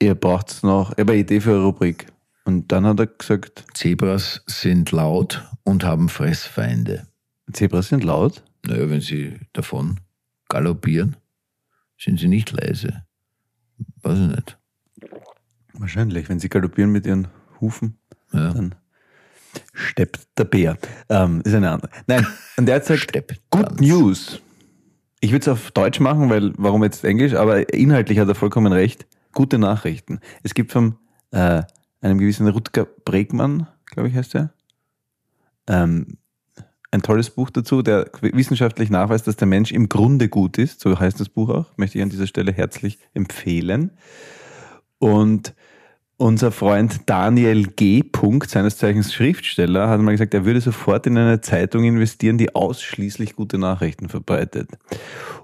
Ihr 0.02 0.16
braucht 0.16 0.64
noch, 0.64 0.92
ich 0.92 1.00
habe 1.00 1.12
eine 1.14 1.22
Idee 1.22 1.42
für 1.42 1.52
eine 1.52 1.64
Rubrik. 1.64 2.08
Und 2.46 2.72
dann 2.72 2.86
hat 2.86 3.00
er 3.00 3.08
gesagt, 3.08 3.66
Zebras 3.74 4.42
sind 4.48 4.92
laut 4.92 5.46
und 5.64 5.84
haben 5.84 6.10
Fressfeinde. 6.10 7.06
Zebras 7.52 7.90
sind 7.90 8.04
laut. 8.04 8.44
Naja, 8.66 8.90
wenn 8.90 9.02
sie 9.02 9.40
davon 9.54 10.00
galoppieren, 10.48 11.16
sind 11.98 12.20
sie 12.20 12.28
nicht 12.28 12.52
leise. 12.52 13.04
Weiß 14.02 14.18
ich 14.20 14.28
nicht. 14.36 14.58
Wahrscheinlich, 15.74 16.28
wenn 16.30 16.40
sie 16.40 16.50
galoppieren 16.50 16.92
mit 16.92 17.06
ihren 17.06 17.28
Hufen, 17.62 17.98
Ja. 18.34 18.54
dann 18.54 18.76
steppt 19.74 20.28
der 20.38 20.44
Bär. 20.46 20.78
Ähm, 21.10 21.42
ist 21.44 21.54
eine 21.54 21.72
andere. 21.72 21.90
Nein, 22.08 22.26
und 22.58 22.66
der 22.66 22.76
hat 22.76 22.88
gesagt, 22.88 23.12
Good. 23.52 23.80
News. 23.82 24.42
Ich 25.22 25.32
würde 25.32 25.42
es 25.42 25.48
auf 25.48 25.72
Deutsch 25.72 26.00
machen, 26.00 26.30
weil 26.30 26.54
warum 26.58 26.84
jetzt 26.84 27.04
Englisch, 27.04 27.34
aber 27.34 27.74
inhaltlich 27.74 28.20
hat 28.20 28.28
er 28.28 28.36
vollkommen 28.36 28.72
recht. 28.72 29.06
Gute 29.34 29.60
Nachrichten. 29.60 30.20
Es 30.44 30.54
gibt 30.54 30.72
von 30.72 30.96
äh, 31.32 31.64
einem 32.02 32.18
gewissen 32.18 32.48
Rutger 32.48 32.86
Bregmann, 32.86 33.68
glaube 33.86 34.10
ich 34.10 34.16
heißt 34.16 34.36
er, 34.36 34.54
ähm, 35.68 36.18
ein 36.92 37.02
tolles 37.04 37.30
Buch 37.30 37.52
dazu, 37.52 37.82
der 37.82 38.10
wissenschaftlich 38.22 38.90
nachweist, 38.90 39.28
dass 39.28 39.36
der 39.36 39.48
Mensch 39.48 39.72
im 39.72 39.90
Grunde 39.90 40.28
gut 40.30 40.58
ist. 40.58 40.80
So 40.80 41.00
heißt 41.00 41.20
das 41.20 41.30
Buch 41.30 41.50
auch. 41.50 41.78
Möchte 41.78 42.00
ich 42.00 42.04
an 42.04 42.10
dieser 42.10 42.26
Stelle 42.26 42.52
herzlich 42.52 42.98
empfehlen. 43.14 43.92
Und 44.98 45.54
unser 46.20 46.52
Freund 46.52 47.02
Daniel 47.06 47.66
G. 47.66 48.04
Punkt, 48.04 48.50
seines 48.50 48.78
Zeichens 48.78 49.14
Schriftsteller, 49.14 49.88
hat 49.88 50.02
mal 50.02 50.12
gesagt, 50.12 50.34
er 50.34 50.46
würde 50.46 50.60
sofort 50.60 51.08
in 51.08 51.18
eine 51.18 51.40
Zeitung 51.42 51.86
investieren, 51.86 52.38
die 52.38 52.54
ausschließlich 52.54 53.36
gute 53.36 53.58
Nachrichten 53.58 54.10
verbreitet. 54.10 54.70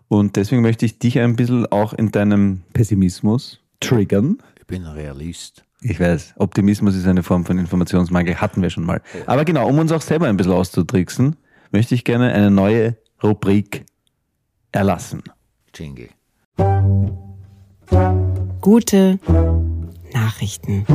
Und 0.09 0.35
deswegen 0.35 0.61
möchte 0.61 0.85
ich 0.85 0.99
dich 0.99 1.19
ein 1.19 1.37
bisschen 1.37 1.65
auch 1.71 1.93
in 1.93 2.11
deinem 2.11 2.61
Pessimismus 2.73 3.61
triggern. 3.79 4.37
Ich 4.59 4.67
bin 4.67 4.85
Realist. 4.85 5.63
Ich 5.81 5.99
weiß, 5.99 6.33
Optimismus 6.37 6.95
ist 6.95 7.07
eine 7.07 7.23
Form 7.23 7.45
von 7.45 7.57
Informationsmangel, 7.57 8.35
hatten 8.41 8.61
wir 8.61 8.69
schon 8.69 8.85
mal. 8.85 9.01
Aber 9.27 9.45
genau, 9.45 9.69
um 9.69 9.79
uns 9.79 9.91
auch 9.91 10.01
selber 10.01 10.27
ein 10.27 10.35
bisschen 10.35 10.53
auszutricksen, 10.53 11.37
möchte 11.71 11.95
ich 11.95 12.03
gerne 12.03 12.33
eine 12.33 12.51
neue 12.51 12.97
Rubrik 13.23 13.85
erlassen. 14.71 15.23
Jingle. 15.73 16.09
Gute 18.61 19.19
Nachrichten. 20.15 20.85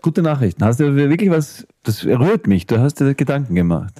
Gute 0.00 0.22
Nachrichten. 0.22 0.64
Hast 0.64 0.80
du 0.80 0.96
wirklich 0.96 1.30
was, 1.30 1.66
das 1.82 2.04
rührt 2.04 2.46
mich, 2.46 2.66
du 2.66 2.80
hast 2.80 2.98
dir 2.98 3.14
Gedanken 3.14 3.54
gemacht. 3.54 3.92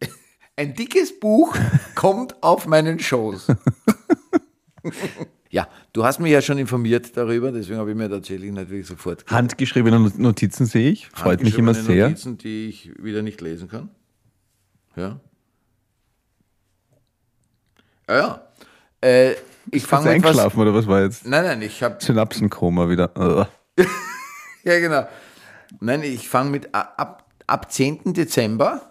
Ein 0.56 0.74
dickes 0.74 1.20
Buch 1.20 1.54
kommt 1.94 2.42
auf 2.42 2.66
meinen 2.66 2.98
Schoß. 2.98 3.48
ja, 5.50 5.68
du 5.92 6.02
hast 6.02 6.18
mich 6.18 6.32
ja 6.32 6.40
schon 6.40 6.56
informiert 6.56 7.14
darüber, 7.14 7.52
deswegen 7.52 7.78
habe 7.78 7.90
ich 7.90 7.96
mir 7.96 8.08
tatsächlich 8.08 8.52
natürlich 8.52 8.86
sofort 8.86 9.26
Handgeschriebene 9.26 9.98
Notizen 10.16 10.64
sehe 10.64 10.90
ich, 10.90 11.08
freut 11.08 11.42
mich 11.42 11.58
immer 11.58 11.74
handgeschriebene 11.74 11.98
sehr. 11.98 12.08
Notizen, 12.08 12.38
die 12.38 12.68
ich 12.68 12.90
wieder 13.02 13.20
nicht 13.20 13.42
lesen 13.42 13.68
kann. 13.68 13.90
Ja. 14.96 15.20
Ja, 18.08 18.16
ja. 18.16 18.48
Äh, 19.02 19.34
ich 19.72 19.84
fange 19.86 20.10
mit 20.12 20.22
was. 20.22 20.30
eingeschlafen 20.30 20.60
oder 20.60 20.74
was 20.74 20.86
war 20.86 21.02
jetzt? 21.02 21.26
Nein, 21.26 21.44
nein, 21.44 21.62
ich 21.62 21.82
habe 21.82 21.96
Synapsenkoma 22.00 22.88
wieder. 22.88 23.10
Ja, 24.64 24.78
genau. 24.80 25.06
Nein, 25.80 26.02
ich 26.02 26.28
fange 26.28 26.50
mit 26.50 26.74
ab, 26.74 27.24
ab 27.46 27.72
10. 27.72 28.12
Dezember, 28.12 28.90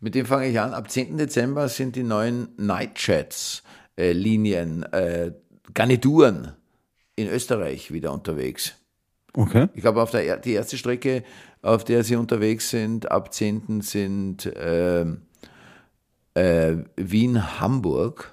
mit 0.00 0.14
dem 0.14 0.26
fange 0.26 0.48
ich 0.48 0.58
an, 0.58 0.74
ab 0.74 0.90
10. 0.90 1.18
Dezember 1.18 1.68
sind 1.68 1.94
die 1.94 2.02
neuen 2.02 2.48
Nightjets 2.56 3.62
äh, 3.96 4.12
Linien, 4.12 4.82
äh, 4.92 5.32
Garnituren 5.74 6.52
in 7.14 7.28
Österreich 7.28 7.92
wieder 7.92 8.12
unterwegs. 8.12 8.74
Okay. 9.34 9.68
Ich 9.74 9.82
glaube, 9.82 10.02
auf 10.02 10.10
der 10.10 10.24
er- 10.24 10.38
die 10.38 10.52
erste 10.54 10.76
Strecke, 10.78 11.22
auf 11.60 11.84
der 11.84 12.02
sie 12.02 12.16
unterwegs 12.16 12.70
sind, 12.70 13.10
ab 13.10 13.32
10. 13.32 13.82
sind 13.82 14.50
ähm, 14.56 15.22
äh, 16.34 16.74
Wien-Hamburg 16.96 18.32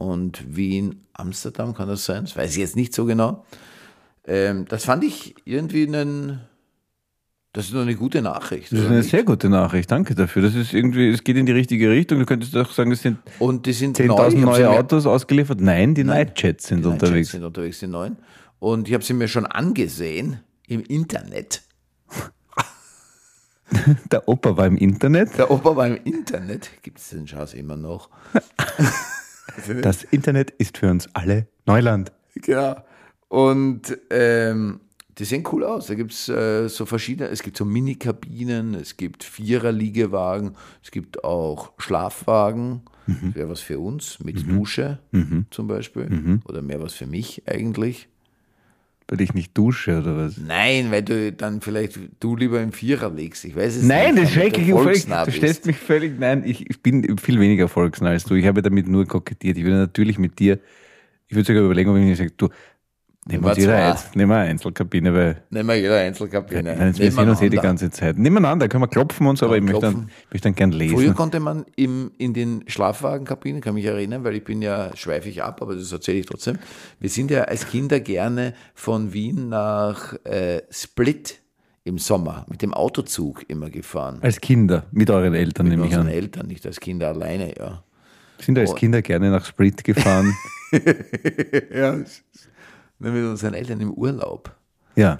und 0.00 0.56
Wien-Amsterdam, 0.56 1.74
kann 1.74 1.88
das 1.88 2.06
sein? 2.06 2.24
Das 2.24 2.34
weiß 2.34 2.52
ich 2.52 2.56
jetzt 2.58 2.74
nicht 2.74 2.94
so 2.94 3.04
genau. 3.04 3.44
Ähm, 4.26 4.64
das 4.66 4.86
fand 4.86 5.04
ich 5.04 5.34
irgendwie 5.44 5.86
einen, 5.86 6.40
das 7.52 7.66
ist 7.66 7.74
doch 7.74 7.82
eine 7.82 7.94
gute 7.94 8.22
Nachricht. 8.22 8.72
Das 8.72 8.78
ist 8.78 8.86
eine 8.86 8.98
nicht? 8.98 9.10
sehr 9.10 9.24
gute 9.24 9.50
Nachricht, 9.50 9.90
danke 9.90 10.14
dafür. 10.14 10.40
Das 10.40 10.54
ist 10.54 10.72
irgendwie, 10.72 11.10
es 11.10 11.22
geht 11.22 11.36
in 11.36 11.44
die 11.44 11.52
richtige 11.52 11.90
Richtung. 11.90 12.18
Du 12.18 12.24
könntest 12.24 12.56
auch 12.56 12.70
sagen, 12.70 12.92
es 12.92 13.02
sind 13.02 13.18
Und 13.38 13.66
die 13.66 13.74
sind 13.74 13.98
10.000 13.98 14.06
neu. 14.06 14.14
Ich 14.14 14.20
hab 14.22 14.30
sie 14.30 14.38
neue 14.38 14.70
Autos 14.70 15.06
ausgeliefert. 15.06 15.60
Nein, 15.60 15.94
die 15.94 16.04
Nightjets 16.04 16.68
sind 16.68 16.82
Die 16.82 16.88
Nightjets 16.88 17.02
unterwegs. 17.08 17.30
sind 17.32 17.44
unterwegs, 17.44 17.78
die 17.80 17.86
neuen. 17.86 18.16
Und 18.58 18.88
ich 18.88 18.94
habe 18.94 19.04
sie 19.04 19.12
mir 19.12 19.28
schon 19.28 19.44
angesehen 19.44 20.40
im 20.66 20.80
Internet. 20.82 21.62
Der 24.10 24.26
Opa 24.26 24.56
war 24.56 24.66
im 24.66 24.78
Internet. 24.78 25.36
Der 25.36 25.50
Opa 25.50 25.76
war 25.76 25.86
im 25.86 25.98
Internet. 26.04 26.70
Gibt 26.82 26.98
es 26.98 27.10
den 27.10 27.28
Schatz 27.28 27.52
immer 27.52 27.76
noch? 27.76 28.08
Das 29.82 30.02
Internet 30.04 30.50
ist 30.52 30.78
für 30.78 30.90
uns 30.90 31.08
alle 31.14 31.46
Neuland. 31.66 32.12
Genau. 32.34 32.76
Und 33.28 33.96
ähm, 34.10 34.80
die 35.18 35.24
sehen 35.24 35.44
cool 35.52 35.64
aus. 35.64 35.86
Da 35.86 35.94
gibt 35.94 36.12
es 36.12 36.28
äh, 36.28 36.68
so 36.68 36.86
verschiedene, 36.86 37.28
es 37.28 37.42
gibt 37.42 37.56
so 37.56 37.64
Mini-Kabinen, 37.64 38.74
es 38.74 38.96
gibt 38.96 39.22
Vierer-Liegewagen, 39.24 40.56
es 40.82 40.90
gibt 40.90 41.24
auch 41.24 41.72
Schlafwagen. 41.78 42.82
Das 43.06 43.34
wäre 43.34 43.48
was 43.48 43.60
für 43.60 43.80
uns, 43.80 44.20
mit 44.20 44.48
Dusche 44.48 45.00
zum 45.50 45.66
Beispiel. 45.66 46.40
Oder 46.44 46.62
mehr 46.62 46.80
was 46.80 46.94
für 46.94 47.06
mich 47.06 47.42
eigentlich. 47.46 48.08
Weil 49.10 49.20
ich 49.22 49.34
nicht 49.34 49.58
dusche 49.58 49.98
oder 49.98 50.16
was? 50.16 50.36
Nein, 50.38 50.92
weil 50.92 51.02
du 51.02 51.32
dann 51.32 51.60
vielleicht 51.60 51.98
du 52.20 52.36
lieber 52.36 52.60
im 52.62 52.70
Vierer 52.70 53.10
legst. 53.10 53.44
Ich 53.44 53.56
weiß 53.56 53.74
es 53.76 53.82
Nein, 53.82 54.14
nicht. 54.14 54.22
das 54.22 54.30
ist 54.30 54.34
schrecklich. 54.36 54.68
du 54.68 55.32
stellst 55.32 55.66
mich 55.66 55.78
völlig, 55.78 56.20
nein, 56.20 56.44
ich, 56.46 56.70
ich 56.70 56.80
bin 56.80 57.18
viel 57.18 57.40
weniger 57.40 57.66
volksnah 57.66 58.10
als 58.10 58.22
du. 58.22 58.36
Ich 58.36 58.46
habe 58.46 58.62
damit 58.62 58.86
nur 58.86 59.04
kokettiert. 59.06 59.58
Ich 59.58 59.64
würde 59.64 59.78
natürlich 59.78 60.16
mit 60.20 60.38
dir, 60.38 60.60
ich 61.26 61.34
würde 61.34 61.44
sogar 61.44 61.64
überlegen, 61.64 61.90
ob 61.90 61.96
ich 61.96 62.04
nicht 62.04 62.18
sage, 62.18 62.30
du, 62.36 62.50
nehmen 63.26 63.44
wir 63.44 63.54
jeder. 63.56 63.76
Einzel, 63.76 64.08
nehmen 64.14 64.30
wir 64.30 64.36
eine 64.36 64.50
Einzelkabine, 64.50 65.14
weil 65.14 65.42
Nehmen 65.50 65.68
wir 65.68 65.76
jeder 65.76 65.98
Einzelkabine. 65.98 66.74
nein, 66.76 66.98
wir 66.98 67.12
sehen 67.12 67.28
uns 67.28 67.42
eh 67.42 67.48
die 67.48 67.56
ganze 67.58 67.90
Zeit. 67.90 68.18
Nebeneinander 68.18 68.68
können 68.68 68.82
wir 68.82 68.88
klopfen 68.88 69.26
uns, 69.26 69.42
aber 69.42 69.56
ich 69.56 69.62
möchte 69.62 69.80
dann, 69.80 70.10
möchte 70.30 70.48
dann 70.48 70.54
gern 70.54 70.72
Früher 70.72 70.80
lesen. 70.80 71.14
konnte 71.14 71.40
man 71.40 71.64
im, 71.76 72.12
in 72.18 72.34
den 72.34 72.64
Schlafwagenkabinen, 72.66 73.60
kann 73.60 73.74
mich 73.74 73.84
erinnern, 73.84 74.24
weil 74.24 74.36
ich 74.36 74.44
bin 74.44 74.62
ja, 74.62 74.94
schweife 74.96 75.28
ich 75.28 75.42
ab, 75.42 75.62
aber 75.62 75.74
das 75.74 75.92
erzähle 75.92 76.18
ich 76.18 76.26
trotzdem. 76.26 76.58
Wir 76.98 77.08
sind 77.10 77.30
ja 77.30 77.42
als 77.42 77.66
Kinder 77.68 78.00
gerne 78.00 78.54
von 78.74 79.12
Wien 79.12 79.48
nach 79.48 80.14
äh, 80.24 80.62
Split 80.70 81.40
im 81.84 81.98
Sommer 81.98 82.44
mit 82.48 82.62
dem 82.62 82.74
Autozug 82.74 83.44
immer 83.48 83.70
gefahren. 83.70 84.18
Als 84.22 84.40
Kinder, 84.40 84.84
mit 84.92 85.10
euren 85.10 85.34
Eltern 85.34 85.66
Mit 85.66 85.76
nehme 85.76 85.86
ich 85.86 85.92
unseren 85.92 86.08
an. 86.08 86.12
Eltern, 86.12 86.46
nicht 86.46 86.66
als 86.66 86.78
Kinder 86.80 87.08
alleine, 87.08 87.54
ja. 87.58 87.82
Sind 88.38 88.58
als 88.58 88.74
Kinder 88.74 89.02
gerne 89.02 89.30
nach 89.30 89.44
Sprit 89.44 89.84
gefahren? 89.84 90.34
Ja. 91.74 91.96
Mit 93.00 93.12
unseren 93.24 93.54
Eltern 93.54 93.80
im 93.80 93.92
Urlaub. 93.92 94.54
ja. 94.94 95.18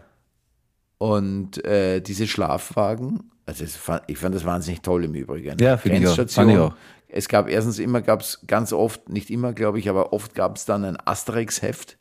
Und 0.98 1.64
äh, 1.64 2.02
diese 2.02 2.26
Schlafwagen, 2.26 3.30
also 3.46 3.64
fand, 3.64 4.02
ich 4.06 4.18
fand 4.18 4.34
das 4.34 4.44
wahnsinnig 4.44 4.82
toll 4.82 5.04
im 5.04 5.14
Übrigen. 5.14 5.56
Ja, 5.58 5.78
finde 5.78 5.96
ich 5.96 6.06
auch. 6.06 6.14
Grenzstation. 6.14 6.44
Fand 6.44 6.56
ich 6.56 6.62
auch. 6.62 6.76
Es 7.08 7.26
gab 7.26 7.48
erstens 7.48 7.78
immer, 7.78 8.02
gab 8.02 8.20
es 8.20 8.40
ganz 8.46 8.74
oft, 8.74 9.08
nicht 9.08 9.30
immer 9.30 9.54
glaube 9.54 9.78
ich, 9.78 9.88
aber 9.88 10.12
oft 10.12 10.34
gab 10.34 10.56
es 10.56 10.66
dann 10.66 10.84
ein 10.84 10.98
Asterix-Heft 11.02 11.96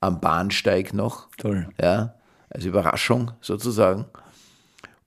am 0.00 0.20
Bahnsteig 0.20 0.92
noch. 0.92 1.30
Toll. 1.38 1.68
Ja, 1.80 2.16
als 2.50 2.66
Überraschung 2.66 3.30
sozusagen. 3.40 4.04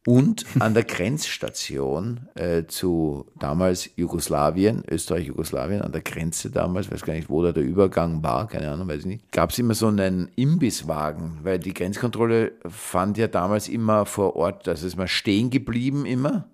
Und 0.08 0.46
an 0.60 0.76
der 0.76 0.84
Grenzstation 0.84 2.28
äh, 2.36 2.66
zu 2.68 3.26
damals 3.40 3.90
Jugoslawien, 3.96 4.84
Österreich-Jugoslawien, 4.88 5.82
an 5.82 5.92
der 5.92 6.02
Grenze 6.02 6.52
damals, 6.52 6.92
weiß 6.92 7.02
gar 7.02 7.14
nicht, 7.14 7.28
wo 7.28 7.42
da 7.42 7.52
der 7.52 7.64
Übergang 7.64 8.22
war, 8.22 8.48
keine 8.48 8.70
Ahnung, 8.70 8.88
weiß 8.88 9.00
ich 9.00 9.06
nicht, 9.08 9.32
gab 9.32 9.50
es 9.50 9.58
immer 9.58 9.74
so 9.74 9.88
einen 9.88 10.30
Imbisswagen, 10.36 11.40
weil 11.42 11.58
die 11.58 11.74
Grenzkontrolle 11.74 12.52
fand 12.68 13.18
ja 13.18 13.28
damals 13.28 13.68
immer 13.68 14.06
vor 14.06 14.36
Ort, 14.36 14.68
also 14.68 14.86
ist 14.86 14.96
man 14.96 15.08
stehen 15.08 15.50
geblieben 15.50 16.06
immer. 16.06 16.46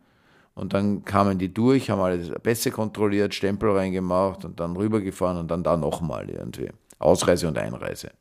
Und 0.53 0.73
dann 0.73 1.03
kamen 1.03 1.37
die 1.37 1.53
durch, 1.53 1.89
haben 1.89 2.01
alle 2.01 2.17
Pässe 2.39 2.71
kontrolliert, 2.71 3.33
Stempel 3.33 3.71
reingemacht 3.71 4.45
und 4.45 4.59
dann 4.61 4.77
rübergefahren 4.77 5.37
und 5.37 5.51
dann 5.51 5.63
da 5.63 5.75
nochmal 5.75 6.29
irgendwie. 6.29 6.69
Ausreise 6.99 7.47
und 7.47 7.57
Einreise. 7.57 8.11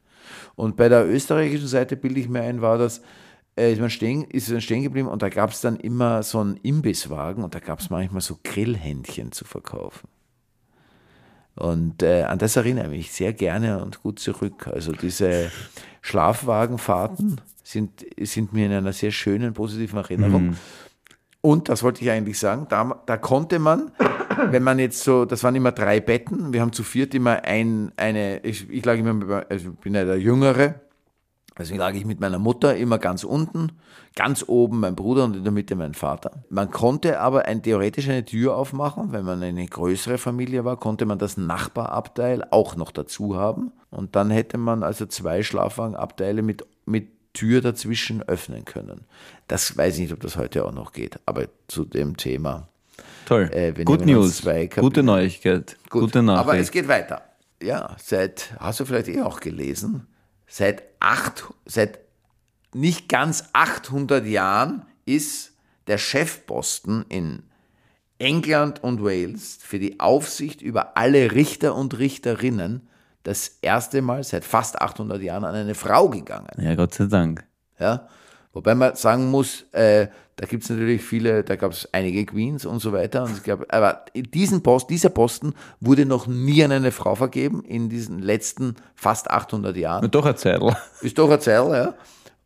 Und 0.57 0.77
bei 0.77 0.89
der 0.89 1.09
österreichischen 1.09 1.67
Seite, 1.69 1.97
bilde 1.97 2.21
ich 2.21 2.29
mir 2.29 2.43
ein, 2.43 2.63
war 2.63 2.79
das, 2.79 3.03
äh, 3.61 3.73
ist 3.73 3.81
man 3.81 3.91
stehen, 3.91 4.25
ist 4.25 4.51
man 4.51 4.61
stehen 4.61 4.83
geblieben 4.83 5.09
und 5.09 5.23
da 5.23 5.29
gab 5.29 5.51
es 5.51 5.61
dann 5.61 5.77
immer 5.77 6.23
so 6.23 6.41
einen 6.41 6.57
Imbisswagen 6.57 7.45
und 7.45 7.55
da 7.55 7.61
gab 7.61 7.81
es 7.81 7.91
manchmal 7.91 8.23
so 8.23 8.39
Grillhändchen 8.43 9.33
zu 9.33 9.45
verkaufen. 9.45 10.09
Und 11.57 12.03
äh, 12.03 12.23
an 12.23 12.39
das 12.39 12.57
erinnere 12.57 12.87
ich 12.87 12.91
mich 12.91 13.13
sehr 13.13 13.33
gerne 13.35 13.83
und 13.83 14.03
gut 14.03 14.19
zurück. 14.19 14.67
Also 14.67 14.93
diese 14.93 15.51
Schlafwagenfahrten 16.01 17.41
sind, 17.63 18.07
sind 18.19 18.53
mir 18.55 18.67
in 18.67 18.73
einer 18.73 18.95
sehr 18.95 19.11
schönen, 19.11 19.53
positiven 19.53 19.99
Erinnerung. 19.99 20.57
Und, 21.43 21.69
das 21.69 21.83
wollte 21.83 22.03
ich 22.03 22.11
eigentlich 22.11 22.39
sagen, 22.39 22.67
da, 22.69 23.03
da 23.07 23.17
konnte 23.17 23.59
man, 23.59 23.91
wenn 24.51 24.63
man 24.63 24.79
jetzt 24.79 25.03
so, 25.03 25.25
das 25.25 25.43
waren 25.43 25.55
immer 25.55 25.73
drei 25.73 26.01
Betten, 26.01 26.53
wir 26.53 26.61
haben 26.61 26.73
zu 26.73 26.83
viert 26.83 27.15
immer 27.15 27.45
ein, 27.45 27.93
eine, 27.97 28.41
ich, 28.41 28.69
ich 28.71 28.85
lag 28.85 28.97
immer, 28.97 29.45
also 29.49 29.71
ich 29.71 29.79
bin 29.79 29.95
ja 29.95 30.05
der 30.05 30.19
Jüngere, 30.19 30.81
Deswegen 31.61 31.79
lag 31.79 31.95
ich 31.95 32.07
mit 32.07 32.21
meiner 32.21 32.39
Mutter 32.39 32.77
immer 32.77 32.99
ganz 32.99 33.23
unten, 33.23 33.73
ganz 34.17 34.45
oben 34.47 34.81
mein 34.81 34.97
Bruder 34.97 35.25
und 35.25 35.37
in 35.37 35.45
der 35.45 35.53
Mitte 35.53 35.77
mein 35.77 35.95
Vater. 35.95 36.43
Man 36.49 36.71
konnte 36.71 37.21
aber 37.21 37.45
ein, 37.45 37.63
theoretisch 37.63 38.09
eine 38.09 38.25
Tür 38.25 38.57
aufmachen, 38.57 39.13
wenn 39.13 39.25
man 39.25 39.43
eine 39.43 39.67
größere 39.67 40.19
Familie 40.19 40.65
war, 40.65 40.79
konnte 40.79 41.05
man 41.05 41.19
das 41.19 41.37
Nachbarabteil 41.37 42.45
auch 42.51 42.77
noch 42.77 42.91
dazu 42.91 43.37
haben. 43.37 43.73
Und 43.91 44.17
dann 44.17 44.31
hätte 44.31 44.57
man 44.57 44.83
also 44.83 45.07
zwei 45.07 45.43
Schlafwagenabteile 45.43 46.43
mit, 46.43 46.65
mit 46.87 47.09
Tür 47.35 47.61
dazwischen 47.61 48.23
öffnen 48.23 48.65
können. 48.65 49.03
Das 49.47 49.77
weiß 49.77 49.95
ich 49.95 50.01
nicht, 50.01 50.13
ob 50.13 50.21
das 50.21 50.37
heute 50.37 50.65
auch 50.65 50.73
noch 50.73 50.93
geht, 50.93 51.21
aber 51.27 51.47
zu 51.69 51.85
dem 51.85 52.17
Thema. 52.17 52.69
Toll. 53.27 53.49
Äh, 53.53 53.73
Good 53.85 54.07
News. 54.07 54.43
Gute 54.77 55.03
Neuigkeit. 55.03 55.77
Gut, 55.89 56.03
Gute 56.03 56.23
Nachricht. 56.23 56.49
aber 56.49 56.59
es 56.59 56.71
geht 56.71 56.89
weiter. 56.89 57.23
Ja, 57.63 57.95
seit, 58.03 58.55
hast 58.59 58.81
du 58.81 58.87
vielleicht 58.87 59.09
eh 59.09 59.21
auch 59.21 59.41
gelesen, 59.41 60.07
seit 60.51 60.83
acht, 60.99 61.45
seit 61.65 62.01
nicht 62.75 63.09
ganz 63.09 63.45
800 63.53 64.27
Jahren 64.27 64.85
ist 65.07 65.53
der 65.87 65.97
Chefposten 65.97 67.05
in 67.09 67.45
England 68.19 68.83
und 68.83 69.03
Wales 69.03 69.59
für 69.63 69.79
die 69.79 69.99
Aufsicht 69.99 70.61
über 70.61 70.97
alle 70.97 71.33
Richter 71.33 71.75
und 71.75 71.99
Richterinnen 71.99 72.89
das 73.23 73.59
erste 73.63 74.03
Mal 74.03 74.25
seit 74.25 74.45
fast 74.45 74.81
800 74.81 75.23
Jahren 75.23 75.45
an 75.45 75.55
eine 75.55 75.75
Frau 75.75 76.09
gegangen. 76.09 76.51
ja, 76.59 76.75
Gott 76.75 76.95
sei 76.95 77.07
Dank. 77.07 77.47
Ja? 77.79 78.09
Wobei 78.53 78.75
man 78.75 78.97
sagen 78.97 79.31
muss, 79.31 79.65
äh, 79.73 80.09
da 80.37 80.47
gibt 80.47 80.65
es 80.65 80.71
natürlich 80.71 81.03
viele, 81.03 81.45
da 81.45 81.57
gab 81.57 81.73
es 81.73 81.89
einige 81.93 82.25
Queens 82.25 82.65
und 82.65 82.81
so 82.81 82.93
weiter. 82.93 83.25
Und 83.25 83.33
es 83.33 83.43
gab, 83.43 83.73
aber 83.73 84.07
diesen 84.15 84.63
Post, 84.63 84.91
dieser 84.91 85.11
Posten 85.11 85.55
wurde 85.81 86.07
noch 86.07 86.27
nie 86.27 86.65
an 86.65 86.73
eine 86.73 86.93
Frau 86.93 87.15
vergeben 87.15 87.63
in 87.63 87.89
diesen 87.89 88.19
letzten 88.19 88.77
fast 88.95 89.31
800 89.31 89.77
Jahren. 89.77 90.05
Und 90.05 90.15
doch 90.15 90.25
ein 90.25 90.37
Zeitl. 90.37 90.75
Ist 91.03 91.19
doch 91.19 91.31
ein 91.31 91.41
Zeil, 91.41 91.71
ja. 91.73 91.95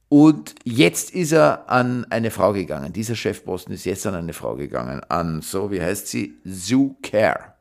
Und 0.08 0.54
jetzt 0.64 1.14
ist 1.14 1.32
er 1.32 1.68
an 1.68 2.06
eine 2.10 2.30
Frau 2.30 2.52
gegangen. 2.52 2.92
Dieser 2.92 3.16
Chefposten 3.16 3.72
ist 3.72 3.84
jetzt 3.84 4.06
an 4.06 4.14
eine 4.14 4.32
Frau 4.32 4.54
gegangen. 4.54 5.00
An, 5.08 5.40
so, 5.40 5.70
wie 5.70 5.80
heißt 5.80 6.06
sie? 6.08 6.38
Sue 6.44 6.94
Care. 7.02 7.54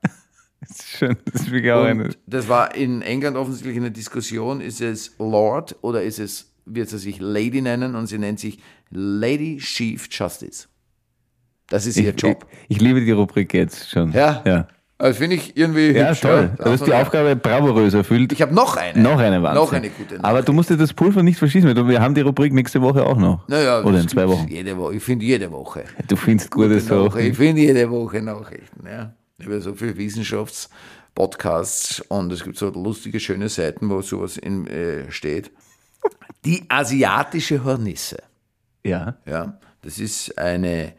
Das 0.62 0.80
ist 0.80 0.90
schön. 0.90 1.18
Das 1.32 1.42
ist 1.42 1.70
auch 1.70 1.84
eine. 1.84 2.10
Das 2.26 2.48
war 2.48 2.74
in 2.76 3.02
England 3.02 3.38
offensichtlich 3.38 3.76
eine 3.76 3.92
Diskussion. 3.92 4.62
Ist 4.62 4.82
es 4.82 5.16
Lord 5.20 5.76
oder 5.82 6.04
ist 6.04 6.20
es, 6.20 6.53
wird 6.66 6.90
sie 6.90 6.98
sich 6.98 7.20
Lady 7.20 7.62
nennen 7.62 7.96
und 7.96 8.08
sie 8.08 8.18
nennt 8.18 8.40
sich 8.40 8.60
Lady 8.90 9.58
Chief 9.58 10.08
Justice. 10.12 10.68
Das 11.68 11.86
ist 11.86 11.98
ihr 11.98 12.10
Ich, 12.10 12.16
ich, 12.16 12.22
Job. 12.22 12.46
ich 12.70 12.82
liebe 12.82 13.02
die 13.02 13.12
Rubrik 13.12 13.54
jetzt 13.54 13.90
schon. 13.90 14.12
Ja. 14.12 14.42
ja. 14.46 14.68
Also 15.00 15.18
finde 15.20 15.36
ich 15.38 15.58
irgendwie 15.58 15.92
Ja, 15.92 16.10
hübsch. 16.10 16.22
toll. 16.22 16.52
Du 16.58 16.66
hast 16.66 16.86
die 16.86 16.94
Also, 16.94 17.08
Aufgabe 17.08 17.36
bravourös 17.36 17.94
erfüllt. 17.94 18.32
Ich 18.32 18.42
habe 18.42 18.54
noch 18.54 18.78
eine. 18.78 19.02
noch 19.02 19.20
eine 19.20 19.42
Wahnsinn. 19.42 19.62
Noch 19.64 19.74
eine 19.74 19.90
gute 19.90 20.16
Aber 20.20 20.30
Nachricht. 20.34 20.48
du 20.48 20.54
musst 20.54 20.70
dir 20.70 20.78
das 20.78 20.94
Pulver 20.94 21.24
nicht 21.24 21.40
verschießen, 21.40 21.76
weil 21.76 21.88
wir 21.90 22.00
haben 22.00 22.14
die 22.16 22.22
Rubrik 22.22 22.54
nächste 22.54 22.82
Woche 22.82 23.04
auch 23.06 23.18
noch. 23.18 23.46
Naja, 23.48 23.82
Oder 23.84 24.00
in 24.02 24.08
zwei 24.08 24.28
Wochen. 24.28 24.48
Jede 24.48 24.78
Woche. 24.78 24.96
Ich 24.96 25.04
finde 25.04 25.26
jede 25.26 25.52
Woche. 25.52 25.84
Du 26.08 26.16
findest 26.16 26.52
gute. 26.52 26.76
Ich 26.76 26.84
Sachen. 26.84 27.34
finde 27.34 27.62
jede 27.62 27.90
Woche 27.90 28.22
Nachrichten. 28.22 28.86
Ja. 28.88 29.14
Über 29.40 29.60
so 29.60 29.74
viele 29.74 29.98
Wissenschaftspodcasts 29.98 32.02
und 32.10 32.32
es 32.32 32.44
gibt 32.44 32.58
so 32.58 32.70
lustige, 32.70 33.20
schöne 33.20 33.50
Seiten, 33.50 33.90
wo 33.90 34.02
sowas 34.02 34.38
in, 34.38 34.68
äh, 34.68 35.12
steht. 35.12 35.52
Die 36.46 36.66
asiatische 36.70 37.64
Hornisse. 37.64 38.18
Ja. 38.84 39.16
Ja, 39.26 39.60
das 39.82 40.00
ist 40.00 40.38
eine 40.38 40.94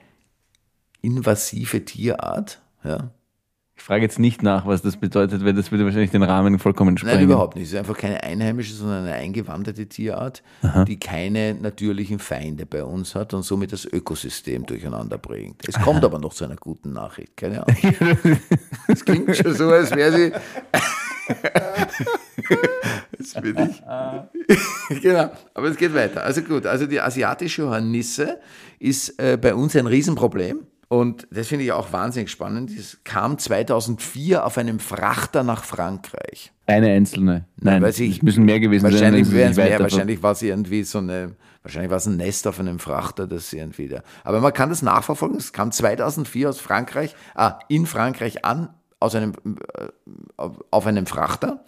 invasive 1.02 1.84
Tierart. 1.84 2.62
Ja. 2.82 3.10
Ich 3.76 3.82
frage 3.82 4.02
jetzt 4.02 4.18
nicht 4.18 4.42
nach, 4.42 4.66
was 4.66 4.82
das 4.82 4.96
bedeutet, 4.96 5.44
weil 5.44 5.52
das 5.52 5.72
würde 5.72 5.84
wahrscheinlich 5.84 6.12
den 6.12 6.22
Rahmen 6.22 6.58
vollkommen 6.58 6.96
sprengen. 6.96 7.16
Nein, 7.16 7.24
überhaupt 7.24 7.56
nicht. 7.56 7.64
Es 7.64 7.72
ist 7.72 7.78
einfach 7.78 7.98
keine 7.98 8.22
einheimische, 8.22 8.72
sondern 8.72 9.04
eine 9.04 9.14
eingewanderte 9.14 9.88
Tierart, 9.88 10.42
die 10.86 10.98
keine 10.98 11.54
natürlichen 11.54 12.20
Feinde 12.20 12.66
bei 12.66 12.84
uns 12.84 13.14
hat 13.14 13.34
und 13.34 13.42
somit 13.42 13.72
das 13.72 13.84
Ökosystem 13.84 14.64
durcheinander 14.64 15.18
bringt. 15.18 15.68
Es 15.68 15.74
kommt 15.74 16.04
aber 16.04 16.20
noch 16.20 16.32
zu 16.32 16.44
einer 16.44 16.56
guten 16.56 16.92
Nachricht. 16.92 17.36
Keine 17.36 17.66
Ahnung. 17.66 18.38
Es 18.86 19.04
klingt 19.04 19.36
schon 19.36 19.54
so, 19.54 19.70
als 19.70 19.90
wäre 19.90 20.12
sie. 20.12 20.32
Jetzt 23.18 23.40
bin 23.42 23.56
ich. 23.58 23.82
genau, 25.02 25.30
aber 25.54 25.68
es 25.68 25.76
geht 25.76 25.94
weiter. 25.94 26.22
Also 26.22 26.42
gut, 26.42 26.66
also 26.66 26.86
die 26.86 27.00
asiatische 27.00 27.68
Hornisse 27.68 28.40
ist 28.78 29.18
äh, 29.20 29.36
bei 29.40 29.54
uns 29.54 29.74
ein 29.76 29.86
Riesenproblem. 29.86 30.66
Und 30.88 31.26
das 31.30 31.48
finde 31.48 31.64
ich 31.64 31.72
auch 31.72 31.92
wahnsinnig 31.92 32.30
spannend. 32.30 32.70
Es 32.70 32.98
kam 33.04 33.38
2004 33.38 34.44
auf 34.44 34.58
einem 34.58 34.78
Frachter 34.78 35.42
nach 35.42 35.64
Frankreich. 35.64 36.52
Eine 36.66 36.88
einzelne. 36.92 37.46
Nein, 37.56 37.82
ich- 37.84 38.16
es 38.18 38.22
müssen 38.22 38.44
mehr 38.44 38.60
gewesen 38.60 38.82
sein. 38.84 38.92
Wahrscheinlich 38.92 39.26
sich 39.26 39.34
es 39.40 39.56
mehr, 39.56 39.80
wahrscheinlich 39.80 40.22
war 40.22 40.32
es 40.32 40.42
irgendwie 40.42 40.84
so 40.84 40.98
eine, 40.98 41.34
wahrscheinlich 41.62 41.90
war 41.90 41.96
es 41.96 42.06
ein 42.06 42.16
Nest 42.16 42.46
auf 42.46 42.60
einem 42.60 42.78
Frachter, 42.78 43.26
das 43.26 43.52
irgendwie 43.52 43.88
da. 43.88 44.02
Aber 44.22 44.40
man 44.40 44.52
kann 44.52 44.68
das 44.68 44.82
nachverfolgen. 44.82 45.38
Es 45.38 45.52
kam 45.52 45.72
2004 45.72 46.48
aus 46.50 46.60
Frankreich, 46.60 47.16
ah, 47.34 47.58
in 47.68 47.86
Frankreich 47.86 48.44
an, 48.44 48.68
aus 49.00 49.14
einem, 49.14 49.32
äh, 49.76 50.48
auf 50.70 50.86
einem 50.86 51.06
Frachter 51.06 51.64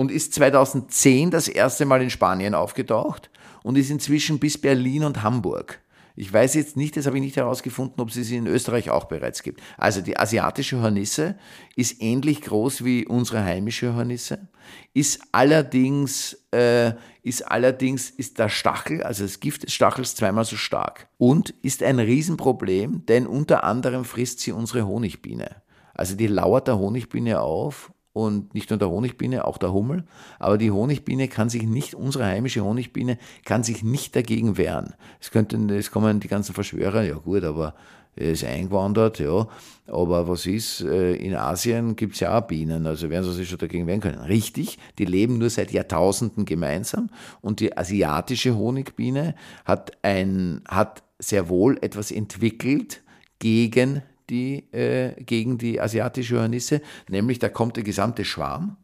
und 0.00 0.10
ist 0.10 0.32
2010 0.32 1.30
das 1.30 1.46
erste 1.46 1.84
Mal 1.84 2.00
in 2.00 2.08
Spanien 2.08 2.54
aufgetaucht 2.54 3.28
und 3.62 3.76
ist 3.76 3.90
inzwischen 3.90 4.38
bis 4.38 4.56
Berlin 4.56 5.04
und 5.04 5.22
Hamburg. 5.22 5.78
Ich 6.16 6.32
weiß 6.32 6.54
jetzt 6.54 6.74
nicht, 6.74 6.96
das 6.96 7.04
habe 7.04 7.18
ich 7.18 7.22
nicht 7.22 7.36
herausgefunden, 7.36 8.00
ob 8.00 8.08
es 8.08 8.14
sie 8.14 8.36
in 8.36 8.46
Österreich 8.46 8.88
auch 8.88 9.04
bereits 9.04 9.42
gibt. 9.42 9.60
Also 9.76 10.00
die 10.00 10.16
asiatische 10.16 10.80
Hornisse 10.80 11.36
ist 11.76 12.00
ähnlich 12.00 12.40
groß 12.40 12.82
wie 12.82 13.06
unsere 13.06 13.44
heimische 13.44 13.94
Hornisse, 13.94 14.48
ist 14.94 15.20
allerdings, 15.32 16.46
äh, 16.50 16.92
ist 17.22 17.42
allerdings, 17.42 18.08
ist 18.08 18.38
der 18.38 18.48
Stachel, 18.48 19.02
also 19.02 19.24
das 19.24 19.38
Gift 19.38 19.64
des 19.64 19.74
Stachels 19.74 20.14
zweimal 20.14 20.46
so 20.46 20.56
stark 20.56 21.08
und 21.18 21.50
ist 21.60 21.82
ein 21.82 21.98
Riesenproblem, 21.98 23.04
denn 23.04 23.26
unter 23.26 23.64
anderem 23.64 24.06
frisst 24.06 24.40
sie 24.40 24.52
unsere 24.52 24.86
Honigbiene. 24.86 25.56
Also 25.92 26.16
die 26.16 26.26
lauert 26.26 26.68
der 26.68 26.78
Honigbiene 26.78 27.42
auf 27.42 27.92
und 28.12 28.54
nicht 28.54 28.70
nur 28.70 28.78
der 28.78 28.90
Honigbiene, 28.90 29.44
auch 29.44 29.58
der 29.58 29.72
Hummel. 29.72 30.04
Aber 30.38 30.58
die 30.58 30.70
Honigbiene 30.70 31.28
kann 31.28 31.48
sich 31.48 31.62
nicht, 31.62 31.94
unsere 31.94 32.26
heimische 32.26 32.64
Honigbiene 32.64 33.18
kann 33.44 33.62
sich 33.62 33.82
nicht 33.82 34.16
dagegen 34.16 34.56
wehren. 34.56 34.94
Es 35.20 35.30
könnten, 35.30 35.68
es 35.70 35.90
kommen 35.90 36.20
die 36.20 36.28
ganzen 36.28 36.54
Verschwörer, 36.54 37.02
ja 37.02 37.14
gut, 37.14 37.44
aber 37.44 37.74
er 38.16 38.32
ist 38.32 38.44
eingewandert, 38.44 39.18
ja. 39.20 39.46
Aber 39.86 40.28
was 40.28 40.46
ist, 40.46 40.80
äh, 40.82 41.14
in 41.14 41.34
Asien 41.34 41.96
gibt 41.96 42.14
es 42.14 42.20
ja 42.20 42.36
auch 42.36 42.46
Bienen, 42.46 42.86
also 42.86 43.08
werden 43.08 43.24
sie 43.24 43.32
sich 43.32 43.48
schon 43.48 43.58
dagegen 43.58 43.86
wehren 43.86 44.00
können. 44.00 44.20
Richtig, 44.20 44.78
die 44.98 45.04
leben 45.04 45.38
nur 45.38 45.50
seit 45.50 45.70
Jahrtausenden 45.70 46.44
gemeinsam 46.44 47.10
und 47.40 47.60
die 47.60 47.76
asiatische 47.76 48.56
Honigbiene 48.56 49.34
hat 49.64 49.92
ein, 50.02 50.62
hat 50.68 51.02
sehr 51.18 51.48
wohl 51.48 51.78
etwas 51.82 52.10
entwickelt 52.10 53.02
gegen 53.38 54.02
die, 54.30 54.72
äh, 54.72 55.22
gegen 55.22 55.58
die 55.58 55.80
asiatische 55.80 56.40
Hornisse, 56.40 56.80
nämlich 57.08 57.38
da 57.38 57.48
kommt 57.48 57.76
der 57.76 57.84
gesamte 57.84 58.24
Schwarm 58.24 58.76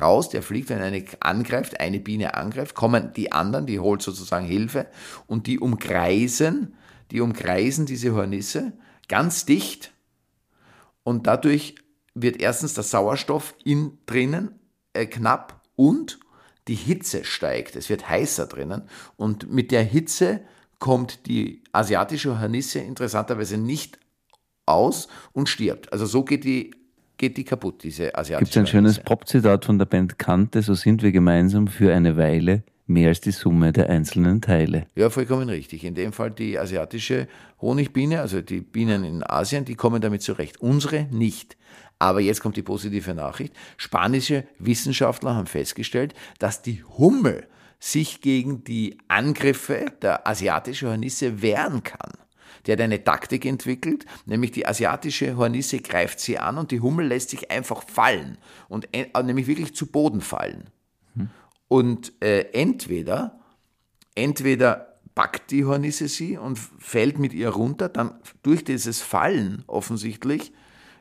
raus, 0.00 0.28
der 0.28 0.42
fliegt, 0.42 0.70
wenn 0.70 0.80
eine 0.80 1.04
angreift, 1.20 1.78
eine 1.78 2.00
Biene 2.00 2.34
angreift, 2.34 2.74
kommen 2.74 3.12
die 3.14 3.30
anderen, 3.30 3.66
die 3.66 3.78
holt 3.78 4.02
sozusagen 4.02 4.46
Hilfe 4.46 4.86
und 5.26 5.46
die 5.46 5.60
umkreisen, 5.60 6.74
die 7.10 7.20
umkreisen 7.20 7.86
diese 7.86 8.14
Hornisse 8.14 8.72
ganz 9.08 9.44
dicht 9.44 9.92
und 11.04 11.26
dadurch 11.26 11.76
wird 12.14 12.40
erstens 12.40 12.74
der 12.74 12.84
Sauerstoff 12.84 13.54
in 13.64 13.98
drinnen 14.06 14.58
äh, 14.92 15.06
knapp 15.06 15.60
und 15.76 16.18
die 16.66 16.74
Hitze 16.74 17.24
steigt. 17.24 17.76
Es 17.76 17.90
wird 17.90 18.08
heißer 18.08 18.46
drinnen 18.46 18.88
und 19.16 19.52
mit 19.52 19.70
der 19.70 19.82
Hitze 19.82 20.40
kommt 20.78 21.26
die 21.26 21.62
asiatische 21.72 22.40
Hornisse 22.40 22.78
interessanterweise 22.78 23.58
nicht 23.58 23.98
aus 24.66 25.08
und 25.32 25.48
stirbt. 25.48 25.92
Also 25.92 26.06
so 26.06 26.24
geht 26.24 26.44
die, 26.44 26.70
geht 27.16 27.36
die 27.36 27.44
kaputt, 27.44 27.82
diese 27.82 28.14
asiatische 28.14 28.44
Gibt 28.44 28.50
es 28.50 28.56
ein 28.56 28.66
schönes. 28.66 28.98
Pop-Zitat 29.00 29.64
von 29.64 29.78
der 29.78 29.86
Band 29.86 30.18
Kante, 30.18 30.62
so 30.62 30.74
sind 30.74 31.02
wir 31.02 31.12
gemeinsam 31.12 31.68
für 31.68 31.94
eine 31.94 32.16
Weile 32.16 32.62
mehr 32.86 33.08
als 33.08 33.20
die 33.20 33.30
Summe 33.30 33.72
der 33.72 33.88
einzelnen 33.88 34.40
Teile. 34.40 34.86
Ja, 34.94 35.10
vollkommen 35.10 35.48
richtig. 35.48 35.84
In 35.84 35.94
dem 35.94 36.12
Fall 36.12 36.30
die 36.30 36.58
asiatische 36.58 37.28
Honigbiene, 37.60 38.20
also 38.20 38.42
die 38.42 38.60
Bienen 38.60 39.04
in 39.04 39.22
Asien, 39.22 39.64
die 39.64 39.74
kommen 39.74 40.02
damit 40.02 40.22
zurecht. 40.22 40.60
Unsere 40.60 41.04
nicht. 41.04 41.56
Aber 41.98 42.20
jetzt 42.20 42.40
kommt 42.40 42.56
die 42.56 42.62
positive 42.62 43.14
Nachricht. 43.14 43.54
Spanische 43.76 44.44
Wissenschaftler 44.58 45.34
haben 45.34 45.46
festgestellt, 45.46 46.14
dass 46.38 46.60
die 46.60 46.82
Hummel 46.84 47.46
sich 47.78 48.20
gegen 48.20 48.64
die 48.64 48.98
Angriffe 49.08 49.86
der 50.02 50.26
asiatischen 50.26 50.88
Hornisse 50.88 51.42
wehren 51.42 51.82
kann. 51.82 52.12
Der 52.66 52.74
hat 52.74 52.80
eine 52.80 53.04
Taktik 53.04 53.44
entwickelt, 53.44 54.06
nämlich 54.26 54.52
die 54.52 54.66
asiatische 54.66 55.36
Hornisse 55.36 55.78
greift 55.78 56.20
sie 56.20 56.38
an 56.38 56.58
und 56.58 56.70
die 56.70 56.80
Hummel 56.80 57.06
lässt 57.06 57.30
sich 57.30 57.50
einfach 57.50 57.86
fallen 57.86 58.38
und 58.68 58.88
äh, 58.92 59.06
nämlich 59.22 59.46
wirklich 59.46 59.74
zu 59.74 59.86
Boden 59.86 60.20
fallen. 60.20 60.70
Und 61.68 62.12
äh, 62.22 62.50
entweder 62.52 63.38
entweder 64.14 64.98
packt 65.14 65.50
die 65.50 65.64
Hornisse 65.64 66.08
sie 66.08 66.36
und 66.36 66.58
fällt 66.58 67.18
mit 67.18 67.32
ihr 67.32 67.50
runter, 67.50 67.88
dann 67.88 68.14
durch 68.42 68.64
dieses 68.64 69.00
Fallen 69.00 69.62
offensichtlich 69.66 70.52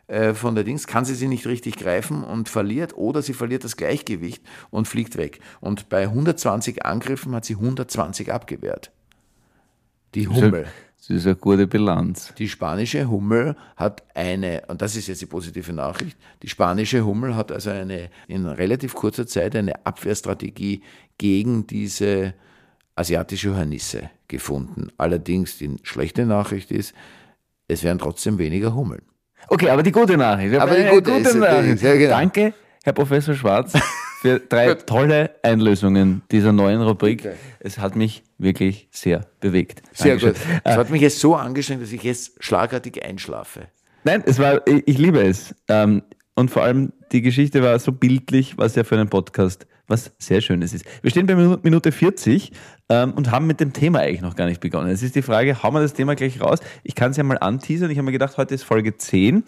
äh, 0.07 0.33
von 0.33 0.53
der 0.53 0.63
Dings 0.63 0.85
kann 0.85 1.05
sie 1.05 1.15
sie 1.15 1.27
nicht 1.27 1.47
richtig 1.47 1.77
greifen 1.77 2.23
und 2.23 2.49
verliert 2.49 2.95
oder 2.95 3.21
sie 3.21 3.33
verliert 3.33 3.63
das 3.63 3.77
Gleichgewicht 3.77 4.43
und 4.69 4.87
fliegt 4.87 5.17
weg. 5.17 5.39
Und 5.61 5.89
bei 5.89 6.03
120 6.03 6.85
Angriffen 6.85 7.33
hat 7.33 7.45
sie 7.45 7.55
120 7.55 8.31
abgewehrt. 8.31 8.91
Die 10.13 10.27
Hummel. 10.27 10.67
Das 11.05 11.17
ist 11.17 11.25
eine 11.25 11.35
gute 11.35 11.67
Bilanz. 11.67 12.33
Die 12.37 12.47
spanische 12.47 13.09
Hummel 13.09 13.57
hat 13.75 14.03
eine, 14.15 14.63
und 14.67 14.81
das 14.81 14.95
ist 14.95 15.07
jetzt 15.07 15.21
die 15.21 15.25
positive 15.25 15.73
Nachricht, 15.73 16.17
die 16.41 16.47
spanische 16.47 17.05
Hummel 17.05 17.35
hat 17.35 17.51
also 17.51 17.71
eine, 17.71 18.09
in 18.29 18.45
relativ 18.45 18.93
kurzer 18.95 19.27
Zeit 19.27 19.53
eine 19.55 19.85
Abwehrstrategie 19.85 20.81
gegen 21.17 21.67
diese 21.67 22.33
asiatische 22.95 23.53
Hornisse 23.55 24.09
gefunden. 24.29 24.91
Allerdings 24.97 25.57
die 25.57 25.75
schlechte 25.83 26.25
Nachricht 26.25 26.71
ist, 26.71 26.93
es 27.67 27.83
werden 27.83 27.99
trotzdem 27.99 28.37
weniger 28.37 28.73
Hummeln. 28.73 29.01
Okay, 29.49 29.69
aber 29.69 29.83
die 29.83 29.91
gute 29.91 30.15
Nachricht. 30.15 30.55
Aber 30.57 30.73
die 30.73 30.87
gute 30.87 31.11
ist- 31.11 31.35
Nachricht. 31.35 31.81
ja, 31.81 31.95
genau. 31.95 32.11
Danke, 32.11 32.53
Herr 32.83 32.93
Professor 32.93 33.35
Schwarz, 33.35 33.73
für 34.21 34.39
drei 34.39 34.73
tolle 34.75 35.31
Einlösungen 35.43 36.21
dieser 36.31 36.53
neuen 36.53 36.81
Rubrik. 36.81 37.23
Bitte. 37.23 37.35
Es 37.59 37.77
hat 37.77 37.97
mich 37.97 38.23
wirklich 38.43 38.87
sehr 38.91 39.25
bewegt. 39.39 39.81
Sehr 39.93 40.17
Dankeschön. 40.17 40.33
gut. 40.33 40.61
Es 40.63 40.75
hat 40.77 40.89
mich 40.89 41.01
jetzt 41.01 41.19
so 41.19 41.35
angestrengt, 41.35 41.81
dass 41.81 41.91
ich 41.91 42.03
jetzt 42.03 42.43
schlagartig 42.43 43.03
einschlafe. 43.03 43.67
Nein, 44.03 44.23
es 44.25 44.39
war, 44.39 44.65
ich, 44.67 44.83
ich 44.87 44.97
liebe 44.97 45.21
es. 45.21 45.55
Ähm, 45.67 46.03
und 46.35 46.49
vor 46.51 46.63
allem 46.63 46.91
die 47.11 47.21
Geschichte 47.21 47.61
war 47.63 47.77
so 47.79 47.91
bildlich, 47.91 48.57
was 48.57 48.75
ja 48.75 48.83
für 48.83 48.95
einen 48.95 49.09
Podcast 49.09 49.65
was 49.87 50.11
sehr 50.17 50.39
Schönes 50.39 50.73
ist. 50.73 50.85
Wir 51.01 51.11
stehen 51.11 51.25
bei 51.25 51.33
Minu- 51.33 51.59
Minute 51.61 51.91
40 51.91 52.51
ähm, 52.87 53.11
und 53.13 53.31
haben 53.31 53.47
mit 53.47 53.59
dem 53.59 53.73
Thema 53.73 53.99
eigentlich 53.99 54.21
noch 54.21 54.35
gar 54.37 54.45
nicht 54.45 54.61
begonnen. 54.61 54.89
Es 54.89 55.03
ist 55.03 55.13
die 55.15 55.21
Frage, 55.21 55.61
hauen 55.61 55.73
wir 55.73 55.81
das 55.81 55.93
Thema 55.93 56.15
gleich 56.15 56.39
raus? 56.39 56.59
Ich 56.83 56.95
kann 56.95 57.11
es 57.11 57.17
ja 57.17 57.23
mal 57.23 57.37
anteasern. 57.37 57.91
Ich 57.91 57.97
habe 57.97 58.05
mir 58.05 58.13
gedacht, 58.13 58.37
heute 58.37 58.55
ist 58.55 58.63
Folge 58.63 58.95
10. 58.95 59.43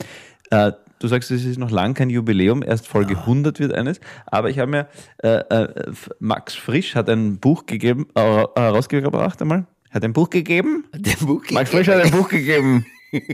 Äh, 0.52 0.72
du 1.00 1.08
sagst, 1.08 1.32
es 1.32 1.46
ist 1.46 1.58
noch 1.58 1.72
lang 1.72 1.94
kein 1.94 2.10
Jubiläum, 2.10 2.64
erst 2.64 2.88
Folge 2.88 3.18
100 3.18 3.60
wird 3.60 3.74
eines. 3.74 4.00
Aber 4.26 4.50
ich 4.50 4.60
habe 4.60 4.72
mir, 4.72 4.88
äh, 5.24 5.38
äh, 5.38 5.92
Max 6.20 6.56
Frisch 6.56 6.96
hat 6.96 7.10
ein 7.10 7.40
Buch 7.40 7.66
gegeben, 7.66 8.08
äh, 8.16 8.22
herausgebracht 8.56 9.42
einmal. 9.42 9.66
Hat 9.92 10.04
ein 10.04 10.14
Buch 10.14 10.30
gegeben? 10.30 10.86
Dem 10.94 11.28
Buch 11.28 11.44
Max 11.52 11.70
Frisch 11.70 11.88
hat 11.88 12.04
ein 12.04 12.12
Buch 12.12 12.28
gegeben. 12.28 12.86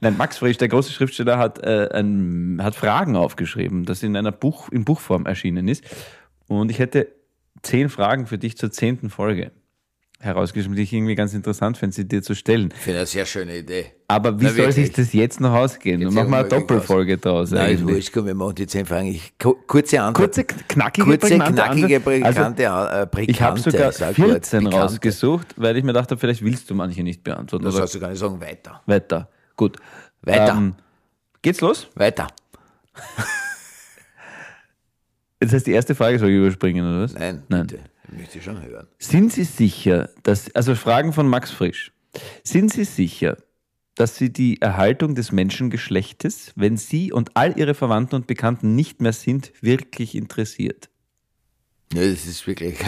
Nein, 0.00 0.16
Max 0.16 0.38
Frisch, 0.38 0.58
der 0.58 0.68
große 0.68 0.92
Schriftsteller, 0.92 1.38
hat, 1.38 1.64
äh, 1.64 1.88
ein, 1.92 2.58
hat 2.62 2.74
Fragen 2.74 3.16
aufgeschrieben, 3.16 3.84
das 3.84 4.02
in 4.02 4.16
einer 4.16 4.32
Buch, 4.32 4.68
in 4.68 4.84
Buchform 4.84 5.26
erschienen 5.26 5.68
ist. 5.68 5.84
Und 6.48 6.70
ich 6.70 6.78
hätte 6.78 7.08
zehn 7.62 7.88
Fragen 7.88 8.26
für 8.26 8.38
dich 8.38 8.56
zur 8.58 8.70
zehnten 8.70 9.08
Folge. 9.08 9.52
Herausgeschrieben, 10.22 10.76
die 10.76 10.82
ich 10.82 10.92
irgendwie 10.92 11.14
ganz 11.14 11.34
interessant 11.34 11.76
finde, 11.76 11.94
sie 11.96 12.06
dir 12.06 12.22
zu 12.22 12.34
stellen. 12.34 12.72
Ich 12.74 12.80
finde 12.80 13.00
eine 13.00 13.06
sehr 13.06 13.26
schöne 13.26 13.58
Idee. 13.58 13.86
Aber 14.08 14.38
wie 14.40 14.44
Na, 14.44 14.50
soll 14.50 14.70
sich 14.72 14.84
wirklich? 14.88 15.06
das 15.06 15.12
jetzt 15.12 15.40
noch 15.40 15.52
ausgehen? 15.52 16.00
Jetzt 16.00 16.14
Mach 16.14 16.26
mal 16.28 16.40
eine 16.40 16.48
Doppelfolge 16.48 17.18
draus. 17.18 17.50
Nein, 17.50 17.74
ist 17.74 17.86
wurscht, 17.86 18.12
komm, 18.12 18.26
wir 18.26 18.34
machen 18.34 18.54
die 18.54 18.66
zehn 18.66 18.86
Fragen. 18.86 19.06
Ich, 19.08 19.32
ku- 19.38 19.56
kurze 19.66 20.00
Antwort. 20.00 20.34
Kurze, 20.34 20.44
knackige, 20.44 21.04
Kurze, 21.06 21.18
prägnante 21.28 21.52
knackige, 21.54 21.96
Antwort. 21.96 22.22
Also, 22.24 22.40
prägnante, 22.40 23.06
prägnante 23.10 23.30
ich 23.30 23.42
habe 23.42 23.58
sogar 23.60 23.92
sag 23.92 24.14
gut, 24.16 24.26
14 24.26 24.58
pikante. 24.60 24.76
rausgesucht, 24.78 25.46
weil 25.56 25.76
ich 25.76 25.84
mir 25.84 25.92
dachte, 25.92 26.16
vielleicht 26.16 26.42
willst 26.44 26.70
du 26.70 26.74
manche 26.74 27.02
nicht 27.02 27.24
beantworten. 27.24 27.64
Das 27.64 27.74
sollst 27.74 27.94
du 27.94 28.00
gar 28.00 28.10
nicht 28.10 28.18
sagen. 28.18 28.40
Weiter. 28.40 28.80
weiter. 28.86 29.28
Gut. 29.56 29.78
Weiter. 30.22 30.54
Ähm, 30.56 30.74
geht's 31.42 31.60
los? 31.60 31.88
Weiter. 31.94 32.28
Das 35.40 35.52
heißt, 35.52 35.66
die 35.66 35.72
erste 35.72 35.94
Frage 35.96 36.20
soll 36.20 36.28
ich 36.30 36.36
überspringen, 36.36 36.86
oder 36.88 37.02
was? 37.02 37.14
Nein, 37.14 37.42
Nein. 37.48 37.66
bitte. 37.66 37.82
Ich 38.12 38.18
möchte 38.18 38.42
schon 38.42 38.62
hören. 38.62 38.88
Sind 38.98 39.32
Sie 39.32 39.44
sicher, 39.44 40.10
dass, 40.22 40.54
also 40.54 40.74
Fragen 40.74 41.12
von 41.12 41.26
Max 41.26 41.50
Frisch, 41.50 41.92
sind 42.44 42.70
Sie 42.70 42.84
sicher, 42.84 43.38
dass 43.94 44.16
Sie 44.16 44.30
die 44.30 44.60
Erhaltung 44.60 45.14
des 45.14 45.32
Menschengeschlechtes, 45.32 46.52
wenn 46.54 46.76
Sie 46.76 47.10
und 47.10 47.36
all 47.36 47.58
Ihre 47.58 47.74
Verwandten 47.74 48.16
und 48.16 48.26
Bekannten 48.26 48.74
nicht 48.74 49.00
mehr 49.00 49.14
sind, 49.14 49.52
wirklich 49.62 50.14
interessiert? 50.14 50.90
Ja, 51.94 52.02
das 52.02 52.26
ist 52.26 52.46
wirklich. 52.46 52.78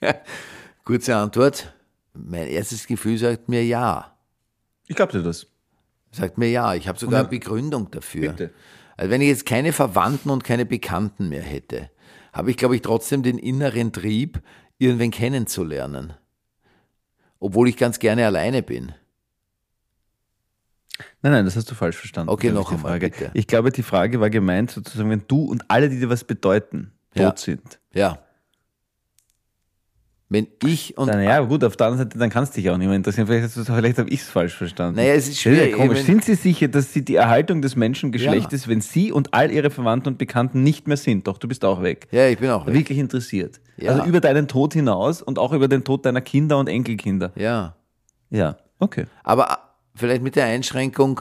Kurze 0.84 1.16
Antwort. 1.16 1.72
Mein 2.12 2.48
erstes 2.48 2.86
Gefühl 2.86 3.18
sagt 3.18 3.48
mir 3.48 3.64
ja. 3.64 4.16
Ich 4.88 4.96
glaube 4.96 5.12
dir 5.12 5.22
das. 5.22 5.46
Sagt 6.10 6.38
mir 6.38 6.50
ja. 6.50 6.74
Ich 6.74 6.88
habe 6.88 6.98
sogar 6.98 7.20
eine 7.20 7.28
Begründung 7.28 7.90
dafür. 7.90 8.30
Bitte. 8.32 8.52
Also 8.96 9.10
wenn 9.10 9.20
ich 9.20 9.28
jetzt 9.28 9.46
keine 9.46 9.72
Verwandten 9.72 10.30
und 10.30 10.44
keine 10.44 10.66
Bekannten 10.66 11.28
mehr 11.28 11.42
hätte, 11.42 11.90
habe 12.32 12.50
ich, 12.50 12.56
glaube 12.56 12.74
ich, 12.76 12.82
trotzdem 12.82 13.22
den 13.22 13.38
inneren 13.38 13.92
Trieb, 13.92 14.40
irgendwen 14.78 15.10
kennenzulernen. 15.10 16.14
Obwohl 17.38 17.68
ich 17.68 17.76
ganz 17.76 17.98
gerne 17.98 18.26
alleine 18.26 18.62
bin. 18.62 18.92
Nein, 21.22 21.32
nein, 21.32 21.44
das 21.44 21.56
hast 21.56 21.70
du 21.70 21.74
falsch 21.74 21.96
verstanden. 21.96 22.30
Okay, 22.30 22.50
noch 22.50 22.70
einmal, 22.70 22.92
Frage. 22.92 23.10
bitte. 23.10 23.30
Ich 23.34 23.46
glaube, 23.46 23.70
die 23.72 23.82
Frage 23.82 24.20
war 24.20 24.30
gemeint 24.30 24.70
sozusagen, 24.70 25.10
wenn 25.10 25.24
du 25.26 25.44
und 25.44 25.64
alle, 25.68 25.88
die 25.88 25.98
dir 25.98 26.08
was 26.10 26.24
bedeuten, 26.24 26.92
Ja. 27.14 27.30
tot 27.30 27.38
sind. 27.38 27.80
Ja. 27.92 28.18
Wenn 30.32 30.46
ich 30.64 30.96
und 30.96 31.08
Dann, 31.08 31.22
ja, 31.22 31.40
gut, 31.40 31.62
auf 31.62 31.76
der 31.76 31.88
anderen 31.88 32.08
Seite, 32.08 32.18
dann 32.18 32.30
kann 32.30 32.44
es 32.44 32.52
dich 32.52 32.70
auch 32.70 32.78
nicht 32.78 32.86
mehr 32.86 32.96
interessieren. 32.96 33.26
Vielleicht, 33.26 33.50
vielleicht 33.50 33.98
habe 33.98 34.08
ich 34.08 34.20
es 34.20 34.30
falsch 34.30 34.54
verstanden. 34.54 34.96
Naja, 34.96 35.12
es 35.12 35.28
ist 35.28 35.40
schwierig, 35.40 35.72
Ja 35.72 35.76
komisch. 35.76 36.00
Sind 36.04 36.24
Sie 36.24 36.36
sicher, 36.36 36.68
dass 36.68 36.94
Sie 36.94 37.04
die 37.04 37.16
Erhaltung 37.16 37.60
des 37.60 37.76
Menschengeschlechtes, 37.76 38.66
wenn 38.66 38.80
Sie 38.80 39.12
und 39.12 39.34
all 39.34 39.50
Ihre 39.50 39.68
Verwandten 39.68 40.08
und 40.08 40.16
Bekannten 40.16 40.62
nicht 40.62 40.88
mehr 40.88 40.96
sind, 40.96 41.26
doch 41.26 41.36
du 41.36 41.48
bist 41.48 41.66
auch 41.66 41.82
weg, 41.82 42.08
ja, 42.12 42.28
ich 42.28 42.38
bin 42.38 42.48
auch 42.48 42.66
weg. 42.66 42.72
wirklich 42.74 42.98
interessiert? 42.98 43.60
Ja. 43.76 43.90
Also 43.92 44.04
über 44.04 44.20
deinen 44.20 44.48
Tod 44.48 44.72
hinaus 44.72 45.20
und 45.20 45.38
auch 45.38 45.52
über 45.52 45.68
den 45.68 45.84
Tod 45.84 46.06
deiner 46.06 46.22
Kinder 46.22 46.56
und 46.58 46.66
Enkelkinder. 46.66 47.32
Ja. 47.34 47.76
Ja, 48.30 48.56
okay. 48.78 49.04
Aber 49.24 49.50
äh, 49.50 49.56
vielleicht 49.94 50.22
mit 50.22 50.36
der 50.36 50.46
Einschränkung, 50.46 51.20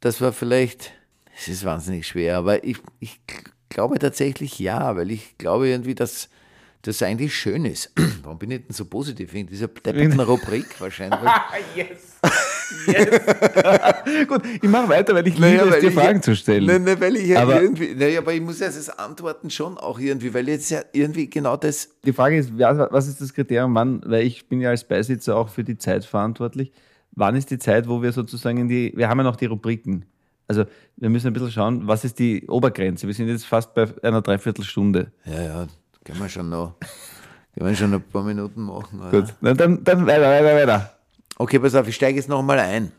das 0.00 0.20
war 0.20 0.32
vielleicht, 0.32 0.92
es 1.34 1.48
ist 1.48 1.64
wahnsinnig 1.64 2.06
schwer, 2.06 2.36
aber 2.36 2.64
ich, 2.64 2.76
ich 3.00 3.18
glaube 3.70 3.98
tatsächlich 3.98 4.58
ja, 4.58 4.94
weil 4.94 5.10
ich 5.10 5.38
glaube 5.38 5.68
irgendwie, 5.68 5.94
dass 5.94 6.28
das 6.82 7.02
eigentlich 7.02 7.34
schön 7.34 7.64
ist. 7.64 7.92
Warum 8.22 8.38
bin 8.38 8.50
ich 8.50 8.66
denn 8.66 8.74
so 8.74 8.84
positiv 8.84 9.32
wegen 9.32 9.48
dieser 9.48 9.68
depperten 9.68 10.20
Rubrik 10.20 10.78
wahrscheinlich? 10.80 11.20
Gut, 14.28 14.42
ich 14.60 14.68
mache 14.68 14.88
weiter, 14.88 15.14
weil 15.14 15.26
ich 15.26 15.38
Naja, 15.38 15.64
liebe 15.64 15.76
es, 15.76 15.80
dir 15.82 15.88
ich- 15.88 15.94
Fragen 15.94 16.22
zu 16.22 16.34
stellen. 16.34 16.66
Nein, 16.66 16.84
nein, 16.84 17.00
weil 17.00 17.16
ich 17.16 17.28
ja 17.28 17.42
Aber- 17.42 17.60
irgendwie, 17.62 17.94
naja, 17.94 18.20
aber 18.20 18.32
ich 18.32 18.40
muss 18.40 18.60
ja 18.60 18.66
das 18.66 18.88
antworten 18.90 19.50
schon 19.50 19.78
auch 19.78 19.98
irgendwie, 19.98 20.32
weil 20.34 20.48
jetzt 20.48 20.70
ja 20.70 20.80
irgendwie 20.92 21.28
genau 21.28 21.56
das, 21.56 21.88
Die 22.04 22.12
Frage 22.12 22.38
ist, 22.38 22.52
was 22.58 23.08
ist 23.08 23.20
das 23.20 23.32
Kriterium, 23.34 23.74
wann, 23.74 24.02
weil 24.06 24.26
ich 24.26 24.48
bin 24.48 24.60
ja 24.60 24.70
als 24.70 24.84
Beisitzer 24.84 25.36
auch 25.36 25.48
für 25.48 25.64
die 25.64 25.78
Zeit 25.78 26.04
verantwortlich. 26.04 26.72
Wann 27.14 27.36
ist 27.36 27.50
die 27.50 27.58
Zeit, 27.58 27.88
wo 27.88 28.02
wir 28.02 28.12
sozusagen 28.12 28.58
in 28.58 28.68
die, 28.68 28.92
wir 28.96 29.08
haben 29.08 29.18
ja 29.18 29.24
noch 29.24 29.36
die 29.36 29.46
Rubriken. 29.46 30.06
Also 30.48 30.64
wir 30.96 31.08
müssen 31.10 31.26
ein 31.28 31.32
bisschen 31.34 31.50
schauen, 31.52 31.86
was 31.86 32.04
ist 32.04 32.18
die 32.18 32.48
Obergrenze? 32.48 33.06
Wir 33.06 33.14
sind 33.14 33.28
jetzt 33.28 33.44
fast 33.46 33.74
bei 33.74 33.86
einer 34.02 34.22
Dreiviertelstunde. 34.22 35.12
ja, 35.26 35.42
ja, 35.42 35.66
können 36.04 36.20
wir 36.20 36.28
schon 36.28 36.48
noch, 36.48 36.74
können 37.54 37.68
wir 37.68 37.76
schon 37.76 37.94
ein 37.94 38.02
paar 38.02 38.22
Minuten 38.22 38.62
machen. 38.62 39.00
Oder? 39.00 39.10
Gut, 39.10 39.34
na, 39.40 39.54
dann, 39.54 39.82
dann 39.84 40.06
weiter, 40.06 40.30
weiter, 40.30 40.54
weiter. 40.54 40.96
Okay, 41.36 41.58
pass 41.58 41.74
auf, 41.74 41.88
ich 41.88 41.94
steige 41.94 42.18
jetzt 42.18 42.28
nochmal 42.28 42.58
ein. 42.58 42.92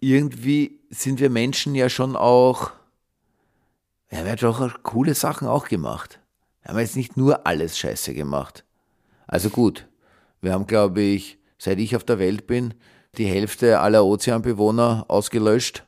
Irgendwie 0.00 0.80
sind 0.90 1.20
wir 1.20 1.30
Menschen 1.30 1.74
ja 1.74 1.88
schon 1.88 2.16
auch, 2.16 2.70
ja, 4.10 4.24
wir 4.24 4.32
haben 4.32 4.38
doch 4.38 4.60
auch 4.60 4.82
coole 4.82 5.14
Sachen 5.14 5.48
auch 5.48 5.68
gemacht. 5.68 6.20
Wir 6.62 6.70
haben 6.70 6.78
jetzt 6.80 6.96
nicht 6.96 7.16
nur 7.16 7.46
alles 7.46 7.78
scheiße 7.78 8.14
gemacht. 8.14 8.64
Also 9.26 9.50
gut, 9.50 9.86
wir 10.40 10.52
haben, 10.52 10.66
glaube 10.66 11.00
ich, 11.00 11.38
seit 11.58 11.78
ich 11.78 11.96
auf 11.96 12.04
der 12.04 12.18
Welt 12.18 12.46
bin, 12.46 12.74
die 13.16 13.26
Hälfte 13.26 13.80
aller 13.80 14.04
Ozeanbewohner 14.04 15.06
ausgelöscht. 15.08 15.84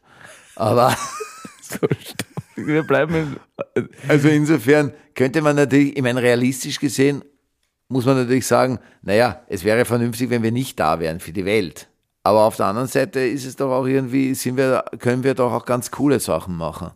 Aber 0.56 0.96
So. 1.68 1.86
Wir 2.66 2.82
bleiben 2.82 3.14
in, 3.14 3.88
also 4.08 4.28
insofern 4.28 4.92
könnte 5.14 5.42
man 5.42 5.56
natürlich, 5.56 5.96
ich 5.96 6.02
meine, 6.02 6.22
realistisch 6.22 6.78
gesehen, 6.78 7.22
muss 7.88 8.04
man 8.04 8.16
natürlich 8.16 8.46
sagen, 8.46 8.78
naja, 9.02 9.42
es 9.48 9.64
wäre 9.64 9.84
vernünftig, 9.84 10.30
wenn 10.30 10.42
wir 10.42 10.52
nicht 10.52 10.78
da 10.78 11.00
wären 11.00 11.20
für 11.20 11.32
die 11.32 11.44
Welt. 11.44 11.88
Aber 12.22 12.40
auf 12.40 12.56
der 12.56 12.66
anderen 12.66 12.88
Seite 12.88 13.20
ist 13.20 13.46
es 13.46 13.56
doch 13.56 13.70
auch 13.70 13.86
irgendwie, 13.86 14.34
sind 14.34 14.56
wir, 14.56 14.84
können 14.98 15.24
wir 15.24 15.34
doch 15.34 15.52
auch 15.52 15.64
ganz 15.64 15.90
coole 15.90 16.20
Sachen 16.20 16.56
machen. 16.56 16.90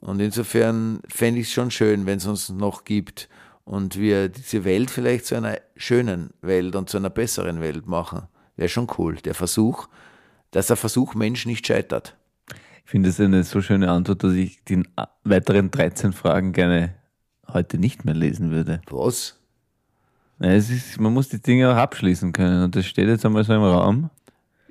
Und 0.00 0.20
insofern 0.20 1.00
fände 1.08 1.40
ich 1.40 1.46
es 1.46 1.52
schon 1.52 1.70
schön, 1.70 2.04
wenn 2.04 2.18
es 2.18 2.26
uns 2.26 2.50
noch 2.50 2.84
gibt 2.84 3.28
und 3.64 3.98
wir 3.98 4.28
diese 4.28 4.64
Welt 4.64 4.90
vielleicht 4.90 5.26
zu 5.26 5.34
einer 5.34 5.58
schönen 5.76 6.30
Welt 6.42 6.76
und 6.76 6.90
zu 6.90 6.98
einer 6.98 7.10
besseren 7.10 7.60
Welt 7.60 7.86
machen. 7.86 8.24
Wäre 8.56 8.68
schon 8.68 8.88
cool. 8.98 9.16
Der 9.16 9.34
Versuch, 9.34 9.88
dass 10.50 10.68
der 10.68 10.76
Versuch 10.76 11.14
Mensch 11.14 11.46
nicht 11.46 11.66
scheitert. 11.66 12.16
Ich 12.86 12.90
finde 12.92 13.08
es 13.08 13.18
eine 13.18 13.42
so 13.42 13.60
schöne 13.62 13.90
Antwort, 13.90 14.22
dass 14.22 14.32
ich 14.34 14.62
die 14.62 14.84
weiteren 15.24 15.72
13 15.72 16.12
Fragen 16.12 16.52
gerne 16.52 16.94
heute 17.52 17.78
nicht 17.78 18.04
mehr 18.04 18.14
lesen 18.14 18.52
würde. 18.52 18.80
Was? 18.88 19.40
Es 20.38 20.70
ist, 20.70 21.00
man 21.00 21.12
muss 21.12 21.28
die 21.28 21.42
Dinge 21.42 21.68
auch 21.72 21.76
abschließen 21.76 22.30
können 22.30 22.62
und 22.62 22.76
das 22.76 22.86
steht 22.86 23.08
jetzt 23.08 23.26
einmal 23.26 23.42
so 23.42 23.54
im 23.54 23.62
Raum. 23.62 24.10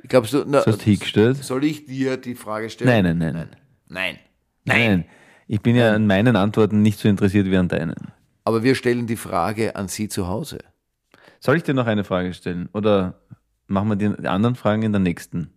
Du, 0.08 0.22
na, 0.48 0.62
So 0.62 0.72
hast 0.72 0.80
du 0.80 0.86
hingestellt. 0.86 1.44
soll 1.44 1.66
ich 1.66 1.88
dir 1.88 2.16
die 2.16 2.36
Frage 2.36 2.70
stellen? 2.70 3.04
Nein, 3.04 3.18
nein, 3.18 3.34
nein. 3.34 3.50
Nein. 3.90 4.20
Nein. 4.64 5.06
Ich 5.48 5.60
bin 5.60 5.76
ja 5.76 5.94
an 5.94 6.08
meinen 6.08 6.38
Antworten 6.38 6.82
nicht 6.82 7.00
so 7.00 7.10
interessiert 7.10 7.48
wie 7.48 7.58
an 7.58 7.68
deinen. 7.68 8.14
Aber 8.46 8.64
wir 8.64 8.76
stellen 8.76 9.08
die 9.08 9.18
Frage 9.18 9.76
an 9.76 9.90
Sie 9.90 10.08
zu 10.08 10.30
Hause. 10.30 10.60
Soll 11.42 11.58
ich 11.58 11.64
dir 11.64 11.74
noch 11.74 11.86
eine 11.88 12.06
Frage 12.06 12.34
stellen? 12.34 12.70
Oder 12.72 13.20
machen 13.68 13.90
wir 13.90 13.98
die 13.98 14.26
anderen 14.26 14.56
Fragen 14.56 14.84
in 14.84 14.94
der 14.94 15.02
nächsten 15.02 15.50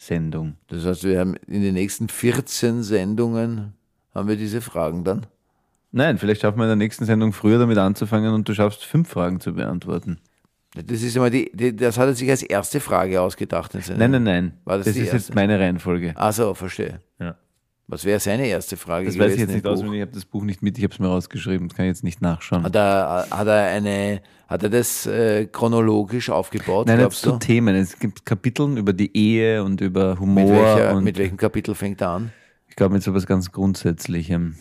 Sendung? 0.00 0.56
Das 0.68 0.84
heißt, 0.86 1.04
wir 1.04 1.20
haben 1.20 1.36
in 1.46 1.62
den 1.62 1.74
nächsten 1.74 2.08
14 2.08 2.82
Sendungen 2.82 3.74
haben 4.14 4.28
wir 4.28 4.36
diese 4.36 4.62
Fragen 4.62 5.04
dann. 5.04 5.26
Nein, 5.92 6.16
vielleicht 6.18 6.40
schaffen 6.40 6.58
wir 6.58 6.64
in 6.64 6.70
der 6.70 6.76
nächsten 6.76 7.04
Sendung 7.04 7.32
früher 7.34 7.58
damit 7.58 7.76
anzufangen 7.76 8.32
und 8.32 8.48
du 8.48 8.54
schaffst 8.54 8.84
fünf 8.84 9.10
Fragen 9.10 9.40
zu 9.40 9.52
beantworten. 9.52 10.18
Das 10.74 11.02
ist 11.02 11.16
immer 11.16 11.28
die, 11.30 11.50
die 11.52 11.76
das 11.76 11.98
hat 11.98 12.06
er 12.06 12.14
sich 12.14 12.30
als 12.30 12.42
erste 12.42 12.80
Frage 12.80 13.20
ausgedacht. 13.20 13.74
Nein, 13.74 14.10
nein, 14.12 14.22
nein. 14.22 14.52
War 14.64 14.78
das 14.78 14.86
das 14.86 14.96
ist 14.96 15.02
erste? 15.02 15.16
jetzt 15.16 15.34
meine 15.34 15.58
Reihenfolge. 15.58 16.14
Ach 16.16 16.32
so, 16.32 16.54
verstehe. 16.54 17.00
Ja. 17.18 17.36
Was 17.90 18.04
wäre 18.04 18.20
seine 18.20 18.46
erste 18.46 18.76
Frage 18.76 19.06
Das 19.06 19.18
weiß 19.18 19.32
ich 19.34 19.40
jetzt 19.40 19.52
nicht 19.52 19.66
auswendig, 19.66 19.96
ich 19.96 20.02
habe 20.02 20.12
das 20.12 20.24
Buch 20.24 20.44
nicht 20.44 20.62
mit, 20.62 20.78
ich 20.78 20.84
habe 20.84 20.94
es 20.94 21.00
mir 21.00 21.08
rausgeschrieben, 21.08 21.68
das 21.68 21.76
kann 21.76 21.86
ich 21.86 21.90
jetzt 21.90 22.04
nicht 22.04 22.22
nachschauen. 22.22 22.62
Hat 22.62 22.76
er, 22.76 23.26
hat 23.28 23.48
er 23.48 23.64
eine, 23.64 24.22
hat 24.46 24.62
er 24.62 24.68
das 24.68 25.06
äh, 25.06 25.46
chronologisch 25.46 26.30
aufgebaut, 26.30 26.86
Nein, 26.86 26.98
glaubst 26.98 27.22
zu 27.22 27.32
du? 27.32 27.38
Themen. 27.38 27.74
Es 27.74 27.98
gibt 27.98 28.24
Kapiteln 28.24 28.76
über 28.76 28.92
die 28.92 29.16
Ehe 29.16 29.64
und 29.64 29.80
über 29.80 30.20
Humor 30.20 30.44
Mit, 30.44 30.52
welcher, 30.52 30.94
und 30.94 31.02
mit 31.02 31.18
welchem 31.18 31.36
Kapitel 31.36 31.74
fängt 31.74 32.00
er 32.00 32.10
an? 32.10 32.32
ich 32.68 32.76
glaube 32.76 32.94
mit 32.94 33.02
sowas 33.02 33.26
ganz 33.26 33.50
Grundsätzlichem. 33.50 34.54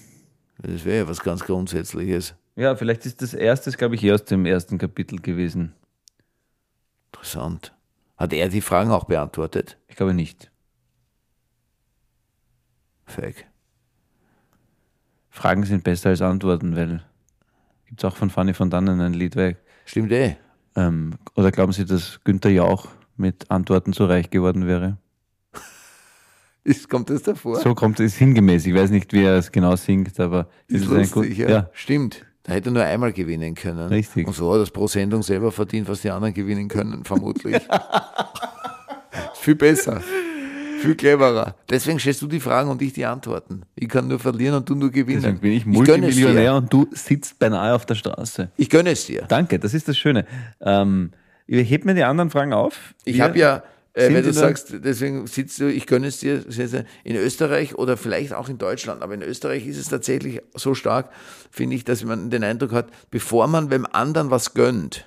Das 0.64 0.84
wäre 0.84 0.98
ja 0.98 1.08
was 1.08 1.20
ganz 1.20 1.42
Grundsätzliches. 1.42 2.34
Ja, 2.56 2.76
vielleicht 2.76 3.06
ist 3.06 3.22
das 3.22 3.36
erste, 3.36 3.72
glaube 3.72 3.94
ich, 3.94 4.04
erst 4.04 4.32
im 4.32 4.48
ersten 4.48 4.80
Kapitel 4.80 5.20
gewesen. 5.22 5.74
Interessant. 7.14 7.74
Hat 8.18 8.34
er 8.34 8.50
die 8.50 8.62
Fragen 8.62 8.90
auch 8.90 9.06
beantwortet? 9.06 9.78
Ich 9.88 9.96
glaube 9.96 10.16
nicht. 10.16 10.49
Fake. 13.10 13.46
Fragen 15.30 15.64
sind 15.64 15.84
besser 15.84 16.10
als 16.10 16.22
Antworten, 16.22 16.76
weil 16.76 17.02
gibt 17.86 18.02
es 18.04 18.06
auch 18.06 18.16
von 18.16 18.30
Fanny 18.30 18.54
von 18.54 18.70
Dannen 18.70 19.00
ein 19.02 19.14
Lied 19.14 19.36
weg. 19.36 19.58
Stimmt 19.86 20.12
eh. 20.12 20.36
Ähm, 20.76 21.16
oder 21.36 21.52
glauben 21.52 21.72
Sie, 21.72 21.86
dass 21.86 22.20
Günther 22.24 22.52
Jauch 22.52 22.88
mit 23.18 23.50
Antworten 23.50 23.94
so 23.94 24.06
reich 24.06 24.30
geworden 24.30 24.68
wäre? 24.68 24.98
Ist, 26.64 26.90
kommt 26.90 27.10
das 27.10 27.24
davor? 27.24 27.60
So 27.60 27.74
kommt 27.74 28.00
es 28.00 28.18
sinngemäß. 28.18 28.66
Ich 28.66 28.76
weiß 28.76 28.92
nicht, 28.92 29.12
wie 29.14 29.24
er 29.24 29.38
es 29.38 29.52
genau 29.52 29.76
singt, 29.76 30.20
aber 30.20 30.48
ist 30.68 30.88
ein 30.90 30.98
lustig, 30.98 31.12
gut- 31.14 31.38
ja. 31.38 31.50
ja. 31.50 31.70
Stimmt. 31.74 32.26
Da 32.44 32.54
hätte 32.54 32.70
er 32.70 32.74
nur 32.74 32.84
einmal 32.84 33.14
gewinnen 33.14 33.54
können. 33.56 33.88
Richtig. 33.90 34.26
Und 34.28 34.34
so 34.34 34.50
hat 34.50 34.58
er 34.58 34.60
das 34.62 34.72
pro 34.72 34.88
Sendung 34.88 35.22
selber 35.24 35.52
verdient, 35.52 35.88
was 35.88 36.02
die 36.02 36.10
anderen 36.10 36.34
gewinnen 36.34 36.68
können, 36.68 37.04
vermutlich. 37.04 37.56
ist 37.56 37.68
viel 39.36 39.56
besser. 39.56 40.02
Viel 40.82 40.96
cleverer. 40.96 41.56
Deswegen 41.70 42.00
stellst 42.00 42.22
du 42.22 42.28
die 42.28 42.40
Fragen 42.40 42.70
und 42.70 42.82
ich 42.82 42.94
die 42.94 43.06
Antworten. 43.06 43.64
Ich 43.76 43.90
kann 43.90 44.08
nur 44.08 44.20
verlieren 44.20 44.56
und 44.56 44.70
du 44.70 44.76
nur 44.76 44.92
gewinnen. 44.92 45.22
Deswegen 45.22 45.40
bin 45.40 45.52
ich 45.52 45.66
Multimillionär 45.66 46.52
dir. 46.52 46.56
und 46.56 46.72
du 46.74 46.88
sitzt 46.92 47.38
beinahe 47.40 47.74
auf 47.76 47.86
der 47.86 47.96
Straße. 47.96 48.52
Ich 48.58 48.70
gönne 48.70 48.92
es 48.92 49.06
dir. 49.06 49.26
Danke, 49.28 49.60
das 49.60 49.74
ist 49.74 49.88
das 49.88 49.98
Schöne. 49.98 50.26
Ähm, 50.62 51.12
Ich 51.48 51.70
heb 51.70 51.86
mir 51.86 51.96
die 51.96 52.04
anderen 52.04 52.30
Fragen 52.30 52.54
auf. 52.54 52.94
Ich 53.06 53.22
habe 53.22 53.38
ja, 53.38 53.64
äh, 53.94 54.14
wenn 54.14 54.24
du 54.24 54.32
sagst, 54.32 54.74
deswegen 54.84 55.28
sitzt 55.28 55.60
du, 55.60 55.72
ich 55.72 55.88
gönne 55.88 56.08
es 56.08 56.20
dir, 56.20 56.44
in 57.04 57.16
Österreich 57.16 57.76
oder 57.76 57.98
vielleicht 57.98 58.34
auch 58.34 58.50
in 58.50 58.58
Deutschland, 58.58 59.02
aber 59.02 59.16
in 59.16 59.22
Österreich 59.22 59.66
ist 59.68 59.78
es 59.78 59.90
tatsächlich 59.90 60.42
so 60.56 60.76
stark, 60.76 61.10
finde 61.52 61.76
ich, 61.76 61.84
dass 61.84 62.04
man 62.04 62.30
den 62.30 62.44
Eindruck 62.44 62.72
hat, 62.72 62.88
bevor 63.12 63.48
man 63.48 63.70
beim 63.70 63.86
anderen 63.92 64.30
was 64.32 64.54
gönnt, 64.54 65.06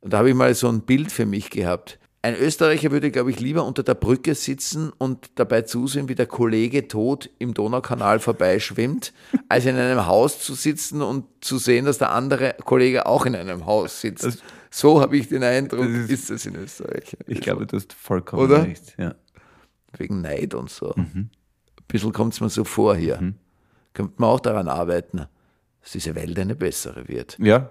und 0.00 0.12
da 0.12 0.18
habe 0.18 0.28
ich 0.30 0.34
mal 0.36 0.54
so 0.54 0.68
ein 0.68 0.82
Bild 0.82 1.10
für 1.10 1.26
mich 1.26 1.50
gehabt. 1.50 1.98
Ein 2.26 2.36
Österreicher 2.40 2.90
würde, 2.90 3.10
glaube 3.12 3.30
ich, 3.30 3.38
lieber 3.38 3.64
unter 3.64 3.82
der 3.84 3.94
Brücke 3.94 4.34
sitzen 4.34 4.90
und 4.98 5.30
dabei 5.36 5.62
zusehen, 5.62 6.08
wie 6.08 6.14
der 6.16 6.26
Kollege 6.26 6.88
tot 6.88 7.30
im 7.38 7.54
Donaukanal 7.54 8.18
vorbeischwimmt, 8.18 9.12
als 9.48 9.64
in 9.66 9.76
einem 9.76 10.06
Haus 10.06 10.40
zu 10.40 10.54
sitzen 10.54 11.02
und 11.02 11.24
zu 11.40 11.58
sehen, 11.58 11.84
dass 11.84 11.98
der 11.98 12.10
andere 12.12 12.56
Kollege 12.64 13.06
auch 13.06 13.26
in 13.26 13.36
einem 13.36 13.64
Haus 13.66 14.00
sitzt. 14.00 14.42
so 14.70 15.00
habe 15.00 15.16
ich 15.16 15.28
den 15.28 15.44
Eindruck, 15.44 15.86
Das 15.86 16.10
ist- 16.10 16.30
das 16.30 16.46
in 16.46 16.56
Österreich. 16.56 17.16
Ich 17.26 17.40
glaube, 17.40 17.64
du 17.66 17.76
hast 17.76 17.92
vollkommen 17.92 18.42
Oder? 18.42 18.64
recht. 18.64 18.94
Ja. 18.98 19.14
Wegen 19.96 20.20
Neid 20.20 20.54
und 20.54 20.68
so. 20.68 20.92
Mhm. 20.96 21.04
Ein 21.14 21.30
bisschen 21.86 22.12
kommt 22.12 22.34
es 22.34 22.40
mir 22.40 22.50
so 22.50 22.64
vor 22.64 22.96
hier. 22.96 23.34
Könnte 23.94 24.14
man 24.16 24.30
auch 24.30 24.40
daran 24.40 24.68
arbeiten, 24.68 25.26
dass 25.80 25.92
diese 25.92 26.14
Welt 26.16 26.36
eine 26.38 26.56
bessere 26.56 27.06
wird. 27.08 27.36
ja. 27.38 27.70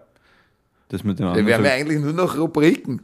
Das 0.89 1.03
mit 1.03 1.17
dem 1.17 1.25
anderen. 1.25 1.47
Wir 1.47 1.55
haben 1.55 1.65
ja 1.65 1.71
eigentlich 1.71 1.99
nur 1.99 2.13
noch 2.13 2.37
Rubriken. 2.37 3.01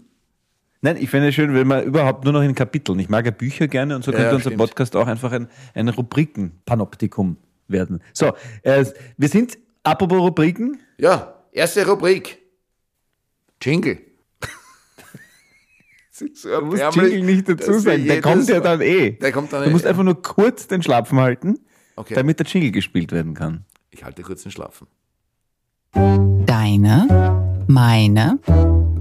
Nein, 0.84 0.98
ich 1.00 1.10
finde 1.12 1.30
es 1.30 1.36
schön, 1.36 1.54
wenn 1.54 1.68
man 1.68 1.84
überhaupt 1.84 2.24
nur 2.24 2.34
noch 2.34 2.42
in 2.42 2.56
Kapiteln. 2.56 2.98
Ich 3.00 3.08
mag 3.10 3.24
ja 3.26 3.32
Bücher 3.32 3.68
gerne 3.68 3.96
und 3.96 4.04
so 4.04 4.12
könnte 4.12 4.26
Ja, 4.28 4.32
unser 4.32 4.50
stimmt. 4.50 4.58
Podcast 4.58 4.96
auch 4.96 5.06
einfach 5.08 5.32
ein, 5.32 5.48
ein 5.76 5.88
Rubriken-Panoptikum 5.90 7.38
werden. 7.68 8.02
So, 8.14 8.34
äh, 8.64 8.84
wir 9.18 9.30
sind, 9.30 9.58
apropos 9.84 10.20
Rubriken, 10.20 10.80
Ja, 10.98 11.36
erste 11.52 11.86
Rubrik. 11.88 12.40
Jingle. 13.62 14.00
So 16.12 16.26
du 16.60 16.66
musst 16.68 16.84
Jingle 16.96 17.22
nicht 17.24 17.50
dazu 17.50 17.80
sagen, 17.80 18.06
der 18.06 18.22
kommt 18.22 18.48
ja 18.48 18.60
dann 18.60 18.82
eh. 18.82 19.12
Der 19.12 19.32
kommt 19.32 19.52
dann 19.54 19.64
Du 19.64 19.70
eh. 19.70 19.72
musst 19.72 19.88
einfach 19.88 20.04
nur 20.04 20.22
kurz 20.22 20.68
den 20.68 20.84
Schlapfen 20.84 21.20
halten, 21.20 21.60
Okay. 21.96 22.14
damit 22.16 22.38
der 22.40 22.46
Jingle 22.46 22.72
gespielt 22.72 23.12
werden 23.12 23.34
kann. 23.34 23.66
Ich 23.90 24.04
halte 24.04 24.22
kurz 24.22 24.44
den 24.44 24.52
Schlafen. 24.52 24.88
Deine, 26.46 27.66
meine 27.68 28.40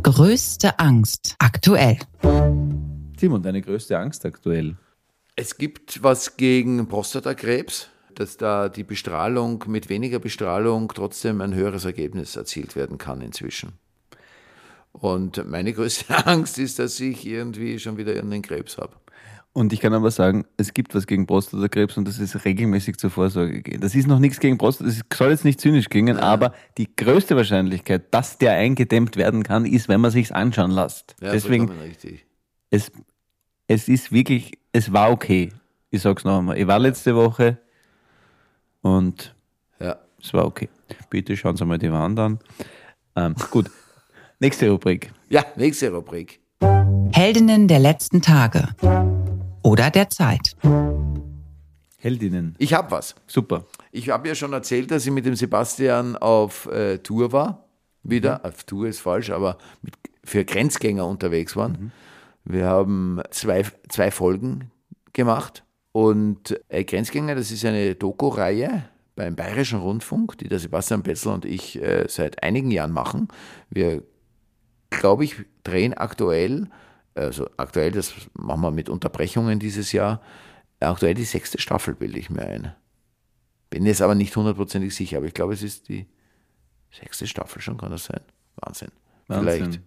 größte 0.02 0.78
Angst 0.78 1.36
aktuell. 1.38 1.98
Simon, 3.18 3.42
deine 3.42 3.60
größte 3.60 3.98
Angst 3.98 4.24
aktuell? 4.24 4.76
Es 5.36 5.58
gibt 5.58 6.02
was 6.02 6.36
gegen 6.36 6.88
Prostatakrebs, 6.88 7.88
dass 8.14 8.36
da 8.36 8.68
die 8.68 8.84
Bestrahlung 8.84 9.64
mit 9.66 9.88
weniger 9.88 10.18
Bestrahlung 10.18 10.88
trotzdem 10.94 11.40
ein 11.40 11.54
höheres 11.54 11.84
Ergebnis 11.84 12.36
erzielt 12.36 12.76
werden 12.76 12.98
kann 12.98 13.20
inzwischen. 13.20 13.72
Und 14.92 15.48
meine 15.48 15.72
größte 15.72 16.26
Angst 16.26 16.58
ist, 16.58 16.78
dass 16.78 16.98
ich 17.00 17.26
irgendwie 17.26 17.78
schon 17.78 17.96
wieder 17.96 18.14
irgendeinen 18.14 18.42
Krebs 18.42 18.78
habe. 18.78 18.96
Und 19.52 19.72
ich 19.72 19.80
kann 19.80 19.92
aber 19.94 20.12
sagen, 20.12 20.44
es 20.56 20.72
gibt 20.74 20.94
was 20.94 21.08
gegen 21.08 21.26
Prostatakrebs 21.26 21.96
und 21.96 22.06
das 22.06 22.20
ist 22.20 22.44
regelmäßig 22.44 22.98
zur 22.98 23.10
Vorsorge 23.10 23.62
gehen. 23.62 23.80
Das 23.80 23.96
ist 23.96 24.06
noch 24.06 24.20
nichts 24.20 24.38
gegen 24.38 24.58
Prostata, 24.58 24.88
das 24.90 25.00
soll 25.12 25.30
jetzt 25.30 25.44
nicht 25.44 25.60
zynisch 25.60 25.88
klingen, 25.88 26.18
aber 26.18 26.54
die 26.78 26.88
größte 26.94 27.34
Wahrscheinlichkeit, 27.34 28.14
dass 28.14 28.38
der 28.38 28.52
eingedämmt 28.52 29.16
werden 29.16 29.42
kann, 29.42 29.66
ist, 29.66 29.88
wenn 29.88 30.00
man 30.00 30.12
sich's 30.12 30.30
anschauen 30.30 30.70
lässt. 30.70 31.16
Ja, 31.20 31.32
Deswegen, 31.32 31.68
richtig. 31.68 32.24
es, 32.70 32.92
es 33.66 33.88
ist 33.88 34.12
wirklich, 34.12 34.52
es 34.72 34.92
war 34.92 35.10
okay. 35.10 35.52
Ich 35.90 36.02
sag's 36.02 36.22
noch 36.22 36.38
einmal. 36.38 36.56
Ich 36.56 36.68
war 36.68 36.78
letzte 36.78 37.16
Woche 37.16 37.58
und 38.82 39.34
Ja. 39.80 39.96
es 40.22 40.32
war 40.32 40.44
okay. 40.46 40.68
Bitte 41.10 41.36
schauen 41.36 41.56
Sie 41.56 41.64
mal 41.64 41.78
die 41.78 41.90
Wand 41.90 42.18
an. 42.20 42.38
Ähm, 43.16 43.34
gut. 43.50 43.68
Nächste 44.38 44.70
Rubrik. 44.70 45.12
ja, 45.28 45.44
nächste 45.56 45.90
Rubrik. 45.92 46.39
Heldinnen 47.12 47.68
der 47.68 47.78
letzten 47.78 48.22
Tage 48.22 48.68
oder 49.62 49.90
der 49.90 50.10
Zeit. 50.10 50.56
Heldinnen. 51.98 52.54
Ich 52.58 52.72
habe 52.74 52.90
was. 52.90 53.14
Super. 53.26 53.66
Ich 53.92 54.08
habe 54.08 54.28
ja 54.28 54.34
schon 54.34 54.52
erzählt, 54.52 54.90
dass 54.90 55.04
ich 55.04 55.12
mit 55.12 55.26
dem 55.26 55.34
Sebastian 55.34 56.16
auf 56.16 56.66
äh, 56.66 56.98
Tour 56.98 57.32
war. 57.32 57.64
Wieder, 58.02 58.44
auf 58.44 58.64
Tour 58.64 58.88
ist 58.88 59.00
falsch, 59.00 59.30
aber 59.30 59.58
mit, 59.82 59.94
für 60.24 60.44
Grenzgänger 60.44 61.06
unterwegs 61.06 61.56
waren. 61.56 61.92
Wir 62.44 62.66
haben 62.66 63.20
zwei, 63.30 63.64
zwei 63.88 64.10
Folgen 64.10 64.70
gemacht. 65.12 65.64
Und 65.92 66.58
äh, 66.68 66.84
Grenzgänger, 66.84 67.34
das 67.34 67.50
ist 67.50 67.64
eine 67.64 67.94
Doku-Reihe 67.94 68.84
beim 69.16 69.36
Bayerischen 69.36 69.80
Rundfunk, 69.80 70.38
die 70.38 70.48
der 70.48 70.58
Sebastian 70.58 71.02
Petzl 71.02 71.28
und 71.28 71.44
ich 71.44 71.82
äh, 71.82 72.06
seit 72.08 72.42
einigen 72.42 72.70
Jahren 72.70 72.92
machen. 72.92 73.28
Wir, 73.68 74.02
glaube 74.90 75.24
ich, 75.24 75.36
drehen 75.64 75.94
aktuell, 75.94 76.68
also 77.14 77.48
aktuell, 77.56 77.90
das 77.92 78.12
machen 78.34 78.60
wir 78.60 78.70
mit 78.70 78.88
Unterbrechungen 78.88 79.58
dieses 79.58 79.92
Jahr, 79.92 80.20
aktuell 80.80 81.14
die 81.14 81.24
sechste 81.24 81.60
Staffel, 81.60 81.94
bilde 81.94 82.18
ich 82.18 82.30
mir 82.30 82.42
ein. 82.42 82.74
Bin 83.70 83.86
jetzt 83.86 84.02
aber 84.02 84.14
nicht 84.14 84.34
hundertprozentig 84.36 84.94
sicher, 84.94 85.18
aber 85.18 85.26
ich 85.26 85.34
glaube, 85.34 85.52
es 85.54 85.62
ist 85.62 85.88
die 85.88 86.06
sechste 86.90 87.26
Staffel 87.26 87.62
schon, 87.62 87.76
kann 87.78 87.90
das 87.92 88.04
sein? 88.04 88.20
Wahnsinn. 88.56 88.88
Wahnsinn. 89.28 89.44
Vielleicht. 89.46 89.80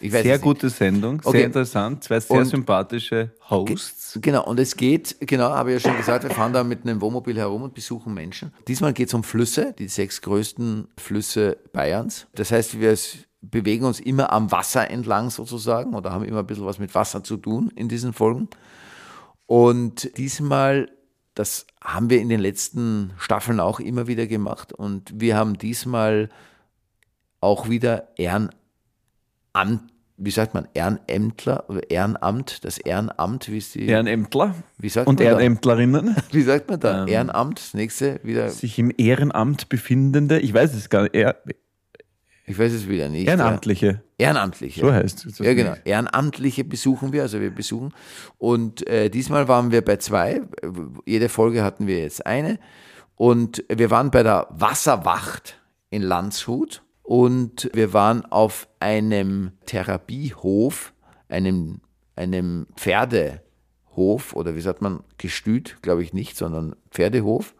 Sehr 0.00 0.20
es 0.20 0.24
nicht. 0.26 0.40
gute 0.42 0.68
Sendung, 0.68 1.20
Okay. 1.22 1.38
sehr 1.38 1.46
interessant, 1.46 2.02
zwei 2.02 2.18
sehr 2.18 2.38
Und- 2.38 2.46
sympathische 2.46 3.30
Hosts. 3.48 4.18
Genau, 4.20 4.44
und 4.46 4.58
es 4.58 4.74
geht, 4.76 5.16
genau, 5.20 5.50
habe 5.50 5.72
ich 5.72 5.80
ja 5.80 5.88
schon 5.90 5.96
gesagt, 5.96 6.24
wir 6.24 6.30
fahren 6.30 6.52
da 6.52 6.64
mit 6.64 6.82
einem 6.82 7.00
Wohnmobil 7.00 7.36
herum 7.38 7.62
und 7.62 7.74
besuchen 7.74 8.12
Menschen. 8.12 8.52
Diesmal 8.66 8.92
geht 8.94 9.06
es 9.08 9.14
um 9.14 9.22
Flüsse, 9.22 9.72
die 9.78 9.86
sechs 9.86 10.20
größten 10.20 10.88
Flüsse 10.98 11.58
Bayerns. 11.72 12.26
Das 12.34 12.50
heißt, 12.50 12.80
wir 12.80 12.96
bewegen 13.42 13.84
uns 13.84 14.00
immer 14.00 14.32
am 14.32 14.50
Wasser 14.52 14.90
entlang 14.90 15.30
sozusagen 15.30 15.94
oder 15.94 16.12
haben 16.12 16.24
immer 16.24 16.40
ein 16.40 16.46
bisschen 16.46 16.64
was 16.64 16.78
mit 16.78 16.94
Wasser 16.94 17.24
zu 17.24 17.36
tun 17.36 17.70
in 17.74 17.88
diesen 17.88 18.12
Folgen. 18.12 18.48
Und 19.46 20.16
diesmal, 20.16 20.90
das 21.34 21.66
haben 21.82 22.08
wir 22.08 22.20
in 22.20 22.28
den 22.28 22.40
letzten 22.40 23.12
Staffeln 23.18 23.60
auch 23.60 23.80
immer 23.80 24.06
wieder 24.06 24.26
gemacht 24.26 24.72
und 24.72 25.12
wir 25.20 25.36
haben 25.36 25.58
diesmal 25.58 26.30
auch 27.40 27.68
wieder 27.68 28.08
Ehrenamt, 28.16 28.52
wie 30.16 30.30
sagt 30.30 30.54
man, 30.54 30.68
Ehrenämtler 30.72 31.68
oder 31.68 31.90
Ehrenamt, 31.90 32.64
das 32.64 32.78
Ehrenamt, 32.78 33.48
wie 33.50 33.58
ist 33.58 33.74
die, 33.74 33.86
Ehrenämtler 33.86 34.54
wie 34.78 34.88
sagt 34.88 35.08
und 35.08 35.18
man 35.18 35.24
da? 35.24 35.30
Ehrenämtlerinnen, 35.32 36.16
Wie 36.30 36.42
sagt 36.42 36.70
man 36.70 36.78
da? 36.78 37.02
Ähm, 37.02 37.08
Ehrenamt, 37.08 37.58
das 37.58 37.74
nächste 37.74 38.20
wieder, 38.22 38.48
sich 38.50 38.78
im 38.78 38.92
Ehrenamt 38.96 39.68
befindende, 39.68 40.38
ich 40.38 40.54
weiß 40.54 40.74
es 40.74 40.88
gar 40.88 41.02
nicht, 41.02 41.16
ich 42.44 42.58
weiß 42.58 42.72
es 42.72 42.88
wieder 42.88 43.08
nicht. 43.08 43.28
Ehrenamtliche, 43.28 43.86
Ja. 44.18 44.26
Ehrenamtliche. 44.28 44.80
so 44.80 44.92
heißt 44.92 45.26
es. 45.26 45.38
Ja, 45.38 45.54
genau. 45.54 45.74
Ehrenamtliche 45.84 46.64
besuchen 46.64 47.12
wir, 47.12 47.22
also 47.22 47.40
wir 47.40 47.50
besuchen. 47.50 47.92
Und 48.38 48.86
äh, 48.88 49.08
diesmal 49.10 49.48
waren 49.48 49.70
wir 49.70 49.82
bei 49.82 49.96
zwei. 49.96 50.42
Jede 51.06 51.28
Folge 51.28 51.62
hatten 51.62 51.86
wir 51.86 51.98
jetzt 52.00 52.26
eine. 52.26 52.58
Und 53.16 53.64
wir 53.68 53.90
waren 53.90 54.10
bei 54.10 54.22
der 54.22 54.48
Wasserwacht 54.50 55.60
in 55.90 56.02
Landshut. 56.02 56.82
Und 57.02 57.70
wir 57.74 57.92
waren 57.92 58.24
auf 58.26 58.68
einem 58.80 59.52
Therapiehof, 59.66 60.92
einem, 61.28 61.80
einem 62.16 62.66
Pferdehof, 62.76 64.34
oder 64.34 64.54
wie 64.56 64.60
sagt 64.60 64.82
man, 64.82 65.00
Gestüt, 65.18 65.78
glaube 65.82 66.02
ich 66.02 66.12
nicht, 66.12 66.36
sondern 66.36 66.74
Pferdehof. 66.90 67.54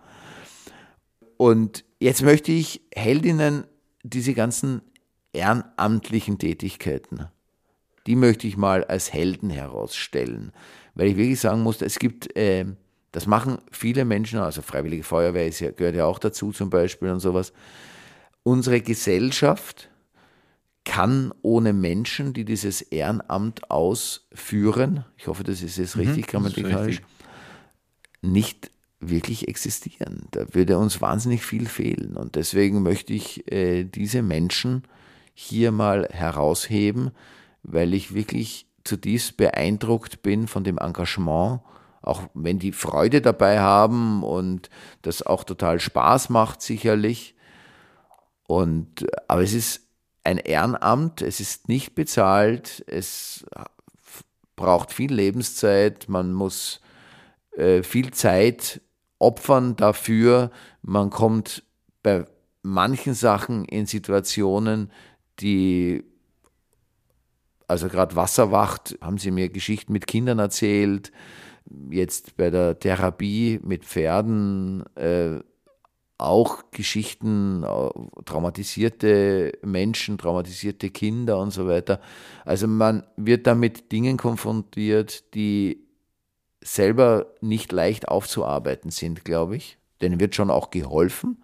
Und 1.36 1.84
jetzt 2.00 2.22
möchte 2.22 2.52
ich 2.52 2.82
Heldinnen, 2.94 3.64
diese 4.02 4.34
ganzen 4.34 4.82
ehrenamtlichen 5.32 6.38
Tätigkeiten, 6.38 7.28
die 8.06 8.16
möchte 8.16 8.46
ich 8.46 8.56
mal 8.56 8.84
als 8.84 9.12
Helden 9.12 9.50
herausstellen. 9.50 10.52
Weil 10.94 11.08
ich 11.08 11.16
wirklich 11.16 11.40
sagen 11.40 11.62
muss, 11.62 11.80
es 11.80 11.98
gibt, 11.98 12.36
äh, 12.36 12.66
das 13.12 13.26
machen 13.26 13.58
viele 13.70 14.04
Menschen, 14.04 14.38
also 14.40 14.62
Freiwillige 14.62 15.04
Feuerwehr 15.04 15.48
ja, 15.48 15.70
gehört 15.70 15.96
ja 15.96 16.04
auch 16.04 16.18
dazu 16.18 16.52
zum 16.52 16.70
Beispiel 16.70 17.10
und 17.10 17.20
sowas. 17.20 17.52
Unsere 18.42 18.80
Gesellschaft 18.80 19.88
kann 20.84 21.32
ohne 21.42 21.72
Menschen, 21.72 22.32
die 22.32 22.44
dieses 22.44 22.82
Ehrenamt 22.82 23.70
ausführen, 23.70 25.04
ich 25.16 25.28
hoffe, 25.28 25.44
das 25.44 25.62
ist 25.62 25.78
jetzt 25.78 25.96
richtig 25.96 26.26
grammatikalisch, 26.26 26.98
richtig. 26.98 27.06
nicht 28.20 28.70
wirklich 29.02 29.48
existieren. 29.48 30.28
Da 30.30 30.46
würde 30.54 30.78
uns 30.78 31.00
wahnsinnig 31.00 31.44
viel 31.44 31.66
fehlen. 31.66 32.16
Und 32.16 32.36
deswegen 32.36 32.82
möchte 32.82 33.12
ich 33.12 33.50
äh, 33.52 33.84
diese 33.84 34.22
Menschen 34.22 34.84
hier 35.34 35.72
mal 35.72 36.08
herausheben, 36.10 37.10
weil 37.62 37.94
ich 37.94 38.14
wirklich 38.14 38.66
zutiefst 38.84 39.36
beeindruckt 39.36 40.22
bin 40.22 40.46
von 40.46 40.64
dem 40.64 40.78
Engagement, 40.78 41.60
auch 42.00 42.22
wenn 42.34 42.58
die 42.58 42.72
Freude 42.72 43.20
dabei 43.20 43.60
haben 43.60 44.22
und 44.22 44.70
das 45.02 45.24
auch 45.24 45.44
total 45.44 45.80
Spaß 45.80 46.30
macht 46.30 46.62
sicherlich. 46.62 47.34
Und, 48.46 49.06
aber 49.28 49.42
es 49.42 49.52
ist 49.52 49.82
ein 50.24 50.38
Ehrenamt, 50.38 51.22
es 51.22 51.40
ist 51.40 51.68
nicht 51.68 51.94
bezahlt, 51.94 52.84
es 52.86 53.44
braucht 54.56 54.92
viel 54.92 55.12
Lebenszeit, 55.12 56.08
man 56.08 56.32
muss 56.32 56.80
äh, 57.56 57.82
viel 57.82 58.12
Zeit 58.12 58.80
opfern 59.22 59.76
dafür, 59.76 60.50
man 60.82 61.10
kommt 61.10 61.64
bei 62.02 62.24
manchen 62.62 63.14
Sachen 63.14 63.64
in 63.64 63.86
Situationen, 63.86 64.90
die 65.40 66.04
also 67.68 67.88
gerade 67.88 68.16
Wasserwacht, 68.16 68.98
haben 69.00 69.18
sie 69.18 69.30
mir 69.30 69.48
Geschichten 69.48 69.92
mit 69.92 70.06
Kindern 70.06 70.38
erzählt. 70.38 71.10
Jetzt 71.90 72.36
bei 72.36 72.50
der 72.50 72.78
Therapie 72.78 73.60
mit 73.62 73.84
Pferden 73.84 74.84
äh, 74.96 75.40
auch 76.18 76.70
Geschichten, 76.70 77.62
äh, 77.62 77.90
traumatisierte 78.24 79.52
Menschen, 79.62 80.18
traumatisierte 80.18 80.90
Kinder 80.90 81.38
und 81.38 81.50
so 81.50 81.66
weiter. 81.66 82.00
Also 82.44 82.68
man 82.68 83.04
wird 83.16 83.46
da 83.46 83.54
mit 83.54 83.90
Dingen 83.90 84.16
konfrontiert, 84.16 85.34
die 85.34 85.81
selber 86.62 87.26
nicht 87.40 87.72
leicht 87.72 88.08
aufzuarbeiten 88.08 88.90
sind, 88.90 89.24
glaube 89.24 89.56
ich. 89.56 89.78
Denen 90.00 90.20
wird 90.20 90.34
schon 90.34 90.50
auch 90.50 90.70
geholfen. 90.70 91.42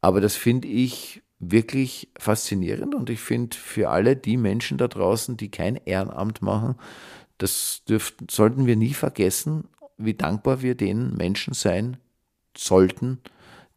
Aber 0.00 0.20
das 0.20 0.36
finde 0.36 0.68
ich 0.68 1.22
wirklich 1.38 2.10
faszinierend 2.18 2.94
und 2.94 3.10
ich 3.10 3.20
finde 3.20 3.56
für 3.56 3.90
alle 3.90 4.16
die 4.16 4.36
Menschen 4.36 4.78
da 4.78 4.88
draußen, 4.88 5.36
die 5.36 5.50
kein 5.50 5.76
Ehrenamt 5.76 6.42
machen, 6.42 6.76
das 7.38 7.82
dürften, 7.88 8.26
sollten 8.30 8.66
wir 8.66 8.76
nie 8.76 8.94
vergessen, 8.94 9.68
wie 9.98 10.14
dankbar 10.14 10.62
wir 10.62 10.74
den 10.74 11.14
Menschen 11.14 11.54
sein 11.54 11.96
sollten, 12.56 13.18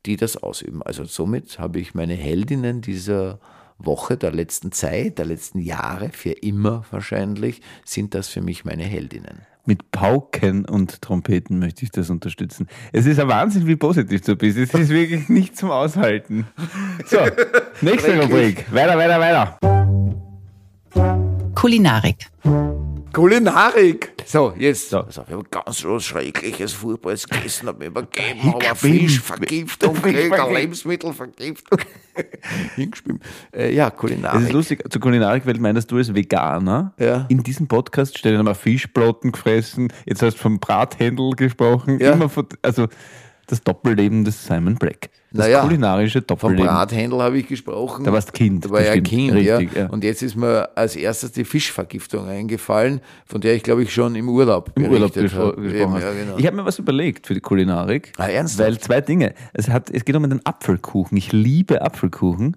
die 0.06 0.16
das 0.16 0.38
ausüben. 0.38 0.84
Also 0.84 1.04
somit 1.06 1.60
habe 1.60 1.80
ich 1.80 1.93
meine 1.93 2.14
Heldinnen 2.14 2.82
dieser 2.82 3.39
Woche, 3.78 4.18
der 4.18 4.32
letzten 4.32 4.72
Zeit, 4.72 5.18
der 5.18 5.26
letzten 5.26 5.60
Jahre, 5.60 6.10
für 6.10 6.32
immer 6.32 6.86
wahrscheinlich, 6.91 7.62
sind 7.86 8.14
das 8.14 8.28
für 8.30 8.41
mich 8.41 8.66
meine 8.66 8.84
Heldinnen. 8.84 9.45
Mit 9.68 9.91
Pauken 9.91 10.63
und 10.63 11.01
Trompeten 11.01 11.59
möchte 11.59 11.84
ich 11.84 11.91
das 11.91 12.09
unterstützen. 12.09 12.68
Es 12.93 13.05
ist 13.05 13.20
ein 13.20 13.28
Wahnsinn, 13.28 13.68
wie 13.68 13.76
positiv 13.76 14.22
du 14.22 14.38
bist. 14.38 14.57
Es 14.57 14.74
ist 14.74 14.89
wirklich 14.89 15.28
nicht 15.28 15.57
zum 15.57 15.72
Aushalten. 15.72 16.47
So, 17.05 17.18
nächste 17.82 18.18
Rubrik. 18.18 18.65
Weiter, 18.72 18.97
weiter, 18.97 19.20
weiter. 19.20 19.59
Kulinarik. 21.53 22.28
Kulinarik! 23.14 24.14
So, 24.26 24.53
jetzt. 24.58 24.89
So. 24.89 24.99
Also, 25.01 25.24
ich 25.26 25.34
habe 25.34 25.43
ganz 25.49 25.84
was 25.86 26.03
Schreckliches 26.05 26.74
Furchtbares 26.74 27.28
gegessen, 27.28 27.68
habe 27.68 27.80
mir 27.80 27.86
übergeben, 27.88 28.39
Ich 28.41 28.45
aber 28.45 28.60
bin- 28.60 28.99
Fischvergiftung, 28.99 29.95
Fischvergiftung. 29.95 30.38
kriegt, 30.38 30.53
Lebensmittelvergiftung. 30.60 31.80
Hingeschwimmt. 32.76 33.24
Äh, 33.55 33.74
ja, 33.74 33.88
Es 33.88 33.93
ist 33.93 33.99
Kulinarik. 33.99 34.51
lustig, 34.53 34.84
zur 34.91 35.01
Kulinarikwelt 35.01 35.60
meinst 35.60 35.89
du 35.91 35.97
als 35.97 36.14
Veganer. 36.14 36.93
Ja. 36.99 37.26
In 37.30 37.41
diesem 37.43 37.68
Podcast 37.68 38.18
stellen 38.18 38.38
einmal 38.38 38.55
Fischbroten 38.55 39.32
gefressen. 39.32 39.91
Jetzt 40.05 40.22
hast 40.22 40.36
du 40.36 40.41
vom 40.41 40.60
Brathändel 40.60 41.32
gesprochen. 41.32 41.99
Ja. 41.99 42.14
Immer 42.14 42.30
von, 42.30 42.47
also 42.62 42.88
das 43.47 43.62
Doppelleben 43.62 44.26
des 44.26 44.45
Simon 44.45 44.76
Black. 44.76 45.10
Das 45.30 45.45
Naja, 45.45 45.61
kulinarische 45.61 46.19
Vom 46.19 46.28
Doppelleben. 46.28 46.65
Brathändel 46.67 47.21
habe 47.21 47.38
ich 47.38 47.47
gesprochen. 47.47 48.05
Da 48.05 48.13
warst 48.13 48.34
Kind, 48.34 48.63
Da 48.63 48.69
war 48.69 48.82
ja. 48.82 48.93
Kind, 49.01 49.34
Richtig, 49.34 49.73
ja. 49.73 49.82
ja. 49.82 49.89
Und 49.89 50.05
jetzt 50.05 50.21
ist 50.23 50.36
mir 50.38 50.69
als 50.78 50.95
erstes 50.95 51.34
die 51.34 51.43
Fischvergiftung 51.43 52.28
eingefallen, 52.30 53.01
von 53.25 53.41
der 53.41 53.53
ich, 53.55 53.63
glaube 53.63 53.84
ich, 53.84 53.93
schon 53.93 54.15
im 54.15 54.30
Urlaub 54.30 54.71
Im 54.75 54.86
Urlaub 54.86 55.11
habe. 55.15 55.21
gesprochen 55.23 55.69
Eben, 55.69 55.91
hast. 55.93 56.03
ja, 56.03 56.13
genau. 56.13 56.38
Ich 56.38 56.45
habe 56.47 56.55
mir 56.55 56.65
was 56.65 56.80
überlegt 56.80 57.28
für 57.28 57.34
die 57.34 57.41
Kulinarik. 57.41 58.13
Ah, 58.17 58.28
ernsthaft? 58.28 58.59
Weil 58.69 58.80
zwei 58.80 59.01
Dinge. 59.01 59.34
Es, 59.53 59.67
hat, 59.69 59.89
es 59.89 60.05
geht 60.05 60.15
um 60.15 60.23
den 60.30 60.45
Apfelkuchen. 60.45 61.17
Ich 61.17 61.34
liebe 61.34 61.82
Apfelkuchen. 61.82 62.55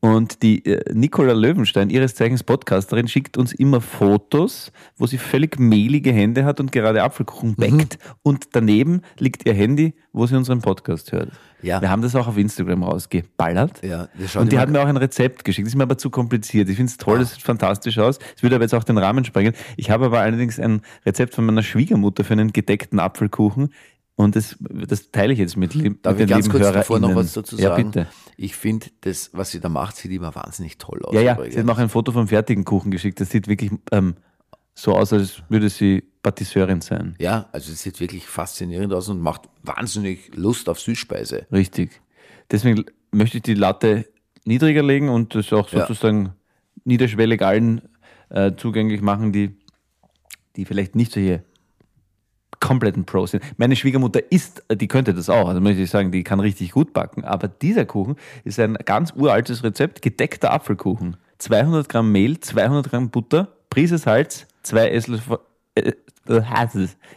Und 0.00 0.42
die 0.42 0.64
äh, 0.66 0.92
Nicola 0.92 1.32
Löwenstein, 1.32 1.88
ihres 1.90 2.14
Zeichens 2.14 2.42
Podcasterin, 2.44 3.08
schickt 3.08 3.38
uns 3.38 3.52
immer 3.54 3.80
Fotos, 3.80 4.72
wo 4.96 5.06
sie 5.06 5.18
völlig 5.18 5.58
mehlige 5.58 6.12
Hände 6.12 6.44
hat 6.44 6.60
und 6.60 6.70
gerade 6.70 7.02
Apfelkuchen 7.02 7.50
Mhm. 7.50 7.78
backt. 7.78 7.98
Und 8.22 8.48
daneben 8.52 9.00
liegt 9.18 9.46
ihr 9.46 9.54
Handy, 9.54 9.94
wo 10.12 10.26
sie 10.26 10.36
unseren 10.36 10.60
Podcast 10.60 11.12
hört. 11.12 11.30
Ja. 11.62 11.80
Wir 11.80 11.90
haben 11.90 12.02
das 12.02 12.14
auch 12.16 12.26
auf 12.26 12.36
Instagram 12.38 12.82
rausgeballert. 12.82 13.82
Ja, 13.82 14.08
und 14.38 14.52
die 14.52 14.58
hat 14.58 14.70
mir 14.70 14.80
auch 14.80 14.86
ein 14.86 14.96
Rezept 14.96 15.44
geschickt. 15.44 15.66
Das 15.66 15.72
ist 15.72 15.76
mir 15.76 15.82
aber 15.84 15.98
zu 15.98 16.10
kompliziert. 16.10 16.68
Ich 16.68 16.76
finde 16.76 16.90
es 16.90 16.96
toll, 16.96 17.18
das 17.18 17.34
sieht 17.34 17.42
fantastisch 17.42 17.98
aus. 17.98 18.18
Es 18.36 18.42
würde 18.42 18.56
aber 18.56 18.64
jetzt 18.64 18.74
auch 18.74 18.84
den 18.84 18.98
Rahmen 18.98 19.24
sprengen. 19.24 19.54
Ich 19.76 19.90
habe 19.90 20.06
aber 20.06 20.20
allerdings 20.20 20.58
ein 20.58 20.82
Rezept 21.04 21.34
von 21.34 21.44
meiner 21.46 21.62
Schwiegermutter 21.62 22.24
für 22.24 22.32
einen 22.32 22.52
gedeckten 22.52 22.98
Apfelkuchen. 22.98 23.72
Und 24.16 24.36
das, 24.36 24.56
das 24.60 25.10
teile 25.12 25.32
ich 25.32 25.38
jetzt 25.38 25.56
mit, 25.56 25.72
lieb- 25.72 26.02
Darf 26.02 26.12
mit 26.14 26.20
ich 26.22 26.26
den 26.26 26.34
ganz 26.34 26.46
lieben 26.46 26.58
kurz 26.58 26.72
davor 26.74 26.98
noch 26.98 27.14
was 27.14 27.32
dazu 27.32 27.56
Ja, 27.56 27.70
sagen? 27.70 27.90
bitte. 27.90 28.06
Ich 28.36 28.54
finde, 28.54 28.86
das, 29.00 29.30
was 29.32 29.50
sie 29.50 29.60
da 29.60 29.68
macht, 29.70 29.96
sieht 29.96 30.12
immer 30.12 30.34
wahnsinnig 30.34 30.76
toll 30.76 31.00
aus. 31.04 31.14
Ja, 31.14 31.20
ja, 31.22 31.32
übrigens. 31.34 31.54
sie 31.54 31.60
hat 31.60 31.66
mir 31.66 31.72
auch 31.72 31.78
ein 31.78 31.88
Foto 31.88 32.12
vom 32.12 32.28
fertigen 32.28 32.64
Kuchen 32.66 32.90
geschickt. 32.90 33.18
Das 33.20 33.30
sieht 33.30 33.48
wirklich 33.48 33.70
ähm, 33.92 34.16
so 34.80 34.94
aus, 34.94 35.12
als 35.12 35.42
würde 35.48 35.68
sie 35.68 36.02
Patisseurin 36.22 36.80
sein. 36.80 37.14
Ja, 37.18 37.48
also 37.52 37.72
es 37.72 37.82
sieht 37.82 38.00
wirklich 38.00 38.26
faszinierend 38.26 38.92
aus 38.92 39.08
und 39.08 39.20
macht 39.20 39.42
wahnsinnig 39.62 40.34
Lust 40.34 40.68
auf 40.68 40.80
Süßspeise. 40.80 41.46
Richtig. 41.52 42.00
Deswegen 42.50 42.84
möchte 43.10 43.38
ich 43.38 43.42
die 43.42 43.54
Latte 43.54 44.06
niedriger 44.44 44.82
legen 44.82 45.08
und 45.08 45.34
das 45.34 45.52
auch 45.52 45.70
Ja. 45.72 45.86
sozusagen 45.86 46.34
niederschwellig 46.84 47.42
allen 47.42 47.82
äh, 48.30 48.52
zugänglich 48.56 49.02
machen, 49.02 49.32
die, 49.32 49.56
die 50.56 50.64
vielleicht 50.64 50.94
nicht 50.94 51.12
solche 51.12 51.42
kompletten 52.58 53.04
Pros 53.04 53.30
sind. 53.32 53.42
Meine 53.56 53.76
Schwiegermutter 53.76 54.20
isst, 54.30 54.62
die 54.70 54.86
könnte 54.88 55.14
das 55.14 55.30
auch, 55.30 55.48
also 55.48 55.60
möchte 55.60 55.82
ich 55.82 55.90
sagen, 55.90 56.12
die 56.12 56.22
kann 56.24 56.40
richtig 56.40 56.72
gut 56.72 56.92
backen. 56.92 57.24
Aber 57.24 57.48
dieser 57.48 57.86
Kuchen 57.86 58.16
ist 58.44 58.58
ein 58.60 58.74
ganz 58.84 59.12
uraltes 59.16 59.62
Rezept, 59.64 60.02
gedeckter 60.02 60.52
Apfelkuchen. 60.52 61.16
200 61.38 61.88
Gramm 61.88 62.12
Mehl, 62.12 62.38
200 62.40 62.90
Gramm 62.90 63.10
Butter, 63.10 63.48
Prise 63.70 63.96
Salz, 63.98 64.46
zwei 64.70 64.90
Esslöffel. 64.90 65.38
Äh, 65.74 65.92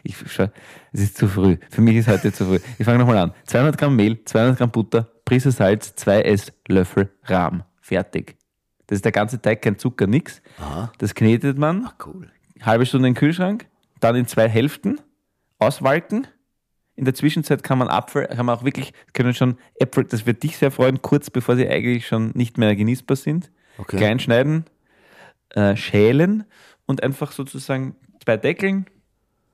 ich 0.04 0.16
es 0.32 0.50
ist 0.94 1.18
zu 1.18 1.28
früh. 1.28 1.58
Für 1.70 1.82
mich 1.82 1.98
ist 1.98 2.08
heute 2.08 2.32
zu 2.32 2.46
früh. 2.46 2.60
Ich 2.80 2.86
fange 2.86 3.00
nochmal 3.00 3.18
an. 3.18 3.34
200 3.46 3.78
Gramm 3.78 3.96
Mehl, 3.96 4.24
200 4.26 4.58
Gramm 4.58 4.72
Butter, 4.72 5.12
Prise 5.26 5.52
Salz, 5.52 5.96
zwei 5.96 6.22
Esslöffel 6.22 7.12
Rahm. 7.26 7.64
Fertig. 7.80 8.38
Das 8.88 8.98
ist 8.98 9.06
der 9.06 9.12
ganze 9.12 9.42
Teig, 9.42 9.62
kein 9.62 9.78
Zucker, 9.78 10.08
nix. 10.08 10.42
Das 10.98 11.14
knetet 11.14 11.58
man 11.58 11.90
Cool. 12.06 12.32
halbe 12.62 12.86
Stunde 12.86 13.08
in 13.08 13.14
den 13.14 13.20
Kühlschrank, 13.20 13.68
dann 14.00 14.16
in 14.16 14.26
zwei 14.26 14.50
Hälften 14.50 15.00
auswalken. 15.60 16.28
In 16.96 17.06
der 17.06 17.14
Zwischenzeit 17.14 17.64
kann 17.64 17.78
man 17.78 17.88
Apfel, 17.88 18.28
kann 18.28 18.46
man 18.46 18.58
auch 18.58 18.64
wirklich, 18.64 18.94
können 19.14 19.34
schon 19.34 19.58
Äpfel, 19.80 20.06
das 20.06 20.26
wird 20.26 20.44
dich 20.44 20.58
sehr 20.58 20.72
freuen, 20.72 21.02
kurz 21.02 21.30
bevor 21.30 21.56
sie 21.56 21.68
eigentlich 21.68 22.08
schon 22.08 22.32
nicht 22.36 22.58
mehr 22.58 22.76
genießbar 22.76 23.18
sind. 23.18 23.52
Okay. 23.78 23.98
Klein 23.98 24.20
schneiden, 24.20 24.66
äh, 25.50 25.76
schälen 25.76 26.46
und 26.86 27.04
einfach 27.04 27.32
sozusagen 27.32 27.96
zwei 28.24 28.38
Deckeln, 28.38 28.86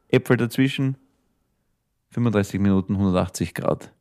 Äpfel 0.07 0.37
dazwischen, 0.37 0.97
35 2.11 2.59
Minuten, 2.59 2.93
180 2.93 3.53
Grad. 3.53 3.91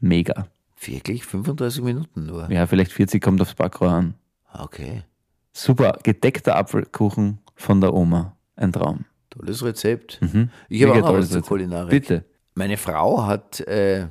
Mega. 0.00 0.48
Wirklich? 0.80 1.24
35 1.24 1.82
Minuten 1.82 2.26
nur? 2.26 2.50
Ja, 2.50 2.66
vielleicht 2.66 2.92
40 2.92 3.22
kommt 3.22 3.40
aufs 3.40 3.54
Backrohr 3.54 3.90
an. 3.90 4.14
Okay. 4.52 5.04
Super, 5.52 5.98
gedeckter 6.02 6.56
Apfelkuchen 6.56 7.38
von 7.54 7.80
der 7.80 7.94
Oma. 7.94 8.36
Ein 8.56 8.72
Traum. 8.72 9.04
Tolles 9.30 9.64
Rezept. 9.64 10.20
Mhm. 10.20 10.50
Ich 10.68 10.82
habe 10.82 10.92
auch 10.92 11.12
noch 11.12 11.14
was 11.14 11.30
zur. 11.30 11.42
Kulinarik. 11.42 11.90
Bitte. 11.90 12.24
Meine 12.54 12.76
Frau 12.76 13.26
hat, 13.26 13.60
äh, 13.60 14.04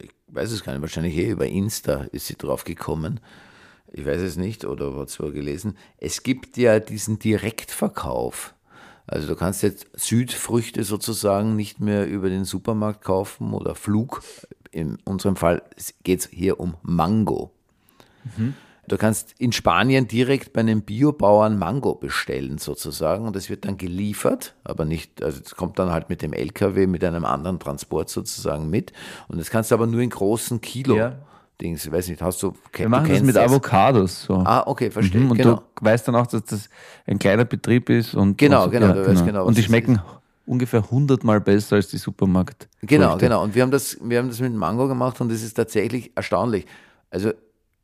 ich 0.00 0.10
weiß 0.28 0.50
es 0.50 0.64
gar 0.64 0.72
nicht, 0.72 0.82
wahrscheinlich 0.82 1.16
eh 1.16 1.30
über 1.30 1.46
Insta 1.46 2.04
ist 2.12 2.26
sie 2.26 2.34
drauf 2.36 2.64
gekommen. 2.64 3.20
Ich 3.92 4.04
weiß 4.04 4.20
es 4.20 4.36
nicht 4.36 4.64
oder 4.64 4.94
es 4.98 5.18
wohl 5.20 5.32
gelesen. 5.32 5.76
Es 5.98 6.22
gibt 6.22 6.56
ja 6.56 6.78
diesen 6.80 7.18
Direktverkauf. 7.18 8.54
Also 9.06 9.26
du 9.26 9.36
kannst 9.36 9.62
jetzt 9.62 9.86
Südfrüchte 9.94 10.84
sozusagen 10.84 11.56
nicht 11.56 11.80
mehr 11.80 12.06
über 12.06 12.28
den 12.28 12.44
Supermarkt 12.44 13.02
kaufen 13.02 13.54
oder 13.54 13.74
Flug. 13.74 14.22
In 14.70 14.98
unserem 15.04 15.36
Fall 15.36 15.62
geht 16.04 16.20
es 16.20 16.28
hier 16.30 16.60
um 16.60 16.74
Mango. 16.82 17.50
Du 18.86 18.96
kannst 18.96 19.34
in 19.38 19.52
Spanien 19.52 20.08
direkt 20.08 20.52
bei 20.52 20.60
einem 20.60 20.82
Biobauern 20.82 21.58
Mango 21.58 21.94
bestellen 21.94 22.58
sozusagen 22.58 23.26
und 23.26 23.36
das 23.36 23.50
wird 23.50 23.66
dann 23.66 23.76
geliefert, 23.76 24.54
aber 24.64 24.86
nicht, 24.86 25.22
also 25.22 25.40
es 25.44 25.54
kommt 25.54 25.78
dann 25.78 25.90
halt 25.90 26.08
mit 26.08 26.22
dem 26.22 26.32
LKW, 26.32 26.86
mit 26.86 27.04
einem 27.04 27.24
anderen 27.26 27.58
Transport 27.58 28.08
sozusagen 28.08 28.70
mit 28.70 28.92
und 29.28 29.38
das 29.38 29.50
kannst 29.50 29.70
du 29.70 29.74
aber 29.74 29.86
nur 29.86 30.00
in 30.00 30.10
großen 30.10 30.60
Kilo 30.60 30.96
Ja. 30.96 31.18
Dings, 31.60 31.84
ich 31.84 31.90
weiß 31.92 32.08
nicht, 32.08 32.22
hast 32.22 32.40
du, 32.42 32.52
Wir 32.72 32.88
machen 32.88 33.08
das 33.08 33.22
mit 33.22 33.36
Avocados 33.36 34.22
so. 34.24 34.34
Ah, 34.34 34.62
okay, 34.66 34.90
verstehe, 34.90 35.20
Mhm, 35.20 35.30
und 35.32 35.36
genau. 35.38 35.62
du 35.74 35.84
weißt 35.84 36.06
dann 36.06 36.14
auch, 36.14 36.26
dass 36.28 36.44
das 36.44 36.68
ein 37.06 37.18
kleiner 37.18 37.44
Betrieb 37.44 37.90
ist 37.90 38.14
und 38.14 38.38
Genau, 38.38 38.64
und 38.64 38.70
genau, 38.70 38.92
du 38.92 39.06
weißt 39.06 39.24
genau, 39.24 39.40
was 39.40 39.48
und 39.48 39.58
die 39.58 39.62
schmecken 39.64 40.00
ungefähr 40.46 40.88
hundertmal 40.90 41.40
besser 41.40 41.76
als 41.76 41.88
die 41.88 41.98
Supermarkt. 41.98 42.68
Genau, 42.82 43.10
Früchte. 43.10 43.26
genau. 43.26 43.42
Und 43.42 43.54
wir 43.54 43.62
haben 43.62 43.70
das, 43.72 43.98
wir 44.02 44.18
haben 44.18 44.28
das 44.28 44.40
mit 44.40 44.54
Mango 44.54 44.86
gemacht 44.88 45.20
und 45.20 45.30
es 45.32 45.42
ist 45.42 45.54
tatsächlich 45.54 46.12
erstaunlich. 46.14 46.64
Also, 47.10 47.32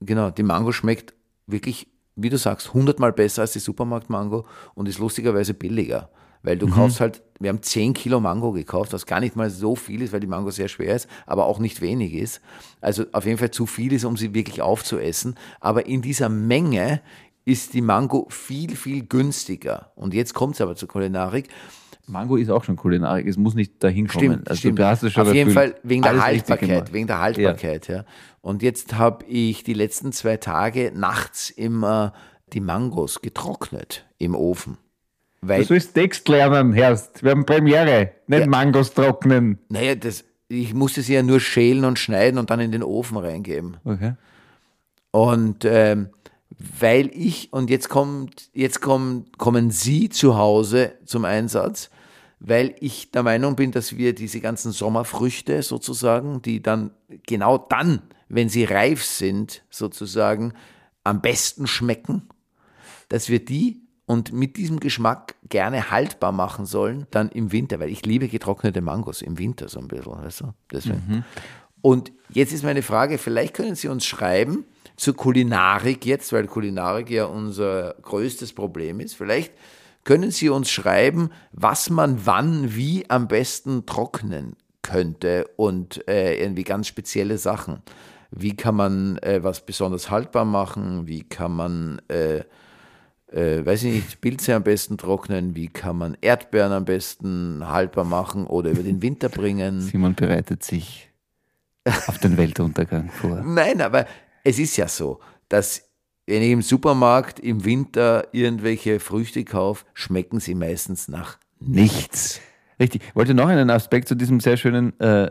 genau, 0.01 0.31
die 0.31 0.43
Mango 0.45 0.71
schmeckt 0.73 1.13
wirklich, 1.47 1.89
wie 2.17 2.31
du 2.31 2.39
sagst, 2.39 2.73
hundertmal 2.73 3.13
besser 3.13 3.43
als 3.43 3.53
die 3.53 3.59
Supermarkt-Mango 3.59 4.47
und 4.75 4.89
ist 4.89 4.99
lustigerweise 5.01 5.53
billiger. 5.53 6.09
Weil 6.45 6.55
Mhm. 6.57 6.61
du 6.61 6.69
kaufst 6.69 7.01
halt, 7.01 7.23
wir 7.41 7.49
haben 7.49 7.63
10 7.63 7.95
Kilo 7.95 8.21
Mango 8.21 8.53
gekauft, 8.53 8.93
was 8.93 9.07
gar 9.07 9.19
nicht 9.19 9.35
mal 9.35 9.51
so 9.51 9.75
viel 9.75 10.03
ist, 10.03 10.13
weil 10.13 10.21
die 10.21 10.27
Mango 10.29 10.51
sehr 10.53 10.69
schwer 10.69 10.95
ist, 10.95 11.09
aber 11.27 11.47
auch 11.47 11.59
nicht 11.59 11.81
wenig 11.81 12.15
ist. 12.15 12.41
Also 12.81 13.05
auf 13.13 13.25
jeden 13.27 13.39
Fall 13.39 13.51
zu 13.51 13.67
viel 13.67 13.93
ist, 13.93 14.05
um 14.05 14.17
sie 14.17 14.35
wirklich 14.35 14.63
aufzuessen. 14.63 15.35
Aber 15.59 15.87
in 15.87 16.03
dieser 16.03 16.29
Menge 16.29 17.01
ist 17.47 17.75
die 17.75 17.81
Mango 17.81 18.27
viel, 18.31 18.77
viel 18.77 19.05
günstiger. 19.07 19.91
Und 19.97 20.15
jetzt 20.15 20.35
kommt 20.35 20.55
es 20.55 20.61
aber 20.61 20.77
zur 20.77 20.89
Kulinarik. 20.89 21.49
Mango 22.07 22.37
ist 22.37 22.51
auch 22.51 22.65
schon 22.65 22.77
Kulinarik, 22.77 23.27
es 23.27 23.39
muss 23.39 23.55
nicht 23.55 23.83
dahin 23.83 24.07
kommen. 24.07 24.43
Stimmt, 24.43 24.49
also 24.51 24.59
stimmt. 24.61 24.81
Auf 25.27 25.35
jeden 25.35 25.49
erfüllt. 25.49 25.55
Fall 25.55 25.75
wegen 25.83 26.03
der 26.03 26.23
Haltbarkeit, 26.23 26.93
wegen 26.93 27.07
der 27.07 27.21
Haltbarkeit, 27.21 27.89
ja. 27.89 28.05
Und 28.43 28.63
jetzt 28.63 28.95
habe 28.99 29.25
ich 29.25 29.65
die 29.65 29.73
letzten 29.73 30.13
zwei 30.13 30.37
Tage 30.37 30.93
nachts 30.95 31.49
immer 31.49 32.13
die 32.53 32.61
Mangos 32.61 33.23
getrocknet 33.23 34.05
im 34.19 34.35
Ofen. 34.35 34.77
Du 35.45 35.49
Weil, 35.49 35.65
sollst 35.65 35.95
Text 35.95 36.29
lernen, 36.29 36.73
Herrst. 36.73 37.23
Wir 37.23 37.33
haben 37.33 37.45
Premiere. 37.47 38.13
Nicht 38.27 38.41
Ja. 38.41 38.47
Mangos 38.47 38.93
trocknen. 38.95 39.59
naja, 39.69 39.95
das, 39.95 40.25
ich 40.49 40.75
musste 40.75 41.03
sie 41.03 41.15
ja 41.15 41.23
nur 41.23 41.41
schälen 41.41 41.85
und 41.85 41.99
schneiden 41.99 42.39
und 42.39 42.51
dann 42.51 42.61
in 42.61 42.73
den 42.73 42.83
Ofen 42.83 43.17
reingeben. 43.17 43.77
Okay. 43.85 44.15
Und 45.11 45.65
ähm, 45.65 46.09
weil 46.81 47.11
ich, 47.13 47.53
und 47.53 47.71
jetzt 47.71 47.89
kommt, 47.89 48.51
jetzt 48.55 48.81
kommt, 48.81 49.39
kommen 49.39 49.71
Sie 49.71 50.09
zu 50.09 50.37
Hause 50.37 50.95
zum 51.05 51.25
Einsatz, 51.25 51.91
weil 52.41 52.75
ich 52.81 53.11
der 53.11 53.23
Meinung 53.23 53.57
bin, 53.57 53.71
dass 53.71 53.97
wir 53.97 54.15
diese 54.15 54.41
ganzen 54.41 54.73
Sommerfrüchte 54.73 55.63
sozusagen, 55.63 56.43
die 56.43 56.63
dann 56.63 56.91
genau 57.27 57.59
dann, 57.59 58.03
wenn 58.29 58.49
sie 58.49 58.65
reif 58.65 59.05
sind, 59.05 59.63
sozusagen 59.71 60.53
am 61.05 61.21
besten 61.21 61.67
schmecken, 61.67 62.29
dass 63.09 63.29
wir 63.29 63.45
die 63.45 63.84
und 64.07 64.33
mit 64.33 64.57
diesem 64.57 64.81
Geschmack 64.81 65.35
gerne 65.49 65.91
haltbar 65.91 66.33
machen 66.33 66.67
sollen, 66.67 67.07
dann 67.11 67.31
im 67.31 67.53
Winter, 67.53 67.81
weil 67.81 67.91
ich 67.91 68.05
liebe 68.05 68.29
getrocknete 68.29 68.81
Mangos 68.83 69.23
im 69.23 69.39
Winter 69.39 69.69
so 69.69 69.81
ein 69.81 69.89
bisschen, 69.89 70.13
weißt 70.13 70.41
du? 70.43 70.55
Deswegen. 70.71 71.25
Und 71.81 72.13
jetzt 72.31 72.53
ist 72.53 72.65
meine 72.65 72.83
Frage, 72.83 73.19
vielleicht 73.19 73.55
können 73.55 73.75
Sie 73.75 73.89
uns 73.89 74.07
schreiben 74.07 74.65
zur 74.97 75.17
Kulinarik 75.17 76.07
jetzt, 76.07 76.33
weil 76.33 76.47
Kulinarik 76.47 77.11
ja 77.11 77.27
unser 77.27 77.95
größtes 78.03 78.53
Problem 78.53 79.01
ist. 79.01 79.15
Vielleicht 79.15 79.53
können 80.05 80.31
Sie 80.31 80.49
uns 80.49 80.71
schreiben, 80.71 81.31
was 81.53 81.91
man 81.91 82.27
wann 82.27 82.75
wie 82.75 83.09
am 83.11 83.29
besten 83.29 83.87
trocknen 83.87 84.57
könnte 84.83 85.47
und 85.57 86.07
äh, 86.09 86.41
irgendwie 86.41 86.65
ganz 86.65 86.87
spezielle 86.89 87.39
Sachen. 87.39 87.83
Wie 88.31 88.57
kann 88.57 88.77
man 88.77 89.19
äh, 89.19 89.43
was 89.43 89.65
besonders 89.65 90.11
haltbar 90.11 90.45
machen? 90.45 91.07
Wie 91.07 91.23
kann 91.23 91.53
man 91.53 92.03
äh, 92.09 92.45
äh, 93.35 93.67
weiß 93.67 93.85
ich 93.85 93.95
nicht, 93.95 94.21
Pilze 94.21 94.55
am 94.55 94.63
besten 94.63 94.97
trocknen, 94.97 95.57
wie 95.57 95.67
kann 95.67 95.99
man 95.99 96.17
Erdbeeren 96.21 96.73
am 96.73 96.85
besten 96.85 97.67
haltbar 97.67 98.05
machen 98.05 98.47
oder 98.47 98.71
über 98.71 98.83
den 98.83 99.03
Winter 99.03 99.29
bringen. 99.29 99.81
Simon 99.81 100.15
bereitet 100.15 100.63
sich 100.63 101.11
auf 102.07 102.19
den 102.19 102.37
Weltuntergang 102.37 103.11
vor. 103.11 103.43
Nein, 103.45 103.81
aber 103.81 104.07
es 104.45 104.59
ist 104.59 104.77
ja 104.77 104.87
so, 104.87 105.19
dass 105.49 105.83
wenn 106.27 106.43
ich 106.43 106.53
im 106.53 106.63
Supermarkt 106.63 107.41
im 107.41 107.65
Winter 107.65 108.29
irgendwelche 108.33 109.01
Früchte 109.01 109.45
kaufe, 109.45 109.85
schmecken 109.95 110.41
sie 110.41 110.55
meistens 110.55 111.09
nach 111.09 111.39
nichts. 111.59 112.41
Richtig. 112.81 113.03
Ich 113.07 113.17
wollte 113.17 113.35
noch 113.35 113.49
einen 113.49 113.71
Aspekt 113.71 114.09
zu 114.09 114.15
diesem 114.15 114.41
sehr 114.41 114.57
schönen, 114.57 114.99
äh, 115.01 115.31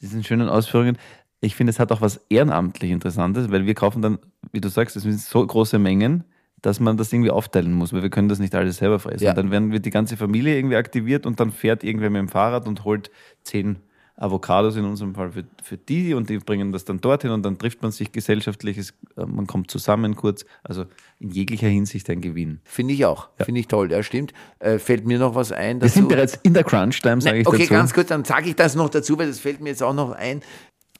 diesen 0.00 0.24
schönen 0.24 0.48
Ausführungen. 0.48 0.96
Ich 1.40 1.54
finde, 1.54 1.70
es 1.70 1.78
hat 1.78 1.92
auch 1.92 2.00
was 2.00 2.24
ehrenamtlich 2.30 2.90
Interessantes, 2.90 3.50
weil 3.50 3.66
wir 3.66 3.74
kaufen 3.74 4.00
dann, 4.00 4.18
wie 4.52 4.60
du 4.60 4.68
sagst, 4.68 4.96
das 4.96 5.02
sind 5.02 5.20
so 5.20 5.46
große 5.46 5.78
Mengen, 5.78 6.24
dass 6.64 6.80
man 6.80 6.96
das 6.96 7.12
irgendwie 7.12 7.30
aufteilen 7.30 7.72
muss, 7.72 7.92
weil 7.92 8.02
wir 8.02 8.08
können 8.08 8.30
das 8.30 8.38
nicht 8.38 8.54
alles 8.54 8.78
selber 8.78 8.98
fressen. 8.98 9.24
Ja. 9.24 9.34
Dann 9.34 9.50
werden 9.50 9.70
wird 9.70 9.84
die 9.84 9.90
ganze 9.90 10.16
Familie 10.16 10.56
irgendwie 10.56 10.76
aktiviert 10.76 11.26
und 11.26 11.38
dann 11.38 11.50
fährt 11.50 11.84
irgendwer 11.84 12.08
mit 12.08 12.20
dem 12.20 12.28
Fahrrad 12.28 12.66
und 12.66 12.84
holt 12.84 13.10
zehn 13.42 13.76
Avocados 14.16 14.76
in 14.76 14.84
unserem 14.84 15.14
Fall 15.14 15.32
für, 15.32 15.44
für 15.62 15.76
die 15.76 16.14
und 16.14 16.30
die 16.30 16.38
bringen 16.38 16.72
das 16.72 16.84
dann 16.84 17.00
dorthin 17.00 17.32
und 17.32 17.42
dann 17.42 17.58
trifft 17.58 17.82
man 17.82 17.90
sich 17.90 18.12
gesellschaftlich, 18.12 18.78
es, 18.78 18.94
äh, 19.16 19.26
man 19.26 19.46
kommt 19.46 19.70
zusammen 19.70 20.14
kurz. 20.14 20.46
Also 20.62 20.86
in 21.18 21.30
jeglicher 21.30 21.66
Hinsicht 21.66 22.08
ein 22.08 22.20
Gewinn. 22.20 22.60
Finde 22.64 22.94
ich 22.94 23.04
auch. 23.04 23.28
Finde 23.40 23.60
ich 23.60 23.68
toll. 23.68 23.90
Ja, 23.90 24.02
stimmt. 24.02 24.32
Äh, 24.60 24.78
fällt 24.78 25.04
mir 25.04 25.18
noch 25.18 25.34
was 25.34 25.52
ein 25.52 25.76
Wir 25.76 25.88
dazu? 25.88 25.94
sind 25.94 26.08
bereits 26.08 26.38
in 26.44 26.54
der 26.54 26.64
Crunch-Time, 26.64 27.20
sage 27.20 27.40
ich 27.40 27.46
okay, 27.46 27.58
dazu. 27.58 27.74
ganz 27.74 27.92
kurz, 27.92 28.08
dann 28.08 28.24
sage 28.24 28.48
ich 28.48 28.56
das 28.56 28.74
noch 28.74 28.88
dazu, 28.88 29.18
weil 29.18 29.26
das 29.26 29.40
fällt 29.40 29.60
mir 29.60 29.70
jetzt 29.70 29.82
auch 29.82 29.94
noch 29.94 30.12
ein. 30.12 30.42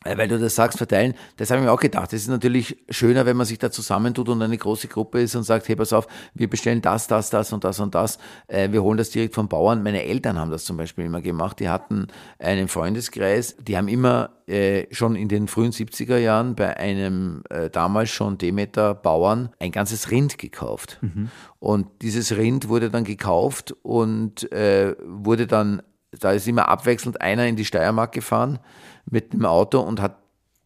Weil 0.05 0.29
du 0.29 0.39
das 0.39 0.55
sagst, 0.55 0.79
verteilen, 0.79 1.15
das 1.39 1.51
habe 1.51 1.61
ich 1.61 1.67
mir 1.67 1.73
auch 1.73 1.81
gedacht. 1.81 2.13
Es 2.13 2.23
ist 2.23 2.29
natürlich 2.29 2.77
schöner, 2.91 3.25
wenn 3.25 3.37
man 3.37 3.47
sich 3.47 3.59
da 3.59 3.71
zusammentut 3.71 4.29
und 4.29 4.43
eine 4.43 4.59
große 4.59 4.89
Gruppe 4.89 5.23
ist 5.23 5.35
und 5.35 5.45
sagt, 5.45 5.67
hey, 5.69 5.77
pass 5.77 5.93
auf, 5.93 6.07
wir 6.35 6.49
bestellen 6.49 6.83
das, 6.83 7.07
das, 7.07 7.31
das 7.31 7.53
und 7.53 7.65
das 7.65 7.81
und 7.81 7.95
das. 7.95 8.19
Äh, 8.47 8.71
wir 8.73 8.83
holen 8.83 8.99
das 8.99 9.11
direkt 9.11 9.35
vom 9.35 9.49
Bauern. 9.49 9.83
Meine 9.83 10.05
Eltern 10.05 10.39
haben 10.39 10.51
das 10.51 10.65
zum 10.65 10.77
Beispiel 10.77 11.07
immer 11.07 11.23
gemacht. 11.23 11.59
Die 11.61 11.69
hatten 11.69 12.09
einen 12.39 12.69
Freundeskreis, 12.69 13.57
die 13.59 13.77
haben 13.79 13.89
immer 13.89 14.31
äh, 14.47 14.87
schon 14.93 15.17
in 15.17 15.29
den 15.29 15.49
frühen 15.49 15.73
70er 15.73 16.19
Jahren 16.19 16.55
bei 16.55 16.77
einem 16.77 17.43
äh, 17.49 17.71
damals 17.71 18.11
schon 18.11 18.37
Demeter-Bauern 18.37 19.51
ein 19.59 19.73
ganzes 19.73 20.11
Rind 20.11 20.37
gekauft. 20.37 20.99
Und 21.61 21.87
dieses 22.03 22.37
Rind 22.37 22.69
wurde 22.69 22.91
dann 22.91 23.05
gekauft 23.05 23.75
und 23.83 24.53
äh, 24.53 24.95
wurde 25.03 25.47
dann 25.47 25.83
da 26.21 26.31
ist 26.31 26.47
immer 26.47 26.69
abwechselnd 26.69 27.21
einer 27.21 27.47
in 27.47 27.57
die 27.57 27.65
Steiermark 27.65 28.13
gefahren 28.13 28.61
mit 29.07 29.33
dem 29.33 29.45
Auto 29.45 29.81
und 29.81 30.01
hat 30.01 30.19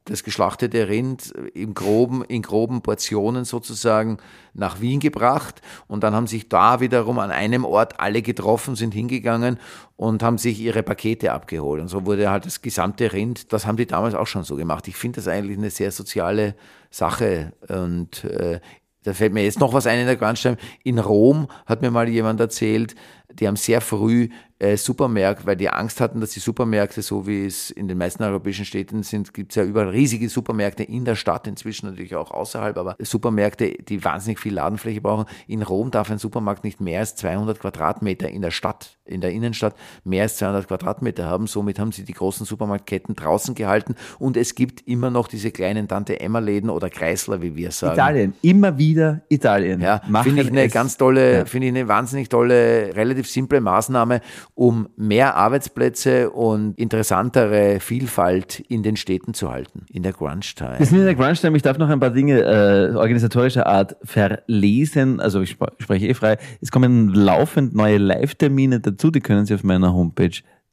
das 0.08 0.24
geschlachtete 0.24 0.88
Rind 0.88 1.32
im 1.54 1.74
groben, 1.74 2.24
in 2.24 2.42
groben 2.42 2.82
Portionen 2.82 3.44
sozusagen 3.44 4.18
nach 4.54 4.80
Wien 4.80 5.00
gebracht 5.00 5.60
und 5.86 6.02
dann 6.02 6.14
haben 6.14 6.26
sich 6.26 6.48
da 6.48 6.80
wiederum 6.80 7.18
an 7.18 7.30
einem 7.30 7.64
Ort 7.64 8.00
alle 8.00 8.22
getroffen, 8.22 8.74
sind 8.74 8.94
hingegangen 8.94 9.58
und 9.96 10.22
haben 10.22 10.38
sich 10.38 10.60
ihre 10.60 10.82
Pakete 10.82 11.32
abgeholt. 11.32 11.80
Und 11.80 11.88
so 11.88 12.06
wurde 12.06 12.30
halt 12.30 12.46
das 12.46 12.62
gesamte 12.62 13.12
Rind, 13.12 13.52
das 13.52 13.66
haben 13.66 13.76
die 13.76 13.86
damals 13.86 14.14
auch 14.14 14.26
schon 14.26 14.44
so 14.44 14.56
gemacht. 14.56 14.88
Ich 14.88 14.96
finde 14.96 15.16
das 15.16 15.28
eigentlich 15.28 15.58
eine 15.58 15.70
sehr 15.70 15.92
soziale 15.92 16.54
Sache 16.90 17.52
und 17.68 18.24
äh, 18.24 18.60
da 19.04 19.14
fällt 19.14 19.32
mir 19.32 19.44
jetzt 19.44 19.60
noch 19.60 19.72
was 19.72 19.86
ein 19.86 20.00
in 20.00 20.06
der 20.06 20.16
Grandstein. 20.16 20.56
In 20.82 20.98
Rom 20.98 21.48
hat 21.66 21.82
mir 21.82 21.90
mal 21.90 22.08
jemand 22.08 22.40
erzählt, 22.40 22.94
die 23.32 23.46
haben 23.46 23.56
sehr 23.56 23.80
früh 23.80 24.28
äh, 24.60 24.76
Supermärkte, 24.76 25.46
weil 25.46 25.54
die 25.56 25.68
Angst 25.68 26.00
hatten, 26.00 26.20
dass 26.20 26.30
die 26.30 26.40
Supermärkte, 26.40 27.00
so 27.02 27.26
wie 27.28 27.46
es 27.46 27.70
in 27.70 27.86
den 27.86 27.96
meisten 27.96 28.24
europäischen 28.24 28.64
Städten 28.64 29.04
sind, 29.04 29.32
gibt 29.32 29.52
es 29.52 29.56
ja 29.56 29.62
überall 29.62 29.90
riesige 29.90 30.28
Supermärkte 30.28 30.82
in 30.82 31.04
der 31.04 31.14
Stadt, 31.14 31.46
inzwischen 31.46 31.86
natürlich 31.88 32.16
auch 32.16 32.32
außerhalb, 32.32 32.76
aber 32.76 32.96
Supermärkte, 32.98 33.70
die 33.88 34.02
wahnsinnig 34.04 34.40
viel 34.40 34.54
Ladenfläche 34.54 35.00
brauchen. 35.00 35.26
In 35.46 35.62
Rom 35.62 35.92
darf 35.92 36.10
ein 36.10 36.18
Supermarkt 36.18 36.64
nicht 36.64 36.80
mehr 36.80 37.00
als 37.00 37.14
200 37.16 37.60
Quadratmeter 37.60 38.28
in 38.30 38.42
der 38.42 38.50
Stadt, 38.50 38.98
in 39.04 39.20
der 39.20 39.30
Innenstadt, 39.30 39.76
mehr 40.02 40.24
als 40.24 40.38
200 40.38 40.66
Quadratmeter 40.66 41.26
haben. 41.26 41.46
Somit 41.46 41.78
haben 41.78 41.92
sie 41.92 42.04
die 42.04 42.12
großen 42.14 42.44
Supermarktketten 42.44 43.14
draußen 43.14 43.54
gehalten 43.54 43.94
und 44.18 44.36
es 44.36 44.56
gibt 44.56 44.88
immer 44.88 45.10
noch 45.10 45.28
diese 45.28 45.52
kleinen 45.52 45.86
Tante-Emma-Läden 45.86 46.68
oder 46.70 46.90
Kreisler, 46.90 47.42
wie 47.42 47.54
wir 47.54 47.70
sagen. 47.70 47.94
Italien, 47.94 48.34
immer 48.42 48.76
wieder 48.76 49.20
Italien. 49.28 49.80
Ja, 49.80 50.00
finde 50.24 50.42
ich 50.42 50.48
eine 50.48 50.68
ganz 50.68 50.96
tolle, 50.96 51.38
Ja. 51.38 51.44
finde 51.44 51.68
ich 51.68 51.74
eine 51.74 51.86
wahnsinnig 51.86 52.28
tolle, 52.28 52.96
relativ 52.96 53.17
simple 53.26 53.60
Maßnahme, 53.60 54.20
um 54.54 54.88
mehr 54.96 55.34
Arbeitsplätze 55.36 56.30
und 56.30 56.78
interessantere 56.78 57.80
Vielfalt 57.80 58.60
in 58.60 58.82
den 58.82 58.96
Städten 58.96 59.34
zu 59.34 59.50
halten, 59.50 59.86
in 59.90 60.02
der 60.02 60.12
Grunge 60.12 60.40
Time. 60.40 60.78
Wir 60.78 60.86
sind 60.86 60.98
in 60.98 61.04
der 61.04 61.14
Crunch 61.14 61.40
Time. 61.40 61.56
Ich 61.56 61.62
darf 61.62 61.78
noch 61.78 61.88
ein 61.88 62.00
paar 62.00 62.10
Dinge 62.10 62.40
äh, 62.42 62.94
organisatorischer 62.94 63.66
Art 63.66 63.96
verlesen. 64.02 65.20
Also 65.20 65.40
ich 65.40 65.52
spre- 65.52 65.72
spreche 65.78 66.06
eh 66.08 66.14
frei. 66.14 66.38
Es 66.60 66.70
kommen 66.70 67.08
laufend 67.08 67.74
neue 67.74 67.98
Live-Termine 67.98 68.80
dazu. 68.80 69.10
Die 69.10 69.20
können 69.20 69.46
Sie 69.46 69.54
auf 69.54 69.64
meiner 69.64 69.92
Homepage 69.94 70.30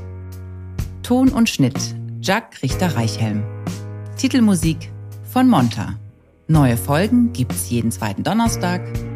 Ton 1.02 1.30
und 1.30 1.50
Schnitt 1.50 1.96
Jack 2.20 2.62
Richter-Reichhelm. 2.62 3.42
Titelmusik 4.18 4.92
von 5.32 5.48
Monta. 5.48 5.98
Neue 6.50 6.76
Folgen 6.76 7.32
gibt's 7.32 7.70
jeden 7.70 7.92
zweiten 7.92 8.24
Donnerstag, 8.24 8.82